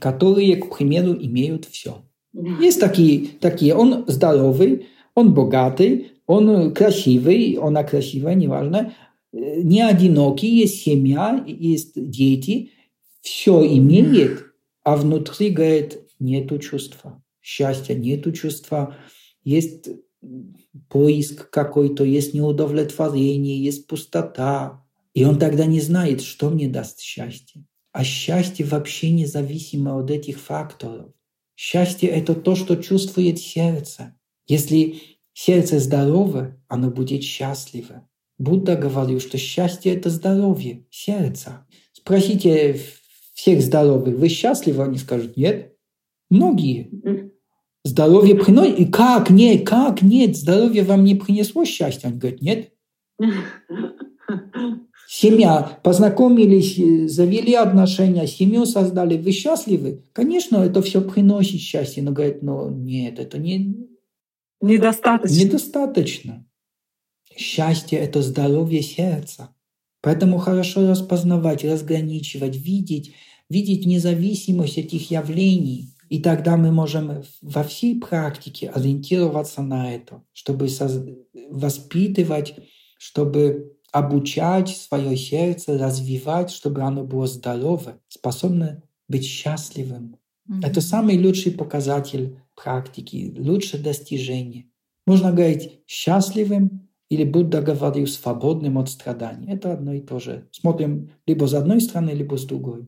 которые, 0.00 0.56
к 0.56 0.76
примеру, 0.76 1.12
имеют 1.14 1.64
все. 1.66 1.92
Есть 2.60 2.80
такие, 2.80 3.28
такие. 3.40 3.74
Он 3.76 4.04
здоровый, 4.08 4.86
он 5.14 5.32
богатый, 5.32 6.08
он 6.26 6.72
красивый, 6.74 7.58
она 7.62 7.84
красивая, 7.84 8.34
неважно. 8.34 8.92
Э, 9.32 9.62
Не 9.62 9.82
одинокий, 9.82 10.48
есть 10.62 10.82
семья, 10.82 11.44
есть 11.46 11.92
дети. 11.94 12.70
Все 13.20 13.64
имеет, 13.78 14.44
а 14.82 14.96
внутри, 14.96 15.50
говорит, 15.50 15.98
нету 16.18 16.58
чувства. 16.58 17.22
Счастья 17.44 17.94
нету 17.94 18.32
чувства. 18.32 18.96
Есть 19.44 19.90
поиск 20.88 21.50
какой-то, 21.50 22.02
есть 22.02 22.32
неудовлетворение, 22.32 23.62
есть 23.62 23.86
пустота. 23.86 24.82
И 25.12 25.24
он 25.24 25.38
тогда 25.38 25.66
не 25.66 25.80
знает, 25.80 26.22
что 26.22 26.48
мне 26.48 26.68
даст 26.68 27.00
счастье. 27.00 27.66
А 27.92 28.02
счастье 28.02 28.64
вообще 28.64 29.10
независимо 29.10 30.00
от 30.00 30.10
этих 30.10 30.40
факторов. 30.40 31.12
Счастье– 31.54 32.08
это 32.10 32.34
то, 32.34 32.54
что 32.54 32.76
чувствует 32.76 33.38
сердце. 33.38 34.16
Если 34.46 35.02
сердце 35.34 35.80
здорово, 35.80 36.58
оно 36.66 36.90
будет 36.90 37.22
счастливо. 37.22 38.08
Будда 38.38 38.74
говорил, 38.74 39.20
что 39.20 39.36
счастье– 39.36 39.94
это 39.94 40.08
здоровье 40.08 40.86
сердца. 40.90 41.66
Спросите 41.92 42.80
всех 43.34 43.60
здоровых, 43.60 44.16
вы 44.16 44.28
счастливы? 44.30 44.82
Они 44.82 44.96
скажут, 44.96 45.36
нет. 45.36 45.76
Многие. 46.30 47.33
Здоровье 47.84 48.34
приносит. 48.34 48.78
И 48.78 48.84
как 48.86 49.30
нет, 49.30 49.66
как 49.66 50.02
нет? 50.02 50.36
Здоровье 50.36 50.84
вам 50.84 51.04
не 51.04 51.14
принесло 51.14 51.64
счастье? 51.64 52.08
Он 52.10 52.18
говорит, 52.18 52.40
нет. 52.42 52.72
Семья, 55.06 55.78
познакомились, 55.84 56.78
э, 56.78 57.08
завели 57.08 57.54
отношения, 57.54 58.26
семью 58.26 58.64
создали. 58.64 59.18
Вы 59.18 59.32
счастливы? 59.32 60.02
Конечно, 60.12 60.56
это 60.56 60.80
все 60.82 61.02
приносит 61.02 61.60
счастье. 61.60 62.02
Но 62.02 62.12
говорит, 62.12 62.42
ну 62.42 62.70
нет, 62.70 63.18
это 63.18 63.38
не, 63.38 63.76
Недостаточно. 64.60 65.36
недостаточно. 65.36 66.46
Счастье– 67.36 67.98
это 68.00 68.22
здоровье 68.22 68.80
сердца. 68.80 69.54
Поэтому 70.00 70.38
хорошо 70.38 70.88
распознавать, 70.88 71.64
разграничивать, 71.64 72.56
видеть, 72.56 73.12
видеть 73.50 73.86
независимость 73.86 74.78
этих 74.78 75.10
явлений. 75.10 75.93
И 76.14 76.20
тогда 76.20 76.56
мы 76.56 76.70
можем 76.70 77.24
во 77.42 77.64
всей 77.64 77.98
практике 77.98 78.68
ориентироваться 78.68 79.62
на 79.62 79.92
это, 79.92 80.22
чтобы 80.32 80.68
воспитывать, 81.50 82.54
чтобы 82.98 83.72
обучать 83.90 84.68
свое 84.68 85.16
сердце, 85.16 85.76
развивать, 85.76 86.52
чтобы 86.52 86.82
оно 86.82 87.02
было 87.02 87.26
здоровое, 87.26 87.98
способно 88.06 88.84
быть 89.08 89.24
счастливым. 89.24 90.16
Это 90.62 90.78
Мгм. 90.78 90.80
самый 90.82 91.18
лучший 91.18 91.50
показатель 91.50 92.38
практики, 92.54 93.34
лучшее 93.36 93.82
достижение. 93.82 94.66
Можно 95.08 95.32
говорить 95.32 95.80
счастливым 95.88 96.88
или 97.08 97.24
Будда 97.24 97.60
говорил 97.60 98.06
свободным 98.06 98.78
от 98.78 98.88
страданий. 98.88 99.48
Это 99.48 99.72
одно 99.72 99.92
и 99.94 100.00
то 100.00 100.20
же. 100.20 100.46
Смотрим 100.52 101.10
либо 101.26 101.46
с 101.46 101.54
одной 101.54 101.80
стороны, 101.80 102.10
либо 102.10 102.36
с 102.36 102.44
другой. 102.44 102.86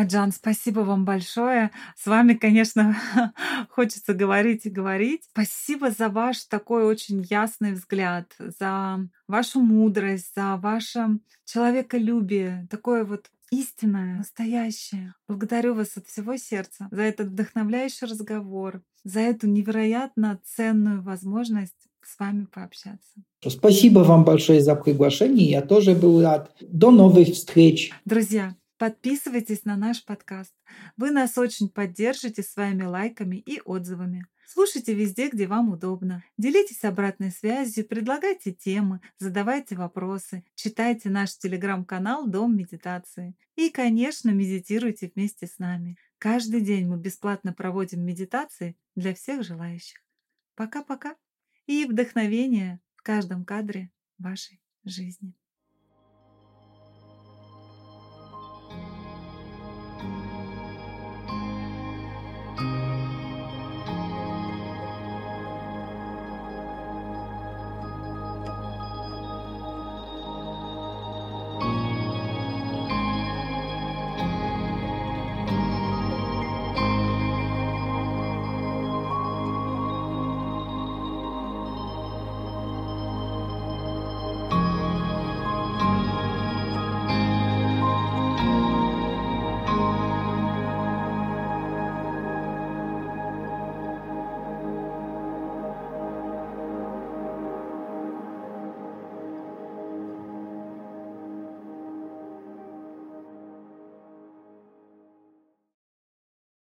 Аджан, 0.00 0.32
спасибо 0.32 0.80
вам 0.80 1.04
большое. 1.04 1.70
С 1.94 2.06
вами, 2.06 2.32
конечно, 2.32 2.96
хочется 3.68 4.14
говорить 4.14 4.64
и 4.64 4.70
говорить. 4.70 5.24
Спасибо 5.30 5.90
за 5.90 6.08
ваш 6.08 6.44
такой 6.44 6.84
очень 6.84 7.20
ясный 7.28 7.74
взгляд, 7.74 8.32
за 8.38 9.06
вашу 9.28 9.60
мудрость, 9.60 10.32
за 10.34 10.56
ваше 10.56 11.18
человеколюбие, 11.44 12.66
такое 12.70 13.04
вот 13.04 13.26
истинное, 13.50 14.16
настоящее. 14.16 15.12
Благодарю 15.28 15.74
вас 15.74 15.94
от 15.98 16.06
всего 16.06 16.38
сердца 16.38 16.88
за 16.90 17.02
этот 17.02 17.28
вдохновляющий 17.28 18.06
разговор, 18.06 18.80
за 19.04 19.20
эту 19.20 19.48
невероятно 19.48 20.40
ценную 20.46 21.02
возможность 21.02 21.76
с 22.02 22.18
вами 22.18 22.46
пообщаться. 22.46 23.20
Спасибо 23.46 24.00
вам 24.00 24.24
большое 24.24 24.62
за 24.62 24.76
приглашение. 24.76 25.50
Я 25.50 25.60
тоже 25.60 25.94
был 25.94 26.22
рад. 26.22 26.50
До 26.62 26.90
новых 26.90 27.28
встреч. 27.28 27.92
Друзья, 28.06 28.54
подписывайтесь 28.80 29.66
на 29.66 29.76
наш 29.76 30.02
подкаст. 30.06 30.54
Вы 30.96 31.10
нас 31.10 31.36
очень 31.36 31.68
поддержите 31.68 32.42
своими 32.42 32.84
лайками 32.84 33.36
и 33.36 33.60
отзывами. 33.60 34.24
Слушайте 34.46 34.94
везде, 34.94 35.28
где 35.28 35.46
вам 35.46 35.68
удобно. 35.68 36.24
Делитесь 36.38 36.82
обратной 36.84 37.30
связью, 37.30 37.86
предлагайте 37.86 38.52
темы, 38.52 39.02
задавайте 39.18 39.76
вопросы, 39.76 40.44
читайте 40.54 41.10
наш 41.10 41.36
телеграм-канал 41.36 42.26
«Дом 42.26 42.56
медитации». 42.56 43.36
И, 43.54 43.68
конечно, 43.68 44.30
медитируйте 44.30 45.12
вместе 45.14 45.46
с 45.46 45.58
нами. 45.58 45.98
Каждый 46.16 46.62
день 46.62 46.86
мы 46.86 46.96
бесплатно 46.96 47.52
проводим 47.52 48.02
медитации 48.02 48.78
для 48.96 49.14
всех 49.14 49.44
желающих. 49.44 50.02
Пока-пока. 50.54 51.16
И 51.66 51.84
вдохновение 51.84 52.80
в 52.96 53.02
каждом 53.02 53.44
кадре 53.44 53.90
вашей 54.16 54.58
жизни. 54.84 55.34